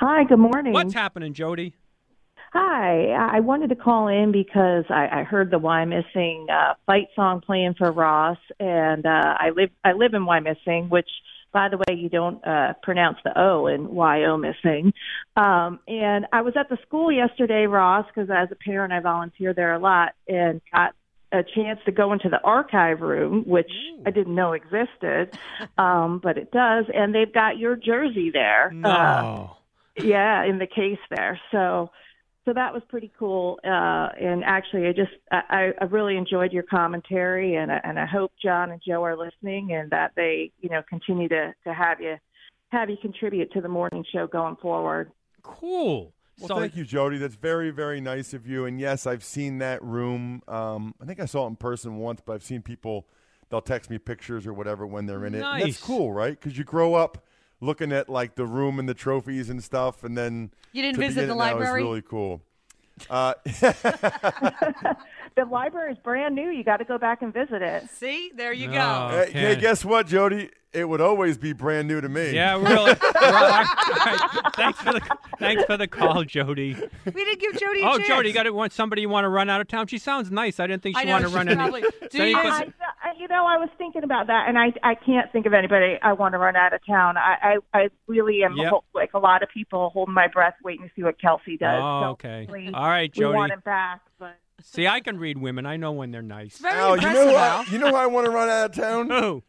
Hi, 0.00 0.24
good 0.24 0.38
morning. 0.38 0.72
What's 0.72 0.94
happening, 0.94 1.34
Jody? 1.34 1.74
Hi, 2.54 3.08
I 3.10 3.40
wanted 3.40 3.68
to 3.68 3.76
call 3.76 4.08
in 4.08 4.32
because 4.32 4.84
I, 4.88 5.20
I 5.20 5.24
heard 5.24 5.50
the 5.50 5.60
Wyomissing 5.60 6.46
uh, 6.48 6.72
fight 6.86 7.08
song 7.14 7.42
playing 7.42 7.74
for 7.76 7.92
Ross, 7.92 8.38
and 8.58 9.04
uh, 9.04 9.34
I 9.38 9.50
live 9.54 9.68
I 9.84 9.92
live 9.92 10.14
in 10.14 10.24
Why 10.24 10.40
Missing, 10.40 10.88
which, 10.88 11.08
by 11.52 11.68
the 11.68 11.76
way, 11.76 11.98
you 11.98 12.08
don't 12.08 12.42
uh, 12.46 12.72
pronounce 12.82 13.18
the 13.24 13.38
O 13.38 13.66
in 13.66 13.88
Wyomissing. 13.88 14.94
Um, 15.36 15.80
and 15.86 16.24
I 16.32 16.40
was 16.40 16.54
at 16.58 16.70
the 16.70 16.78
school 16.86 17.12
yesterday, 17.12 17.66
Ross, 17.66 18.06
because 18.06 18.30
as 18.30 18.48
a 18.50 18.56
parent 18.56 18.94
I 18.94 19.00
volunteer 19.00 19.52
there 19.52 19.74
a 19.74 19.78
lot, 19.78 20.14
and 20.26 20.62
got 20.72 20.94
a 21.32 21.42
chance 21.42 21.78
to 21.84 21.92
go 21.92 22.14
into 22.14 22.30
the 22.30 22.40
archive 22.40 23.02
room, 23.02 23.44
which 23.46 23.70
I 24.06 24.10
didn't 24.12 24.34
know 24.34 24.54
existed, 24.54 25.38
um, 25.76 26.20
but 26.22 26.38
it 26.38 26.50
does, 26.52 26.86
and 26.92 27.14
they've 27.14 27.32
got 27.32 27.58
your 27.58 27.76
jersey 27.76 28.30
there. 28.32 28.74
Uh, 28.84 29.22
No. 29.22 29.56
Yeah, 29.96 30.44
in 30.44 30.58
the 30.58 30.66
case 30.66 30.98
there. 31.10 31.40
So, 31.52 31.90
so 32.44 32.52
that 32.54 32.72
was 32.72 32.82
pretty 32.88 33.12
cool. 33.18 33.58
Uh, 33.64 34.08
and 34.20 34.44
actually, 34.44 34.86
I 34.86 34.92
just 34.92 35.12
I, 35.30 35.72
I 35.80 35.84
really 35.84 36.16
enjoyed 36.16 36.52
your 36.52 36.62
commentary, 36.64 37.56
and 37.56 37.70
I, 37.70 37.80
and 37.84 37.98
I 37.98 38.06
hope 38.06 38.32
John 38.42 38.70
and 38.70 38.80
Joe 38.86 39.04
are 39.04 39.16
listening, 39.16 39.72
and 39.72 39.90
that 39.90 40.12
they 40.16 40.52
you 40.60 40.68
know 40.70 40.82
continue 40.88 41.28
to 41.28 41.54
to 41.64 41.74
have 41.74 42.00
you 42.00 42.16
have 42.70 42.88
you 42.88 42.96
contribute 43.00 43.52
to 43.52 43.60
the 43.60 43.68
morning 43.68 44.04
show 44.12 44.26
going 44.26 44.56
forward. 44.56 45.10
Cool. 45.42 46.12
Well, 46.38 46.48
So- 46.48 46.58
thank 46.58 46.76
you, 46.76 46.84
Jody. 46.84 47.18
That's 47.18 47.34
very, 47.34 47.70
very 47.70 48.00
nice 48.00 48.32
of 48.32 48.46
you. 48.46 48.64
And 48.64 48.80
yes, 48.80 49.06
I've 49.06 49.24
seen 49.24 49.58
that 49.58 49.82
room. 49.82 50.42
Um, 50.48 50.94
I 51.00 51.04
think 51.04 51.20
I 51.20 51.26
saw 51.26 51.44
it 51.44 51.48
in 51.48 51.56
person 51.56 51.96
once, 51.96 52.22
but 52.24 52.32
I've 52.34 52.42
seen 52.44 52.62
people. 52.62 53.06
They'll 53.50 53.60
text 53.60 53.90
me 53.90 53.98
pictures 53.98 54.46
or 54.46 54.54
whatever 54.54 54.86
when 54.86 55.06
they're 55.06 55.26
in 55.26 55.34
it. 55.34 55.38
And 55.38 55.42
Nice. 55.46 55.64
that's 55.64 55.82
cool, 55.84 56.12
right? 56.12 56.38
Because 56.38 56.56
you 56.56 56.62
grow 56.64 56.94
up 56.94 57.26
looking 57.60 57.92
at 57.92 58.08
like 58.08 58.34
the 58.34 58.46
room 58.46 58.78
and 58.78 58.88
the 58.88 58.94
trophies 58.94 59.50
and 59.50 59.62
stuff, 59.62 60.04
and 60.04 60.16
then 60.16 60.50
You 60.72 60.82
didn't 60.82 60.98
visit 60.98 61.22
in 61.24 61.28
the 61.28 61.34
it 61.34 61.38
now 61.38 61.44
is 61.44 61.52
library? 61.52 61.82
really 61.82 62.02
cool. 62.02 62.40
Uh, 63.08 63.34
The 65.36 65.44
library 65.44 65.92
is 65.92 65.98
brand 65.98 66.34
new. 66.34 66.50
You 66.50 66.64
got 66.64 66.78
to 66.78 66.84
go 66.84 66.98
back 66.98 67.22
and 67.22 67.32
visit 67.32 67.62
it. 67.62 67.88
See, 67.90 68.32
there 68.36 68.52
you 68.52 68.68
No. 68.68 68.72
go. 69.10 69.24
hey, 69.26 69.32
hey, 69.54 69.56
guess 69.56 69.84
what, 69.84 70.06
Jody? 70.06 70.50
It 70.72 70.88
would 70.88 71.00
always 71.00 71.36
be 71.36 71.52
brand 71.52 71.88
new 71.88 72.00
to 72.00 72.08
me. 72.08 72.30
Yeah, 72.32 72.54
really. 72.54 72.92
All 72.92 73.32
right. 73.32 73.66
Thanks 74.54 74.80
for 74.80 74.92
the 74.92 75.00
thanks 75.40 75.64
for 75.64 75.76
the 75.76 75.88
call, 75.88 76.22
Jody. 76.24 76.76
We 77.04 77.12
didn't 77.24 77.40
give 77.40 77.54
Jody. 77.58 77.82
A 77.82 77.86
Oh, 77.88 77.96
chance. 77.96 78.06
Jody, 78.06 78.28
you 78.28 78.34
got 78.34 78.44
to 78.44 78.52
want 78.52 78.72
somebody 78.72 79.02
you 79.02 79.08
want 79.08 79.24
to 79.24 79.28
run 79.30 79.50
out 79.50 79.60
of 79.60 79.66
town. 79.66 79.88
She 79.88 79.98
sounds 79.98 80.30
nice. 80.30 80.60
I 80.60 80.68
didn't 80.68 80.84
think 80.84 80.96
she 80.96 81.06
wanted 81.08 81.22
to 81.24 81.28
she's 81.30 81.34
run 81.36 81.48
any. 81.48 81.56
probably- 81.56 81.82
So 81.82 82.08
Do 82.10 82.18
you 82.18 82.24
you- 82.26 82.36
I, 82.38 82.72
I, 83.02 83.12
you 83.18 83.26
know, 83.26 83.46
I 83.46 83.56
was 83.56 83.68
thinking 83.78 84.04
about 84.04 84.28
that, 84.28 84.48
and 84.48 84.56
I 84.56 84.72
I 84.84 84.94
can't 84.94 85.30
think 85.32 85.46
of 85.46 85.54
anybody 85.54 85.98
I 86.02 86.12
want 86.12 86.34
to 86.34 86.38
run 86.38 86.54
out 86.54 86.72
of 86.72 86.80
town. 86.86 87.16
I 87.16 87.56
I, 87.74 87.78
I 87.78 87.88
really 88.06 88.44
am 88.44 88.56
Yep. 88.56 88.70
ho- 88.70 88.84
like 88.94 89.12
a 89.14 89.18
lot 89.18 89.42
of 89.42 89.48
people 89.48 89.90
holding 89.90 90.14
my 90.14 90.28
breath, 90.28 90.54
waiting 90.62 90.86
to 90.86 90.94
see 90.94 91.02
what 91.02 91.16
Kelce 91.20 91.58
does. 91.58 91.80
Oh, 91.82 92.00
So 92.02 92.06
okay. 92.10 92.40
hopefully 92.42 92.70
All 92.72 92.86
right, 92.86 93.10
we 93.16 93.20
Jody. 93.22 93.36
want 93.36 93.52
him 93.52 93.62
back, 93.64 94.02
but. 94.20 94.36
See, 94.64 94.86
I 94.86 95.00
can 95.00 95.18
read 95.18 95.38
women. 95.38 95.66
I 95.66 95.76
know 95.76 95.92
when 95.92 96.10
they're 96.10 96.22
nice. 96.22 96.58
Very 96.58 96.78
Al, 96.78 96.88
you 96.90 96.94
impressive, 96.94 97.26
know 97.26 97.30
who 97.30 97.36
I, 97.36 97.64
you 97.70 97.78
know 97.78 97.88
who 97.90 97.96
I 97.96 98.06
want 98.06 98.26
to 98.26 98.30
run 98.30 98.48
out 98.48 98.70
of 98.70 98.76
town? 98.76 99.10
Who? 99.10 99.42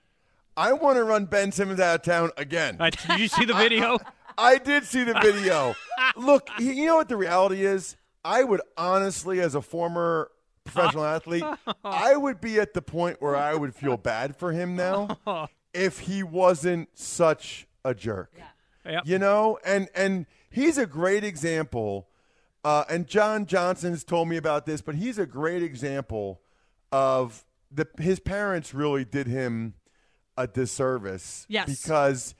I 0.58 0.74
want 0.74 0.97
to 0.97 1.04
run 1.04 1.26
Ben 1.26 1.52
Simmons 1.52 1.80
out 1.80 1.95
of 1.95 2.02
town 2.04 2.32
again. 2.38 2.78
Uh, 2.80 2.89
did 2.89 3.19
you 3.19 3.28
see 3.28 3.45
the 3.45 3.54
video? 3.54 3.97
I 4.38 4.58
did 4.58 4.86
see 4.86 5.04
the 5.04 5.13
video. 5.21 5.76
Look, 6.15 6.47
you 6.60 6.86
know 6.86 6.95
what 6.95 7.10
the 7.10 7.17
reality 7.17 7.65
is? 7.65 7.95
I 8.24 8.43
would 8.43 8.62
honestly, 8.78 9.39
as 9.39 9.56
a 9.56 9.62
former 9.62 10.32
professional 10.63 11.06
athlete, 11.06 11.43
I 11.84 12.15
would 12.15 12.39
be 12.41 12.60
at 12.60 12.74
the 12.74 12.82
point 12.82 13.21
where 13.21 13.36
I 13.36 13.56
would 13.56 13.76
feel 13.76 13.97
bad 13.97 14.36
for 14.36 14.52
him 14.52 14.76
now 14.76 15.17
if 15.74 16.00
he 16.00 16.24
wasn't 16.24 16.89
such 16.97 17.67
a 17.84 17.93
jerk. 17.93 18.32
Yep. 18.86 19.04
You 19.06 19.19
know, 19.19 19.60
and 19.65 19.89
and 19.95 20.26
he's 20.50 20.78
a 20.78 20.86
great 20.86 21.24
example. 21.24 22.08
Uh, 22.63 22.84
and 22.89 23.08
John 23.08 23.45
Johnson's 23.45 24.04
told 24.04 24.28
me 24.28 24.38
about 24.38 24.65
this, 24.65 24.82
but 24.82 24.95
he's 24.95 25.17
a 25.17 25.26
great 25.26 25.63
example 25.63 26.41
of 26.91 27.43
the 27.71 27.88
his 28.00 28.19
parents 28.19 28.74
really 28.74 29.06
did 29.06 29.28
him 29.28 29.74
a 30.38 30.47
disservice. 30.47 31.45
Yes. 31.50 31.67
because 31.84 32.36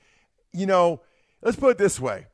you 0.52 0.66
know, 0.66 1.00
let's 1.42 1.56
put 1.56 1.70
it 1.72 1.78
this 1.78 1.98
way: 1.98 2.26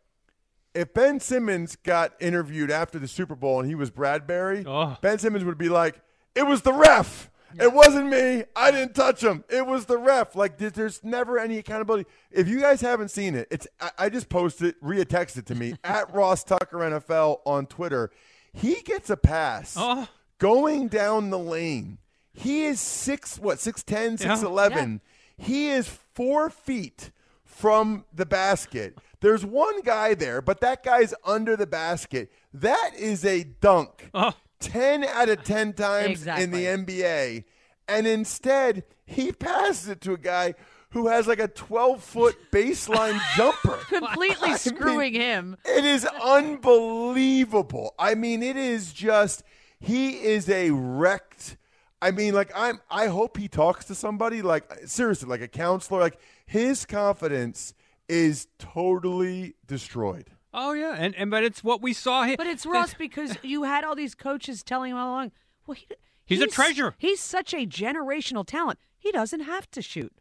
if 0.75 0.93
Ben 0.93 1.19
Simmons 1.21 1.77
got 1.77 2.13
interviewed 2.21 2.71
after 2.71 2.99
the 2.99 3.09
Super 3.09 3.35
Bowl 3.35 3.61
and 3.61 3.69
he 3.69 3.75
was 3.75 3.91
Bradberry, 3.91 4.65
Oh. 4.67 4.97
Ben 5.01 5.19
Simmons 5.19 5.45
would 5.45 5.59
be 5.59 5.69
like, 5.71 6.01
"It 6.35 6.43
was 6.47 6.63
the 6.63 6.73
ref. 6.73 7.31
It 7.59 7.73
wasn't 7.73 8.09
me. 8.09 8.45
I 8.57 8.71
didn't 8.71 8.95
touch 8.95 9.23
him. 9.23 9.45
It 9.49 9.67
was 9.67 9.87
the 9.87 9.97
ref." 9.97 10.37
Like 10.37 10.59
there's 10.59 11.03
never 11.03 11.39
any 11.39 11.59
accountability. 11.59 12.09
If 12.31 12.49
you 12.49 12.61
guys 12.61 12.81
haven't 12.81 13.11
seen 13.11 13.35
it, 13.35 13.49
it's 13.51 13.67
I, 13.81 13.91
I 13.99 14.09
just 14.09 14.29
posted, 14.29 14.75
Rhea 14.81 15.05
texted 15.05 15.47
to 15.47 15.55
me 15.55 15.75
at 15.85 16.13
Ross 16.13 16.45
Tucker 16.45 16.79
NFL 16.79 17.39
on 17.47 17.67
Twitter. 17.67 18.11
He 18.53 18.77
gets 18.83 19.09
a 19.11 19.17
pass 19.17 19.75
Oh. 19.79 20.09
going 20.39 20.89
down 20.89 21.31
the 21.31 21.39
lane. 21.39 21.99
He 22.33 22.65
is 22.65 22.81
six 22.81 23.39
what 23.39 23.61
six 23.61 23.83
ten, 23.83 24.19
six 24.19 24.43
eleven. 24.43 25.01
He 25.37 25.69
is 25.69 25.89
four 25.89 26.51
feet 26.51 27.11
from 27.45 28.05
the 28.13 28.27
basket. 28.27 28.97
There's 29.21 29.45
one 29.45 29.81
guy 29.83 30.15
there, 30.15 30.41
but 30.41 30.61
that 30.61 30.85
guy's 30.85 31.13
under 31.25 31.57
the 31.57 31.67
basket. 31.67 32.31
That 32.55 32.91
is 32.97 33.25
a 33.25 33.43
dunk. 33.45 34.11
Oh. 34.15 34.33
10 34.61 35.05
out 35.05 35.29
of 35.29 35.45
10 35.45 35.73
times 35.75 36.11
Exactly. 36.11 36.45
in 36.45 36.51
the 36.51 36.65
NBA. 37.03 37.45
And 37.87 38.07
instead, 38.07 38.85
he 39.07 39.33
passes 39.33 39.89
it 39.89 40.01
to 40.03 40.13
a 40.13 40.19
guy 40.19 40.55
who 40.91 41.07
has 41.09 41.27
like 41.27 41.39
a 41.39 41.49
12 41.49 42.03
foot 42.03 42.37
baseline 42.53 43.21
jumper. 43.37 43.79
Completely 43.89 44.37
I 44.43 44.49
mean, 44.49 44.59
screwing 44.59 45.15
him. 45.15 45.57
It 45.65 45.85
is 45.85 46.05
unbelievable. 46.23 47.95
I 47.99 48.15
mean, 48.15 48.43
it 48.43 48.57
is 48.57 48.93
just 48.93 49.43
he 49.81 50.11
is 50.23 50.49
a 50.49 50.71
wrecked. 50.71 51.57
I 52.01 52.11
mean, 52.11 52.35
like 52.35 52.51
I'm. 52.55 52.81
I 52.91 53.07
hope 53.09 53.37
he 53.37 53.49
talks 53.49 53.85
to 53.87 53.95
somebody. 53.95 54.41
Like 54.43 54.71
seriously, 54.87 55.29
like 55.29 55.41
a 55.41 55.49
counselor. 55.49 56.01
Like 56.01 56.19
his 56.47 56.87
confidence 56.87 57.75
is 58.09 58.47
totally 58.59 59.55
destroyed. 59.67 60.31
Oh 60.55 60.73
yeah, 60.73 60.95
and 60.99 61.15
and 61.15 61.31
but 61.31 61.45
it's 61.45 61.63
what 61.63 61.83
we 61.83 61.93
saw 61.93 62.25
here. 62.25 62.37
But 62.37 62.47
it's 62.47 62.65
Ross 62.65 62.95
because 62.95 63.37
you 63.43 63.65
had 63.65 63.85
all 63.85 63.95
these 63.95 64.15
coaches 64.15 64.63
telling 64.63 64.93
him 64.93 64.97
all 64.97 65.11
along. 65.11 65.33
Well, 65.67 65.75
he, 65.75 65.87
He's 66.25 66.41
a 66.43 66.47
treasure. 66.47 66.95
He's 66.99 67.21
such 67.21 67.55
a 67.55 67.67
generational 67.67 68.47
talent. 68.47 68.79
He 68.99 69.11
doesn't 69.13 69.41
have 69.41 69.71
to 69.71 69.81
shoot. 69.83 70.13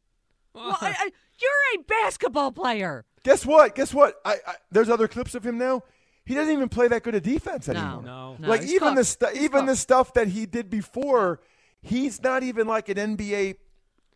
Well, 0.54 0.78
I, 0.82 0.88
I, 1.00 1.12
you're 1.40 1.82
a 1.82 1.84
basketball 1.84 2.52
player. 2.52 3.06
Guess 3.24 3.46
what? 3.46 3.76
Guess 3.76 3.94
what? 3.94 4.16
I, 4.26 4.36
I 4.46 4.56
there's 4.72 4.90
other 4.90 5.08
clips 5.08 5.36
of 5.36 5.46
him 5.46 5.58
now. 5.58 5.84
He 6.26 6.34
doesn't 6.34 6.52
even 6.54 6.68
play 6.70 6.90
that 6.90 7.04
good 7.04 7.16
a 7.16 7.22
defense 7.22 7.70
anymore. 7.70 8.04
No. 8.04 8.36
No, 8.40 8.48
like 8.50 8.62
he's 8.62 8.74
even 8.74 8.96
the 8.96 9.02
cooked. 9.02 9.08
stu- 9.10 9.28
He's 9.34 9.44
even 9.44 9.66
the 9.66 9.76
stuff 9.78 10.14
that 10.16 10.28
he 10.28 10.46
did 10.46 10.70
before, 10.70 11.40
he's 11.82 12.22
not 12.22 12.44
even 12.44 12.68
like 12.68 12.90
an 12.90 12.98
NBA 12.98 13.56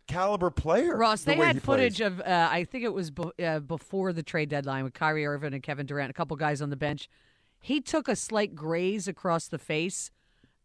caliber 0.08 0.50
player. 0.50 0.96
Ross, 0.98 1.22
the 1.24 1.32
they 1.32 1.38
way 1.38 1.46
had 1.48 1.56
he 1.58 1.60
footage 1.60 1.98
plays. 1.98 2.08
of, 2.08 2.20
uh, 2.22 2.50
I 2.52 2.64
think 2.66 2.84
it 2.84 2.94
was 2.94 3.12
be- 3.12 3.32
uh, 3.44 3.60
before 3.60 4.14
the 4.14 4.24
trade 4.24 4.50
deadline 4.50 4.84
with 4.84 4.94
Kyrie 4.94 5.26
Irving 5.26 5.54
and 5.54 5.64
Kevin 5.64 5.86
Durant, 5.86 6.10
a 6.10 6.14
couple 6.14 6.36
guys 6.38 6.62
on 6.62 6.70
the 6.70 6.76
bench. 6.76 7.08
He 7.60 7.80
took 7.82 8.08
a 8.08 8.16
slight 8.16 8.56
graze 8.56 9.08
across 9.08 9.48
the 9.48 9.60
face 9.60 10.12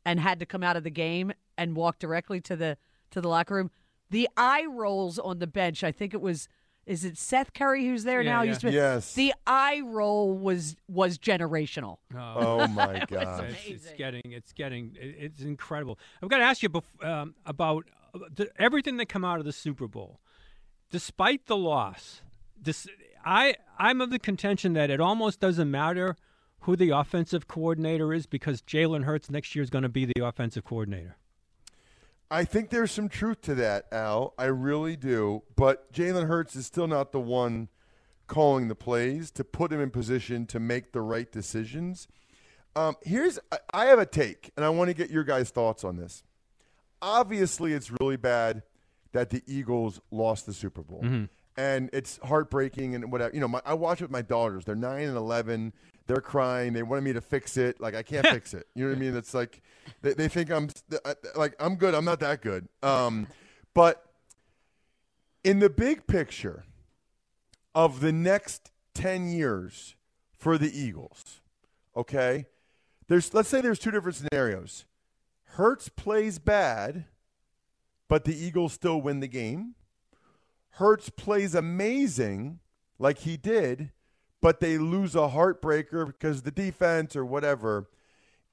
and 0.05 0.19
had 0.21 0.39
to 0.41 0.47
come 0.47 0.63
out 0.63 0.77
of 0.77 0.85
the 0.85 0.91
game 0.91 1.33
and 1.59 1.77
walk 1.77 1.99
directly 1.99 2.41
to 2.43 2.57
the 2.57 2.77
to 3.11 3.21
the 3.21 3.29
locker 3.29 3.55
room. 3.55 3.71
The 4.11 4.29
eye 4.37 4.65
rolls 4.69 5.19
on 5.19 5.39
the 5.39 5.47
bench, 5.47 5.83
I 5.85 5.93
think 5.93 6.15
it 6.15 6.21
was 6.21 6.49
is 6.87 7.05
it 7.05 7.19
Seth 7.19 7.53
Curry 7.53 7.85
who's 7.85 8.05
there 8.05 8.23
Yeah, 8.23 8.31
now? 8.33 8.43
yeah. 8.43 8.49
Used 8.51 8.61
to 8.61 8.67
be- 8.69 8.73
Yes. 8.75 9.15
The 9.15 9.35
eye 9.47 9.83
roll 9.85 10.33
was 10.39 10.77
was 10.89 11.19
generational. 11.19 11.99
Oh 12.17 12.67
my 12.69 12.95
It 12.95 13.11
was 13.11 13.25
gosh. 13.25 13.51
It's, 13.67 13.87
it's 13.87 13.93
getting, 13.99 14.23
it's 14.25 14.53
getting, 14.53 14.97
it- 15.01 15.17
it's 15.19 15.41
incredible. 15.43 15.99
I've 16.23 16.29
got 16.29 16.39
to 16.39 16.45
ask 16.45 16.63
you 16.63 16.69
bef- 16.71 17.05
um, 17.05 17.35
about 17.45 17.85
uh, 17.91 17.91
the, 17.91 18.06
everything 18.59 18.97
that 18.99 19.09
come 19.09 19.25
out 19.25 19.39
of 19.39 19.45
the 19.45 19.53
Super 19.53 19.89
Bowl. 19.89 20.21
Despite 20.91 21.47
the 21.47 21.57
loss, 21.57 22.23
this, 22.61 22.87
I, 23.25 23.57
I'm 23.79 24.01
of 24.01 24.11
the 24.11 24.19
contention 24.19 24.73
that 24.75 24.91
it 24.91 25.01
almost 25.01 25.41
doesn't 25.41 25.71
matter 25.71 26.17
who 26.61 26.77
the 26.77 26.91
offensive 26.91 27.47
coordinator 27.49 28.13
is 28.13 28.27
because 28.27 28.63
Jalen 28.63 29.05
Hurts 29.05 29.31
next 29.31 29.55
year 29.55 29.63
is 29.63 29.71
going 29.71 29.83
to 29.83 29.89
be 29.89 30.05
the 30.05 30.25
offensive 30.25 30.65
coordinator. 30.65 31.17
I 32.31 32.45
think 32.45 32.71
there's 32.71 32.91
some 32.91 33.09
truth 33.09 33.41
to 33.43 33.55
that, 33.57 33.87
Al. 33.93 34.35
I 34.37 34.47
really 34.47 34.97
do. 34.97 35.43
But 35.55 35.93
Jalen 35.93 36.27
Hurts 36.27 36.57
is 36.57 36.67
still 36.67 36.89
not 36.89 37.13
the 37.13 37.21
one 37.21 37.69
calling 38.27 38.67
the 38.67 38.75
plays 38.75 39.31
to 39.33 39.45
put 39.45 39.73
him 39.73 39.81
in 39.81 39.91
position 39.91 40.47
to 40.47 40.59
make 40.59 40.93
the 40.93 41.01
right 41.01 41.31
decisions. 41.31 42.09
Um, 42.75 42.97
here's 43.03 43.39
I- 43.53 43.59
I 43.73 43.85
have 43.87 44.01
a 44.01 44.07
take, 44.07 44.51
and 44.57 44.65
I 44.65 44.69
want 44.71 44.89
to 44.89 44.95
get 44.95 45.11
your 45.11 45.23
guys' 45.25 45.51
thoughts 45.51 45.85
on 45.85 45.97
this. 45.97 46.25
Obviously, 47.03 47.73
it's 47.73 47.91
really 48.01 48.17
bad 48.17 48.63
that 49.13 49.31
the 49.31 49.43
Eagles 49.47 50.01
lost 50.11 50.47
the 50.47 50.53
Super 50.53 50.83
Bowl, 50.83 51.01
and 51.57 51.91
it's 51.93 52.19
heartbreaking 52.25 52.95
and 52.95 53.11
whatever. 53.13 53.35
You 53.35 53.41
know, 53.41 53.49
my, 53.49 53.61
I 53.65 53.75
watch 53.75 54.01
it 54.01 54.05
with 54.05 54.11
my 54.11 54.23
daughters. 54.23 54.65
They're 54.65 54.75
nine 54.75 55.09
and 55.09 55.17
eleven. 55.17 55.73
They're 56.07 56.21
crying. 56.21 56.73
They 56.73 56.83
wanted 56.83 57.03
me 57.05 57.13
to 57.15 57.21
fix 57.21 57.57
it. 57.57 57.81
Like 57.81 57.95
I 57.95 58.03
can't 58.03 58.27
fix 58.29 58.55
it. 58.55 58.67
You 58.75 58.85
know 58.85 58.91
what 58.91 58.99
I 58.99 59.01
mean? 59.01 59.17
It's 59.17 59.35
like 59.35 59.63
they, 60.03 60.15
they 60.15 60.29
think 60.29 60.51
I'm 60.51 60.69
like 61.35 61.55
I'm 61.59 61.77
good. 61.77 61.95
I'm 61.95 62.05
not 62.05 62.21
that 62.21 62.43
good. 62.43 62.69
Um, 62.83 63.27
but 63.75 64.05
in 65.45 65.61
the 65.61 65.71
big 65.71 66.07
picture 66.07 66.65
of 67.75 68.01
the 68.01 68.11
next 68.11 68.71
10 68.95 69.29
years 69.29 69.95
for 70.33 70.59
the 70.59 70.77
Eagles, 70.77 71.41
okay? 71.97 72.47
There's 73.09 73.33
let's 73.35 73.49
say 73.49 73.61
there's 73.61 73.79
two 73.79 73.91
different 73.91 74.17
scenarios. 74.17 74.87
Hurts 75.57 75.89
plays 75.89 76.39
bad, 76.39 77.07
but 78.09 78.25
the 78.25 78.37
Eagles 78.37 78.75
still 78.75 79.01
win 79.01 79.21
the 79.21 79.27
game. 79.27 79.75
Hurts 80.73 81.09
plays 81.09 81.55
amazing 81.55 82.59
like 82.99 83.21
he 83.21 83.39
did, 83.39 83.91
but 84.43 84.61
they 84.61 84.77
lose 84.77 85.15
a 85.15 85.31
heartbreaker 85.31 86.07
because 86.09 86.43
the 86.43 86.51
defense 86.51 87.17
or 87.17 87.25
whatever. 87.25 87.89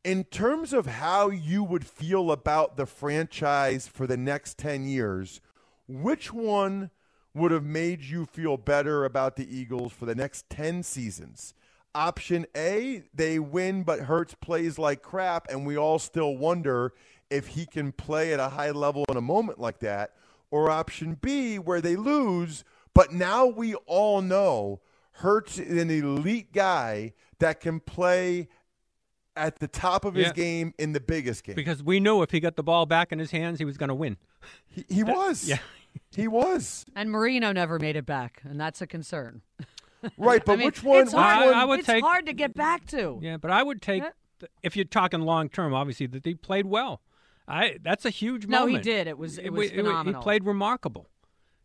In 0.06 0.24
terms 0.24 0.72
of 0.72 0.86
how 0.86 1.30
you 1.30 1.62
would 1.62 1.86
feel 1.86 2.32
about 2.32 2.78
the 2.78 2.86
franchise 2.86 3.86
for 3.86 4.08
the 4.08 4.16
next 4.16 4.58
10 4.58 4.86
years, 4.86 5.42
which 5.90 6.32
one 6.32 6.90
would 7.34 7.52
have 7.52 7.66
made 7.66 8.02
you 8.02 8.26
feel 8.26 8.56
better 8.56 9.04
about 9.04 9.36
the 9.36 9.54
Eagles 9.54 9.92
for 9.92 10.06
the 10.06 10.16
next 10.16 10.50
10 10.50 10.84
seasons? 10.84 11.54
Option 11.96 12.46
A, 12.58 13.04
they 13.14 13.38
win, 13.40 13.84
but 13.84 14.02
Hurts 14.02 14.34
plays 14.36 14.80
like 14.80 15.02
crap, 15.02 15.48
and 15.50 15.66
we 15.66 15.78
all 15.78 16.00
still 16.00 16.36
wonder 16.36 16.94
if 17.30 17.48
he 17.48 17.66
can 17.66 17.92
play 17.92 18.34
at 18.34 18.40
a 18.40 18.50
high 18.50 18.72
level 18.72 19.06
in 19.10 19.18
a 19.18 19.22
moment 19.22 19.60
like 19.60 19.80
that. 19.80 20.14
Or 20.50 20.70
option 20.70 21.18
B, 21.22 21.58
where 21.58 21.82
they 21.82 21.96
lose, 21.96 22.64
but 22.94 23.12
now 23.12 23.46
we 23.46 23.76
all 23.86 24.22
know 24.22 24.82
Hurts 25.14 25.58
is 25.60 25.82
an 25.82 25.90
elite 25.90 26.52
guy 26.52 27.14
that 27.40 27.60
can 27.60 27.80
play 27.80 28.50
at 29.36 29.60
the 29.60 29.68
top 29.68 30.06
of 30.06 30.14
his 30.16 30.28
Yeah. 30.28 30.34
game 30.34 30.74
in 30.78 30.94
the 30.94 31.00
biggest 31.00 31.44
game. 31.44 31.56
Because 31.56 31.82
we 31.84 32.00
knew 32.00 32.22
if 32.22 32.30
he 32.32 32.40
got 32.40 32.56
the 32.56 32.62
ball 32.64 32.86
back 32.86 33.12
in 33.12 33.18
his 33.20 33.32
hands, 33.32 33.58
he 33.60 33.66
was 33.66 33.78
going 33.78 33.90
to 33.90 33.96
win. 33.96 34.18
He, 34.68 34.86
he 34.90 35.04
was. 35.04 35.48
yeah. 35.48 35.58
He 36.16 36.28
was. 36.28 36.86
And 36.96 37.12
Marino 37.12 37.52
never 37.52 37.78
made 37.80 37.96
it 37.96 38.06
back, 38.06 38.42
and 38.44 38.60
that's 38.60 38.82
a 38.82 38.88
concern. 38.88 39.42
Right, 40.18 40.44
but 40.46 40.54
I 40.54 40.56
mean, 40.58 40.66
which 40.68 40.84
one? 40.84 41.02
It's 41.04 41.14
which 41.14 41.22
hard, 41.22 41.46
one? 41.48 41.56
I 41.56 41.66
would 41.66 41.80
it's 41.80 41.88
take- 41.88 42.04
hard 42.04 42.26
to 42.26 42.34
get 42.34 42.54
back 42.54 42.86
to. 42.88 43.20
Yeah, 43.22 43.38
but 43.38 43.52
I 43.52 43.64
would 43.64 43.82
take, 43.82 44.04
Yeah. 44.04 44.48
if 44.62 44.76
you're 44.76 44.86
talking 44.86 45.22
long 45.22 45.50
term, 45.50 45.74
obviously, 45.74 46.08
that 46.08 46.26
he 46.26 46.36
played 46.36 46.66
well. 46.66 47.02
I 47.48 47.78
That's 47.82 48.06
a 48.06 48.10
huge 48.10 48.48
No, 48.48 48.66
he 48.68 48.78
did. 48.80 49.08
It 49.08 49.18
was- 49.18 49.38
it 49.38 49.50
wa- 49.52 49.60
was 49.60 49.70
He 49.72 49.78
phenomenal. 49.78 50.22
played 50.22 50.46
remarkable. 50.46 51.08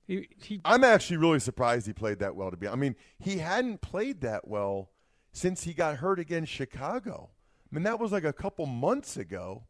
He, 0.07 0.27
he, 0.43 0.61
I'm 0.65 0.85
actually 0.85 1.19
really 1.19 1.39
surprised 1.39 1.87
he 1.87 1.93
played 1.93 2.19
that 2.21 2.35
well. 2.35 2.51
To 2.51 2.57
be, 2.57 2.67
I 2.67 2.75
mean, 2.77 2.97
he 3.19 3.39
hadn't 3.39 3.83
played 3.83 4.23
that 4.23 4.49
well 4.49 4.91
since 5.33 5.65
he 5.65 5.75
got 5.75 5.97
hurt 5.99 6.19
against 6.19 6.51
Chicago. 6.51 7.29
I 7.71 7.75
mean, 7.75 7.85
that 7.85 8.01
was 8.01 8.11
like 8.11 8.25
a 8.25 8.33
couple 8.33 8.65
months 8.65 9.19
ago, 9.19 9.65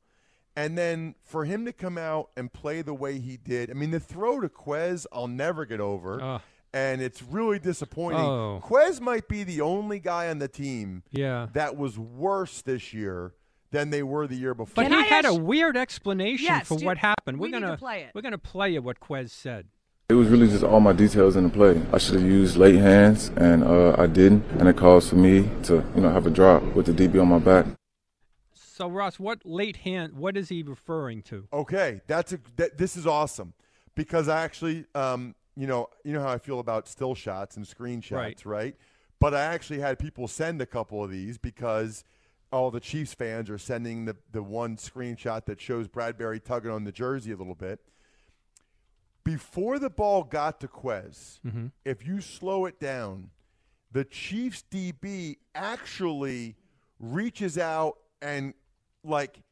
and 0.54 0.78
then 0.78 1.16
for 1.24 1.44
him 1.44 1.64
to 1.64 1.72
come 1.72 1.98
out 1.98 2.30
and 2.36 2.52
play 2.52 2.82
the 2.82 2.94
way 2.94 3.18
he 3.18 3.36
did, 3.36 3.68
I 3.68 3.74
mean, 3.74 3.90
the 3.90 3.98
throw 3.98 4.40
to 4.40 4.48
Quez, 4.48 5.04
I'll 5.12 5.26
never 5.26 5.64
get 5.66 5.80
over, 5.80 6.22
Oh. 6.22 6.40
And 6.78 7.02
it's 7.02 7.22
really 7.22 7.58
disappointing. 7.58 8.20
Oh. 8.20 8.62
Quez 8.64 9.00
might 9.00 9.28
be 9.28 9.42
the 9.42 9.60
only 9.60 9.98
guy 9.98 10.28
on 10.28 10.38
the 10.38 10.48
team 10.48 11.02
yeah. 11.10 11.48
that 11.52 11.76
was 11.76 11.98
worse 11.98 12.62
this 12.62 12.94
year 12.94 13.34
than 13.70 13.90
they 13.90 14.02
were 14.02 14.26
the 14.26 14.36
year 14.36 14.54
before. 14.54 14.74
But 14.76 14.90
Can 14.90 14.92
he 14.92 14.98
I 14.98 15.02
had 15.02 15.24
a 15.24 15.34
weird 15.34 15.76
explanation 15.76 16.46
Yes, 16.46 16.68
for 16.68 16.78
do- 16.78 16.86
what 16.86 16.98
happened. 16.98 17.38
we 17.38 17.48
We're 17.48 17.56
need 17.58 17.60
to 17.60 17.66
gonna 17.66 17.76
play 17.76 18.02
it. 18.02 18.10
we're 18.14 18.22
gonna 18.22 18.38
play 18.38 18.70
you 18.70 18.82
what 18.82 19.00
Quez 19.00 19.30
said. 19.30 19.66
It 20.08 20.14
was 20.14 20.28
really 20.28 20.48
just 20.48 20.64
all 20.64 20.80
my 20.80 20.94
details 20.94 21.36
in 21.36 21.44
the 21.44 21.50
play. 21.50 21.82
I 21.92 21.98
should 21.98 22.14
have 22.14 22.24
used 22.24 22.56
late 22.56 22.76
hands, 22.76 23.30
and 23.36 23.62
uh, 23.62 23.94
I 23.98 24.06
didn't, 24.06 24.42
and 24.58 24.66
it 24.66 24.74
caused 24.78 25.10
for 25.10 25.16
me 25.16 25.50
to, 25.64 25.84
you 25.94 26.00
know, 26.00 26.08
have 26.08 26.26
a 26.26 26.30
drop 26.30 26.62
with 26.74 26.86
the 26.86 26.92
DB 26.92 27.20
on 27.20 27.28
my 27.28 27.38
back. 27.38 27.66
So 28.54 28.88
Ross, 28.88 29.18
what 29.18 29.44
late 29.44 29.78
hand? 29.78 30.14
What 30.14 30.34
is 30.38 30.48
he 30.48 30.62
referring 30.62 31.20
to? 31.24 31.46
Okay, 31.52 32.00
that's 32.06 32.32
a 32.32 32.38
that, 32.56 32.78
this 32.78 32.96
is 32.96 33.06
awesome 33.06 33.52
because 33.94 34.28
I 34.28 34.42
actually, 34.44 34.86
um, 34.94 35.34
you 35.58 35.66
know, 35.66 35.88
you 36.04 36.12
know 36.12 36.22
how 36.22 36.30
I 36.30 36.38
feel 36.38 36.60
about 36.60 36.86
still 36.86 37.16
shots 37.16 37.56
and 37.56 37.66
screenshots, 37.66 38.12
Right. 38.12 38.46
right? 38.46 38.76
But 39.18 39.34
I 39.34 39.40
actually 39.42 39.80
had 39.80 39.98
people 39.98 40.28
send 40.28 40.62
a 40.62 40.66
couple 40.66 41.02
of 41.02 41.10
these 41.10 41.36
because 41.36 42.04
all 42.52 42.70
the 42.70 42.78
Chiefs 42.78 43.12
fans 43.12 43.50
are 43.50 43.58
sending 43.58 44.04
the 44.04 44.16
the 44.30 44.42
one 44.42 44.76
screenshot 44.76 45.44
that 45.46 45.60
shows 45.60 45.88
Bradberry 45.88 46.42
tugging 46.42 46.70
on 46.70 46.84
the 46.84 46.92
jersey 46.92 47.32
a 47.32 47.36
little 47.36 47.56
bit. 47.56 47.80
Before 49.24 49.80
the 49.80 49.90
ball 49.90 50.22
got 50.22 50.60
to 50.60 50.68
Quez, 50.68 51.40
mm-hmm. 51.44 51.66
if 51.84 52.06
you 52.06 52.20
slow 52.20 52.64
it 52.66 52.78
down, 52.78 53.30
the 53.90 54.04
Chiefs 54.04 54.62
DB 54.70 55.38
actually 55.56 56.54
reaches 57.00 57.58
out 57.58 57.98
and 58.22 58.54
like 59.02 59.42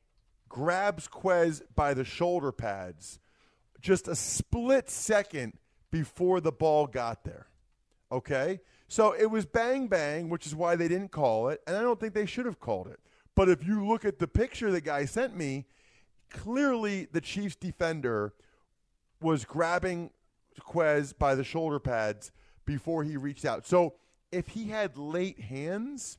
grabs 0.49 1.09
Quez 1.09 1.63
by 1.75 1.95
the 1.95 2.05
shoulder 2.05 2.53
pads 2.53 3.19
just 3.81 4.09
a 4.09 4.17
split 4.17 4.89
second 4.91 5.53
before 5.91 6.41
the 6.41 6.53
ball 6.53 6.87
got 6.87 7.24
there. 7.24 7.47
Okay? 8.11 8.61
So 8.89 9.12
it 9.12 9.26
was 9.26 9.47
bang 9.47 9.89
bang, 9.89 10.28
which 10.28 10.47
is 10.47 10.55
why 10.55 10.76
they 10.76 10.89
didn't 10.89 11.11
call 11.11 11.49
it, 11.49 11.61
and 11.66 11.76
I 11.76 11.80
don't 11.80 11.99
think 11.99 12.14
they 12.14 12.26
should 12.26 12.47
have 12.47 12.61
called 12.61 12.87
it. 12.87 13.01
But 13.34 13.49
if 13.49 13.66
you 13.66 13.87
look 13.87 14.05
at 14.05 14.18
the 14.18 14.28
picture 14.28 14.70
the 14.70 14.80
guy 14.80 15.05
sent 15.05 15.37
me, 15.37 15.66
clearly 16.30 17.09
the 17.11 17.20
Chiefs 17.20 17.57
defender 17.57 18.34
was 19.20 19.45
grabbing 19.45 20.11
Quez 20.61 21.16
by 21.16 21.34
the 21.34 21.45
shoulder 21.45 21.78
pads 21.78 22.30
before 22.64 23.05
he 23.05 23.16
reached 23.16 23.45
out. 23.45 23.66
So 23.66 23.95
if 24.32 24.49
he 24.49 24.68
had 24.68 24.97
late 24.97 25.41
hands, 25.41 26.18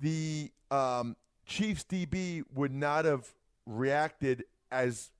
the 0.00 0.50
um, 0.70 1.16
Chiefs 1.46 1.84
DB 1.84 2.44
would 2.54 2.72
not 2.72 3.04
have 3.04 3.28
reacted 3.66 4.44
as 4.70 5.10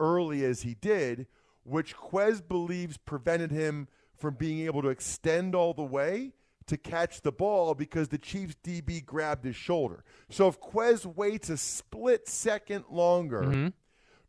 early 0.00 0.44
as 0.44 0.62
he 0.62 0.74
did, 0.74 1.26
which 1.68 1.96
Quez 1.96 2.46
believes 2.46 2.96
prevented 2.96 3.50
him 3.50 3.88
from 4.16 4.34
being 4.34 4.60
able 4.60 4.82
to 4.82 4.88
extend 4.88 5.54
all 5.54 5.72
the 5.72 5.82
way 5.82 6.32
to 6.66 6.76
catch 6.76 7.22
the 7.22 7.32
ball 7.32 7.74
because 7.74 8.08
the 8.08 8.18
Chiefs 8.18 8.54
DB 8.62 9.04
grabbed 9.04 9.44
his 9.44 9.56
shoulder. 9.56 10.04
So 10.28 10.48
if 10.48 10.60
Quez 10.60 11.06
waits 11.06 11.48
a 11.48 11.56
split 11.56 12.28
second 12.28 12.84
longer 12.90 13.42
mm-hmm. 13.42 13.68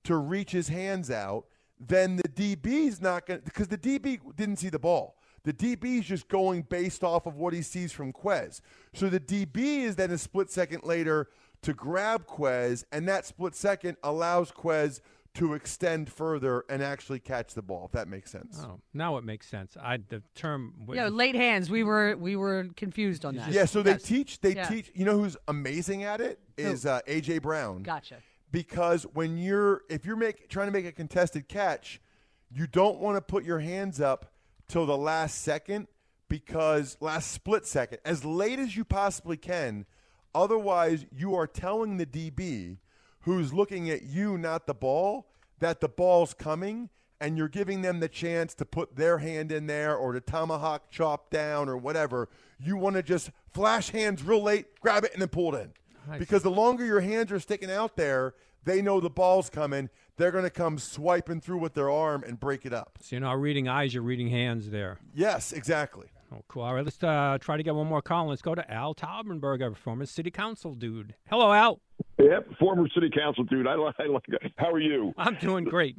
to 0.06 0.16
reach 0.16 0.52
his 0.52 0.70
hands 0.70 1.12
out, 1.12 1.46
then 1.80 2.18
the 2.18 2.24
DB's 2.24 3.02
not 3.02 3.26
going 3.26 3.40
to, 3.40 3.46
because 3.46 3.68
the 3.68 3.78
DB 3.78 4.20
didn't 4.36 4.58
see 4.58 4.70
the 4.70 4.80
ball. 4.80 5.16
The 5.44 5.54
DB 5.54 6.00
is 6.00 6.06
just 6.06 6.28
going 6.28 6.64
based 6.64 7.04
off 7.04 7.26
of 7.26 7.38
what 7.38 7.54
he 7.54 7.62
sees 7.62 7.92
from 7.92 8.12
Quez. 8.12 8.62
So 8.94 9.10
the 9.10 9.20
DB 9.20 9.84
is 9.84 9.96
then 9.96 10.12
a 10.12 10.18
split 10.18 10.52
second 10.52 10.84
later 10.84 11.30
to 11.62 11.74
grab 11.74 12.26
Quez, 12.26 12.84
and 12.92 13.08
that 13.08 13.26
split 13.26 13.56
second 13.56 13.98
allows 14.04 14.52
Quez 14.52 15.02
to 15.36 15.54
extend 15.54 16.12
further 16.12 16.64
and 16.70 16.82
actually 16.82 17.20
catch 17.20 17.54
the 17.54 17.62
ball, 17.62 17.86
if 17.86 17.92
that 17.92 18.08
makes 18.08 18.32
sense. 18.32 18.60
Oh, 18.62 18.80
now 18.94 19.18
it 19.18 19.24
makes 19.24 19.48
sense. 19.48 19.78
I 19.78 19.98
the 19.98 20.22
term. 20.36 20.74
was- 20.86 20.96
Yeah, 20.98 21.08
late 21.10 21.36
hands. 21.36 21.70
We 21.70 21.84
were 21.84 22.16
we 22.18 22.36
were 22.36 22.68
confused 22.76 23.24
on 23.26 23.36
that. 23.36 23.52
Yeah, 23.52 23.66
so 23.66 23.84
they 23.84 23.92
Yes. 23.92 24.04
teach. 24.04 24.42
They 24.42 24.56
Yeah. 24.56 24.68
teach. 24.68 24.92
You 24.96 25.06
know 25.06 25.20
who's 25.20 25.38
amazing 25.48 26.04
at 26.04 26.20
it 26.20 26.40
is 26.58 26.86
uh, 26.86 27.02
AJ 27.08 27.40
Brown. 27.42 27.84
Gotcha. 27.84 28.18
Because 28.52 29.04
when 29.14 29.38
you're 29.38 29.84
if 29.90 30.06
you're 30.06 30.16
make, 30.16 30.50
trying 30.50 30.68
to 30.68 30.72
make 30.74 30.86
a 30.86 30.92
contested 30.92 31.48
catch, 31.48 32.02
you 32.52 32.66
don't 32.66 33.00
want 33.00 33.16
to 33.18 33.22
put 33.22 33.44
your 33.44 33.60
hands 33.60 34.02
up 34.02 34.34
till 34.68 34.86
the 34.88 34.98
last 34.98 35.42
second 35.42 35.88
because 36.28 36.98
last 37.00 37.32
split 37.32 37.66
second, 37.68 38.00
as 38.04 38.26
late 38.26 38.58
as 38.60 38.76
you 38.76 38.84
possibly 38.84 39.38
can. 39.38 39.86
Otherwise, 40.36 41.06
you 41.12 41.34
are 41.36 41.48
telling 41.48 41.98
the 41.98 42.06
DB 42.06 42.78
who's 43.22 43.54
looking 43.54 43.90
at 43.90 44.04
you, 44.04 44.38
not 44.38 44.68
the 44.68 44.74
ball, 44.74 45.28
that 45.60 45.82
the 45.82 45.90
ball's 45.90 46.34
coming, 46.34 46.90
and 47.22 47.38
you're 47.38 47.50
giving 47.50 47.82
them 47.82 48.00
the 48.00 48.08
chance 48.08 48.54
to 48.56 48.66
put 48.66 48.96
their 48.96 49.18
hand 49.18 49.52
in 49.52 49.68
there 49.68 49.96
or 49.96 50.14
to 50.14 50.22
tomahawk 50.22 50.90
chop 50.90 51.30
down 51.30 51.68
or 51.68 51.78
whatever, 51.78 52.30
you 52.60 52.78
want 52.78 52.96
to 52.96 53.04
just 53.04 53.32
flash 53.52 53.90
hands 53.90 54.24
real 54.24 54.42
late, 54.42 54.80
grab 54.80 55.04
it, 55.04 55.12
and 55.14 55.22
then 55.22 55.30
pull 55.30 55.54
it 55.54 55.62
in. 55.62 55.74
Nice. 56.08 56.20
Because 56.20 56.44
the 56.44 56.52
longer 56.52 56.86
your 56.86 57.02
hands 57.02 57.32
are 57.32 57.40
sticking 57.40 57.70
out 57.70 57.98
there, 57.98 58.36
they 58.64 58.82
know 58.82 59.00
the 59.00 59.10
ball's 59.10 59.50
coming. 59.50 59.90
They're 60.18 60.32
going 60.32 60.44
to 60.44 60.50
come 60.50 60.78
swiping 60.78 61.42
through 61.42 61.60
with 61.60 61.74
their 61.74 61.90
arm 61.90 62.24
and 62.26 62.40
break 62.40 62.66
it 62.66 62.74
up. 62.74 63.00
So 63.02 63.16
you're 63.16 63.22
not 63.22 63.40
reading 63.40 63.68
eyes, 63.68 63.94
you're 63.94 64.04
reading 64.04 64.30
hands 64.30 64.70
there. 64.70 65.00
Yes, 65.14 65.52
exactly. 65.52 66.08
Oh, 66.32 66.44
cool. 66.48 66.64
All 66.64 66.76
right, 66.76 66.86
let's 66.86 67.02
uh, 67.04 67.38
try 67.42 67.58
to 67.58 67.64
get 67.64 67.74
one 67.74 67.88
more 67.88 68.02
call. 68.02 68.28
Let's 68.28 68.42
go 68.44 68.54
to 68.54 68.72
Al 68.72 68.94
Taubenberger, 68.94 69.76
former 69.76 70.06
city 70.06 70.30
council 70.30 70.76
dude. 70.76 71.16
Hello, 71.30 71.52
Al. 71.52 71.80
Yep, 72.20 72.50
former 72.60 72.88
city 72.94 73.10
council 73.10 73.44
dude. 73.46 73.66
I, 73.68 73.76
li- 73.76 73.92
I 74.00 74.06
like. 74.06 74.26
How 74.58 74.72
are 74.72 74.80
you? 74.80 75.14
I'm 75.18 75.36
doing 75.36 75.64
great. 75.66 75.98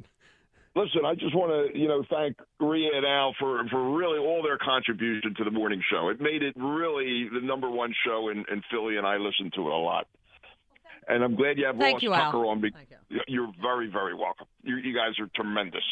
Listen, 0.73 1.01
I 1.05 1.15
just 1.15 1.35
want 1.35 1.73
to, 1.73 1.77
you 1.77 1.89
know, 1.89 2.01
thank 2.09 2.37
Rhea 2.61 2.91
and 2.95 3.05
Al 3.05 3.35
for 3.37 3.61
for 3.69 3.93
really 3.93 4.19
all 4.19 4.41
their 4.41 4.57
contribution 4.57 5.35
to 5.35 5.43
the 5.43 5.51
morning 5.51 5.81
show. 5.91 6.07
It 6.07 6.21
made 6.21 6.43
it 6.43 6.53
really 6.55 7.27
the 7.33 7.41
number 7.45 7.69
one 7.69 7.93
show 8.05 8.29
in, 8.29 8.45
in 8.49 8.63
Philly, 8.71 8.95
and 8.95 9.05
I 9.05 9.17
listen 9.17 9.51
to 9.55 9.61
it 9.67 9.73
a 9.73 9.77
lot. 9.77 10.07
And 11.09 11.25
I'm 11.25 11.35
glad 11.35 11.57
you 11.57 11.65
have 11.65 11.75
Thank 11.77 11.95
Ross 11.95 12.03
you, 12.03 12.13
Al. 12.13 12.25
Tucker 12.31 12.45
on. 12.45 12.61
Be- 12.61 12.71
You're 13.27 13.51
very, 13.61 13.87
very 13.91 14.15
welcome. 14.15 14.45
You, 14.63 14.77
you 14.77 14.95
guys 14.95 15.19
are 15.19 15.27
tremendous. 15.35 15.83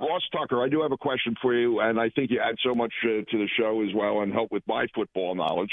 Ross 0.00 0.22
Tucker, 0.32 0.62
I 0.62 0.68
do 0.68 0.82
have 0.82 0.92
a 0.92 0.96
question 0.96 1.34
for 1.40 1.54
you, 1.54 1.80
and 1.80 2.00
I 2.00 2.08
think 2.10 2.30
you 2.30 2.40
add 2.40 2.56
so 2.64 2.74
much 2.74 2.92
uh, 3.04 3.08
to 3.30 3.38
the 3.38 3.48
show 3.56 3.82
as 3.82 3.94
well 3.94 4.20
and 4.22 4.32
help 4.32 4.50
with 4.50 4.62
my 4.66 4.86
football 4.94 5.34
knowledge. 5.34 5.70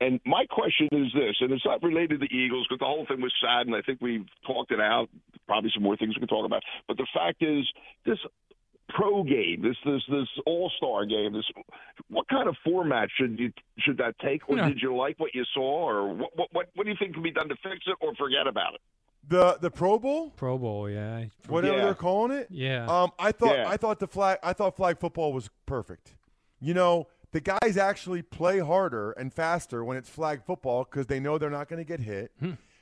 And 0.00 0.20
my 0.26 0.44
question 0.50 0.88
is 0.92 1.08
this, 1.14 1.36
and 1.40 1.52
it's 1.52 1.64
not 1.64 1.82
related 1.82 2.20
to 2.20 2.26
the 2.26 2.34
Eagles 2.34 2.66
because 2.68 2.80
the 2.80 2.86
whole 2.86 3.06
thing 3.06 3.20
was 3.20 3.32
sad, 3.40 3.66
and 3.66 3.74
I 3.74 3.82
think 3.82 4.00
we've 4.00 4.26
talked 4.46 4.70
it 4.70 4.80
out. 4.80 5.08
Probably 5.46 5.70
some 5.72 5.82
more 5.82 5.96
things 5.96 6.14
we 6.16 6.20
can 6.20 6.28
talk 6.28 6.44
about. 6.44 6.62
But 6.88 6.96
the 6.96 7.06
fact 7.14 7.42
is, 7.42 7.66
this 8.04 8.18
pro 8.90 9.22
game, 9.22 9.62
this 9.62 9.76
this 9.84 10.02
this 10.10 10.28
All 10.44 10.70
Star 10.76 11.06
game, 11.06 11.32
this 11.32 11.44
what 12.08 12.28
kind 12.28 12.48
of 12.48 12.56
format 12.64 13.08
should 13.18 13.38
you 13.38 13.52
should 13.78 13.98
that 13.98 14.18
take, 14.18 14.48
or 14.48 14.56
Yeah. 14.56 14.68
did 14.68 14.82
you 14.82 14.94
like 14.94 15.18
what 15.18 15.34
you 15.34 15.44
saw, 15.54 15.88
or 15.88 16.08
what 16.14 16.30
what 16.36 16.48
what, 16.52 16.66
what 16.74 16.84
do 16.84 16.90
you 16.90 16.96
think 16.98 17.14
can 17.14 17.22
be 17.22 17.30
done 17.30 17.48
to 17.48 17.56
fix 17.62 17.78
it, 17.86 17.96
or 18.00 18.14
forget 18.16 18.46
about 18.46 18.74
it? 18.74 18.80
The 19.28 19.58
the 19.60 19.70
Pro 19.70 19.98
Bowl, 19.98 20.30
Pro 20.36 20.56
Bowl, 20.58 20.88
yeah. 20.88 21.24
whatever 21.48 21.76
Yeah. 21.78 21.84
they're 21.84 21.94
calling 21.94 22.30
it. 22.36 22.46
Yeah. 22.50 22.86
Um, 22.86 23.10
I 23.18 23.32
thought 23.32 23.56
Yeah. 23.56 23.68
I 23.68 23.76
thought 23.76 23.98
the 23.98 24.06
flag 24.06 24.38
I 24.42 24.52
thought 24.52 24.76
flag 24.76 24.98
football 25.00 25.32
was 25.32 25.50
perfect. 25.66 26.14
You 26.60 26.74
know, 26.74 27.08
the 27.32 27.40
guys 27.40 27.76
actually 27.76 28.22
play 28.22 28.60
harder 28.60 29.10
and 29.12 29.32
faster 29.32 29.84
when 29.84 29.96
it's 29.96 30.08
flag 30.08 30.42
football 30.44 30.84
because 30.84 31.06
they 31.06 31.18
know 31.20 31.38
they're 31.38 31.50
not 31.50 31.68
going 31.68 31.78
to 31.84 31.84
get 31.84 32.00
hit. 32.00 32.32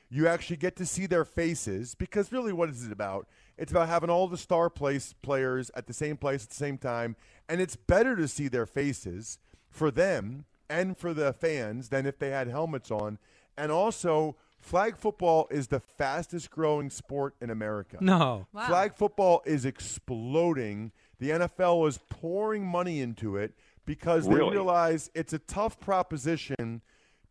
You 0.09 0.27
actually 0.27 0.57
get 0.57 0.75
to 0.77 0.85
see 0.85 1.07
their 1.07 1.25
faces 1.25 1.95
because 1.95 2.31
really, 2.31 2.53
what 2.53 2.69
is 2.69 2.85
it 2.85 2.91
about? 2.91 3.27
It's 3.57 3.71
about 3.71 3.89
having 3.89 4.09
all 4.09 4.27
the 4.27 4.37
star 4.37 4.69
place 4.69 5.13
players 5.13 5.71
at 5.75 5.87
the 5.87 5.93
same 5.93 6.15
place 6.15 6.43
at 6.43 6.49
the 6.49 6.55
same 6.55 6.77
time, 6.77 7.15
and 7.49 7.59
it's 7.59 7.75
better 7.75 8.15
to 8.15 8.27
see 8.27 8.47
their 8.47 8.65
faces 8.67 9.39
for 9.69 9.89
them 9.91 10.45
and 10.69 10.95
for 10.97 11.13
the 11.13 11.33
fans 11.33 11.89
than 11.89 12.05
if 12.05 12.19
they 12.19 12.29
had 12.29 12.47
helmets 12.47 12.91
on. 12.91 13.17
And 13.57 13.71
also, 13.71 14.35
flag 14.65 14.97
football 14.97 15.47
is 15.51 15.67
the 15.67 15.79
fastest 15.79 16.49
growing 16.49 16.89
sport 16.89 17.35
in 17.39 17.51
America. 17.51 17.97
No. 18.01 18.47
Wow. 18.51 18.67
Flag 18.67 18.95
football 18.95 19.43
is 19.45 19.63
exploding. 19.63 20.91
The 21.19 21.29
NFL 21.29 21.87
is 21.87 21.99
pouring 22.09 22.65
money 22.65 22.99
into 22.99 23.37
it 23.37 23.53
because 23.85 24.27
they 24.27 24.35
realize 24.35 25.11
it's 25.13 25.33
a 25.33 25.39
tough 25.39 25.79
proposition 25.79 26.81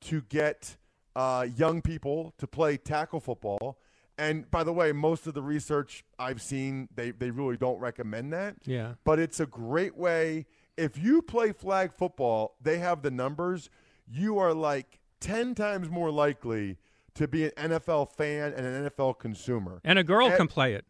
to 0.02 0.22
get 0.22 0.76
uh, 1.16 1.46
young 1.56 1.82
people 1.82 2.32
to 2.38 2.46
play 2.46 2.76
tackle 2.76 3.18
football. 3.18 3.78
And 4.16 4.48
by 4.48 4.62
the 4.62 4.72
way, 4.72 4.92
most 4.92 5.26
of 5.26 5.34
the 5.34 5.42
research 5.42 6.04
I've 6.20 6.40
seen, 6.40 6.88
they, 6.94 7.10
they 7.10 7.32
really 7.32 7.56
don't 7.56 7.80
recommend 7.80 8.32
that. 8.32 8.56
Yeah. 8.64 8.94
But 9.04 9.18
it's 9.18 9.40
a 9.40 9.46
great 9.46 9.96
way. 9.96 10.46
If 10.76 10.96
you 10.96 11.20
play 11.20 11.50
flag 11.50 11.92
football, 11.96 12.54
they 12.60 12.78
have 12.78 13.02
the 13.02 13.10
numbers. 13.10 13.70
You 14.08 14.38
are 14.38 14.54
like 14.54 15.00
10 15.20 15.56
times 15.56 15.90
more 15.90 16.12
likely 16.12 16.78
to 17.14 17.28
be 17.28 17.44
an 17.44 17.52
NFL 17.70 18.10
fan 18.12 18.52
and 18.56 18.66
an 18.66 18.90
NFL 18.90 19.18
consumer. 19.18 19.80
And 19.84 19.98
a 19.98 20.04
girl 20.04 20.26
And- 20.28 20.36
can 20.36 20.48
play 20.48 20.74
it. 20.74 20.84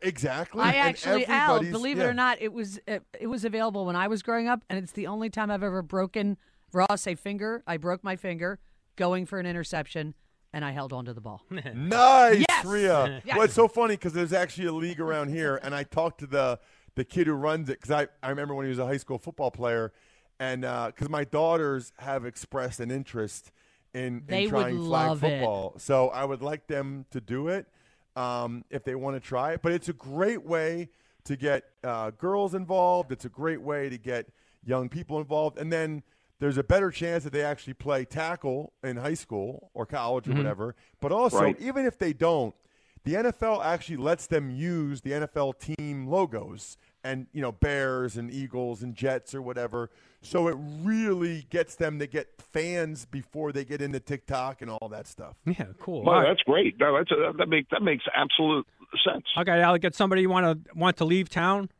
Exactly. 0.00 0.62
I 0.62 0.72
actually, 0.76 1.26
Al, 1.26 1.56
everybody's- 1.56 1.72
believe 1.72 1.98
it 1.98 2.04
or 2.04 2.14
not, 2.14 2.40
it 2.40 2.50
was 2.52 2.80
it, 2.86 3.02
it 3.20 3.26
was 3.26 3.44
available 3.44 3.84
when 3.84 3.94
I 3.96 4.08
was 4.08 4.22
growing 4.22 4.48
up, 4.48 4.64
and 4.70 4.78
it's 4.78 4.92
the 4.92 5.06
only 5.06 5.28
time 5.28 5.50
I've 5.50 5.62
ever 5.62 5.82
broken 5.82 6.38
Ross 6.72 7.06
a 7.06 7.14
finger. 7.14 7.62
I 7.66 7.76
broke 7.76 8.02
my 8.02 8.16
finger 8.16 8.58
going 8.96 9.26
for 9.26 9.38
an 9.38 9.44
interception, 9.44 10.14
and 10.54 10.64
I 10.64 10.70
held 10.70 10.94
onto 10.94 11.12
the 11.12 11.20
ball. 11.20 11.42
Nice, 11.74 12.42
Yes! 12.48 12.64
Rhea. 12.64 13.20
Yes. 13.22 13.22
Well, 13.36 13.44
it's 13.44 13.52
so 13.54 13.68
funny 13.68 13.94
because 13.96 14.14
there's 14.14 14.32
actually 14.32 14.66
a 14.68 14.72
league 14.72 14.98
around 15.00 15.28
here, 15.28 15.60
and 15.62 15.74
I 15.74 15.82
talked 15.82 16.20
to 16.20 16.26
the 16.26 16.58
the 16.94 17.04
kid 17.04 17.26
who 17.26 17.34
runs 17.34 17.68
it 17.68 17.78
because 17.78 17.90
I, 17.90 18.08
I 18.26 18.30
remember 18.30 18.54
when 18.54 18.64
he 18.64 18.70
was 18.70 18.78
a 18.78 18.86
high 18.86 18.96
school 18.96 19.18
football 19.18 19.50
player, 19.50 19.92
and 20.40 20.64
uh, 20.64 20.86
because 20.86 21.10
my 21.10 21.24
daughters 21.24 21.92
have 21.98 22.24
expressed 22.24 22.80
an 22.80 22.90
interest 22.90 23.52
in, 23.96 24.22
They 24.26 24.44
in 24.44 24.50
would 24.52 24.60
trying 24.60 24.76
flag 24.78 25.08
love 25.08 25.24
it. 25.24 25.30
football, 25.38 25.74
so 25.78 26.08
I 26.08 26.24
would 26.24 26.42
like 26.42 26.66
them 26.66 27.06
to 27.10 27.20
do 27.20 27.48
it 27.48 27.66
um, 28.14 28.64
if 28.70 28.84
they 28.84 28.94
want 28.94 29.16
to 29.16 29.20
try 29.26 29.52
it. 29.52 29.62
But 29.62 29.72
it's 29.72 29.88
a 29.88 29.92
great 29.92 30.44
way 30.44 30.88
to 31.24 31.36
get 31.36 31.64
uh, 31.82 32.10
girls 32.10 32.54
involved. 32.54 33.10
It's 33.12 33.24
a 33.24 33.28
great 33.28 33.60
way 33.60 33.88
to 33.88 33.98
get 33.98 34.28
young 34.64 34.88
people 34.88 35.18
involved, 35.18 35.58
and 35.58 35.72
then 35.72 36.02
there's 36.38 36.58
a 36.58 36.62
better 36.64 36.90
chance 36.90 37.24
that 37.24 37.32
they 37.32 37.42
actually 37.42 37.74
play 37.74 38.04
tackle 38.04 38.72
in 38.84 38.96
high 38.98 39.14
school 39.14 39.70
or 39.74 39.86
college 39.86 40.28
or 40.28 40.32
Mhm. 40.32 40.36
whatever. 40.38 40.74
But 41.00 41.10
also, 41.10 41.40
Right. 41.40 41.58
even 41.60 41.86
if 41.86 41.98
they 41.98 42.12
don't, 42.12 42.54
the 43.04 43.14
NFL 43.16 43.62
actually 43.62 43.96
lets 43.96 44.26
them 44.26 44.50
use 44.50 45.00
the 45.00 45.12
NFL 45.14 45.52
team 45.54 46.06
logos 46.08 46.76
and 47.04 47.26
you 47.32 47.40
know 47.40 47.52
Bears 47.52 48.16
and 48.16 48.30
Eagles 48.30 48.82
and 48.82 48.94
Jets 48.94 49.34
or 49.34 49.40
whatever. 49.40 49.90
So 50.26 50.48
it 50.48 50.56
really 50.82 51.46
gets 51.50 51.76
them 51.76 51.98
to 52.00 52.06
get 52.06 52.28
fans 52.52 53.04
before 53.04 53.52
they 53.52 53.64
get 53.64 53.80
into 53.80 54.00
TikTok 54.00 54.60
and 54.60 54.70
all 54.70 54.88
that 54.90 55.06
stuff. 55.06 55.36
Yeah, 55.44 55.66
cool. 55.80 56.02
Well, 56.02 56.14
All 56.16 56.22
right. 56.22 56.28
that's 56.28 56.42
great. 56.42 56.78
No, 56.80 56.96
that's 56.96 57.10
a, 57.12 57.32
that 57.38 57.48
makes 57.48 57.68
that 57.70 57.82
makes 57.82 58.04
absolute 58.14 58.66
sense. 59.04 59.24
Okay, 59.38 59.60
Alec, 59.60 59.82
get 59.82 59.94
somebody 59.94 60.22
you 60.22 60.30
want 60.30 60.64
to 60.66 60.74
want 60.78 60.96
to 60.98 61.04
leave 61.04 61.28
town. 61.28 61.70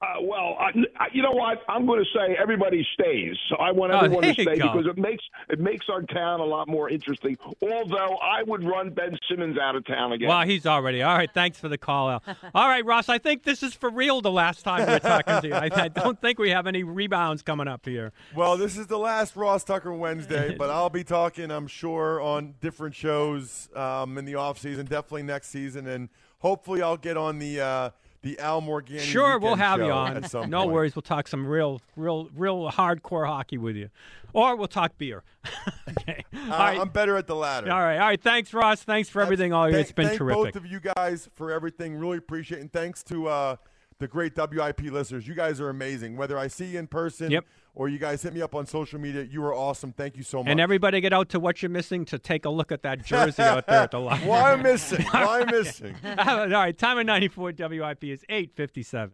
Uh, 0.00 0.06
well, 0.22 0.56
I, 0.60 0.70
I- 0.96 1.08
you 1.12 1.22
know 1.22 1.32
what? 1.32 1.62
I'm 1.68 1.84
going 1.86 1.98
to 1.98 2.06
say 2.16 2.36
everybody 2.40 2.86
stays. 2.94 3.34
So 3.48 3.56
I 3.56 3.72
want 3.72 3.92
Oh, 3.92 3.98
everyone 4.04 4.22
to 4.24 4.32
stay 4.34 4.54
because 4.54 4.86
it 4.86 4.96
makes 4.96 5.24
it 5.48 5.58
makes 5.58 5.86
our 5.88 6.02
town 6.02 6.38
a 6.38 6.44
lot 6.44 6.68
more 6.68 6.88
interesting. 6.88 7.36
Although 7.60 8.16
I 8.16 8.42
would 8.44 8.62
run 8.62 8.90
Ben 8.90 9.18
Simmons 9.28 9.58
out 9.58 9.74
of 9.74 9.84
town 9.86 10.12
again. 10.12 10.28
Well, 10.28 10.42
he's 10.42 10.66
already. 10.66 11.02
All 11.02 11.16
right, 11.16 11.30
thanks 11.32 11.58
for 11.58 11.68
the 11.68 11.78
call, 11.78 12.10
Al. 12.10 12.22
All 12.54 12.68
right, 12.68 12.84
Ross, 12.84 13.08
I 13.08 13.18
think 13.18 13.42
this 13.42 13.62
is 13.64 13.74
for 13.74 13.90
real 13.90 14.20
the 14.20 14.30
last 14.30 14.62
time 14.62 14.86
we're 14.86 14.98
talking 15.00 15.40
to 15.40 15.48
you. 15.48 15.54
I, 15.54 15.68
I 15.72 15.88
don't 15.88 16.20
think 16.20 16.38
we 16.38 16.50
have 16.50 16.66
any 16.68 16.84
rebounds 16.84 17.42
coming 17.42 17.66
up 17.66 17.84
here. 17.84 18.12
Well, 18.36 18.56
this 18.56 18.76
is 18.78 18.86
the 18.86 18.98
last 18.98 19.34
Ross 19.34 19.64
Tucker 19.64 19.92
Wednesday, 19.92 20.54
but 20.58 20.70
I'll 20.70 20.90
be 20.90 21.02
talking, 21.02 21.50
I'm 21.50 21.66
sure, 21.66 22.20
on 22.20 22.54
different 22.60 22.94
shows 22.94 23.68
um, 23.74 24.16
in 24.16 24.24
the 24.26 24.36
off 24.36 24.58
season, 24.58 24.86
definitely 24.86 25.24
next 25.24 25.48
season, 25.48 25.88
and 25.88 26.08
hopefully 26.38 26.82
I'll 26.82 26.96
get 26.96 27.16
on 27.16 27.38
the 27.40 27.60
uh, 27.60 27.90
the 28.22 28.38
Al 28.38 28.60
Morgan. 28.60 28.98
Sure, 28.98 29.38
we'll 29.38 29.54
have 29.56 29.80
you 29.80 29.90
on. 29.90 30.22
No 30.48 30.62
point. 30.62 30.70
worries. 30.70 30.96
We'll 30.96 31.02
talk 31.02 31.28
some 31.28 31.46
real, 31.46 31.80
real, 31.96 32.28
real 32.36 32.70
hardcore 32.70 33.26
hockey 33.26 33.58
with 33.58 33.76
you, 33.76 33.90
or 34.32 34.56
we'll 34.56 34.68
talk 34.68 34.98
beer. 34.98 35.22
okay. 35.88 36.24
Uh, 36.34 36.40
All 36.40 36.58
right. 36.58 36.80
I'm 36.80 36.88
better 36.88 37.16
at 37.16 37.26
the 37.26 37.36
latter. 37.36 37.70
All 37.70 37.80
right. 37.80 37.98
All 37.98 38.06
right. 38.06 38.20
Thanks, 38.20 38.52
Ross. 38.52 38.82
Thanks 38.82 39.08
for 39.08 39.22
everything. 39.22 39.52
All 39.52 39.64
Thank- 39.64 39.76
it's 39.76 39.92
been 39.92 40.08
thank 40.08 40.18
terrific. 40.18 40.54
both 40.54 40.56
of 40.56 40.66
you 40.66 40.80
guys 40.80 41.28
for 41.34 41.52
everything. 41.52 41.96
Really 41.96 42.18
appreciate 42.18 42.58
it. 42.58 42.62
And 42.62 42.72
thanks 42.72 43.02
to 43.04 43.28
uh, 43.28 43.56
the 44.00 44.06
great 44.06 44.34
WIP 44.36 44.80
listeners. 44.92 45.26
You 45.26 45.34
guys 45.34 45.60
are 45.60 45.68
amazing. 45.70 46.16
Whether 46.16 46.38
I 46.38 46.46
see 46.46 46.66
you 46.66 46.78
in 46.78 46.86
person 46.86 47.32
Yep. 47.32 47.44
or 47.74 47.88
you 47.88 47.98
guys 47.98 48.22
hit 48.22 48.32
me 48.32 48.40
up 48.40 48.54
on 48.54 48.64
social 48.66 49.00
media, 49.00 49.22
you 49.24 49.42
are 49.44 49.52
awesome. 49.54 49.92
Thank 49.92 50.16
you 50.16 50.22
so 50.22 50.38
much. 50.38 50.50
and 50.50 50.60
everybody 50.60 51.00
get 51.00 51.12
out 51.12 51.28
to 51.30 51.40
Wyomissing 51.40 52.06
to 52.06 52.18
take 52.18 52.44
a 52.44 52.50
look 52.50 52.70
at 52.70 52.82
that 52.82 53.04
jersey 53.04 53.42
out 53.42 53.66
there 53.66 53.80
at 53.82 53.90
the 53.90 53.98
line. 54.08 54.24
Why 54.24 54.52
am 54.52 54.62
missing? 54.62 55.04
Why 55.10 55.40
am 55.40 55.46
missing? 55.50 55.96
All 56.16 56.48
right. 56.48 56.76
Time 56.78 56.98
of 56.98 57.06
94 57.06 57.52
WIP 57.58 58.04
is 58.04 58.24
857. 58.28 59.12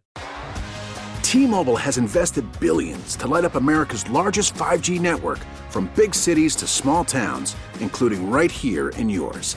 T-Mobile 1.23 1.77
has 1.77 1.99
invested 1.99 2.45
billions 2.61 3.17
to 3.17 3.27
light 3.27 3.45
up 3.45 3.55
America's 3.57 4.09
largest 4.11 4.55
5G 4.55 5.01
network 5.01 5.39
from 5.71 5.91
big 5.97 6.15
cities 6.15 6.55
to 6.57 6.67
small 6.67 7.05
towns, 7.05 7.57
including 7.81 8.31
right 8.31 8.51
here 8.51 8.91
in 8.91 9.09
yours. 9.09 9.57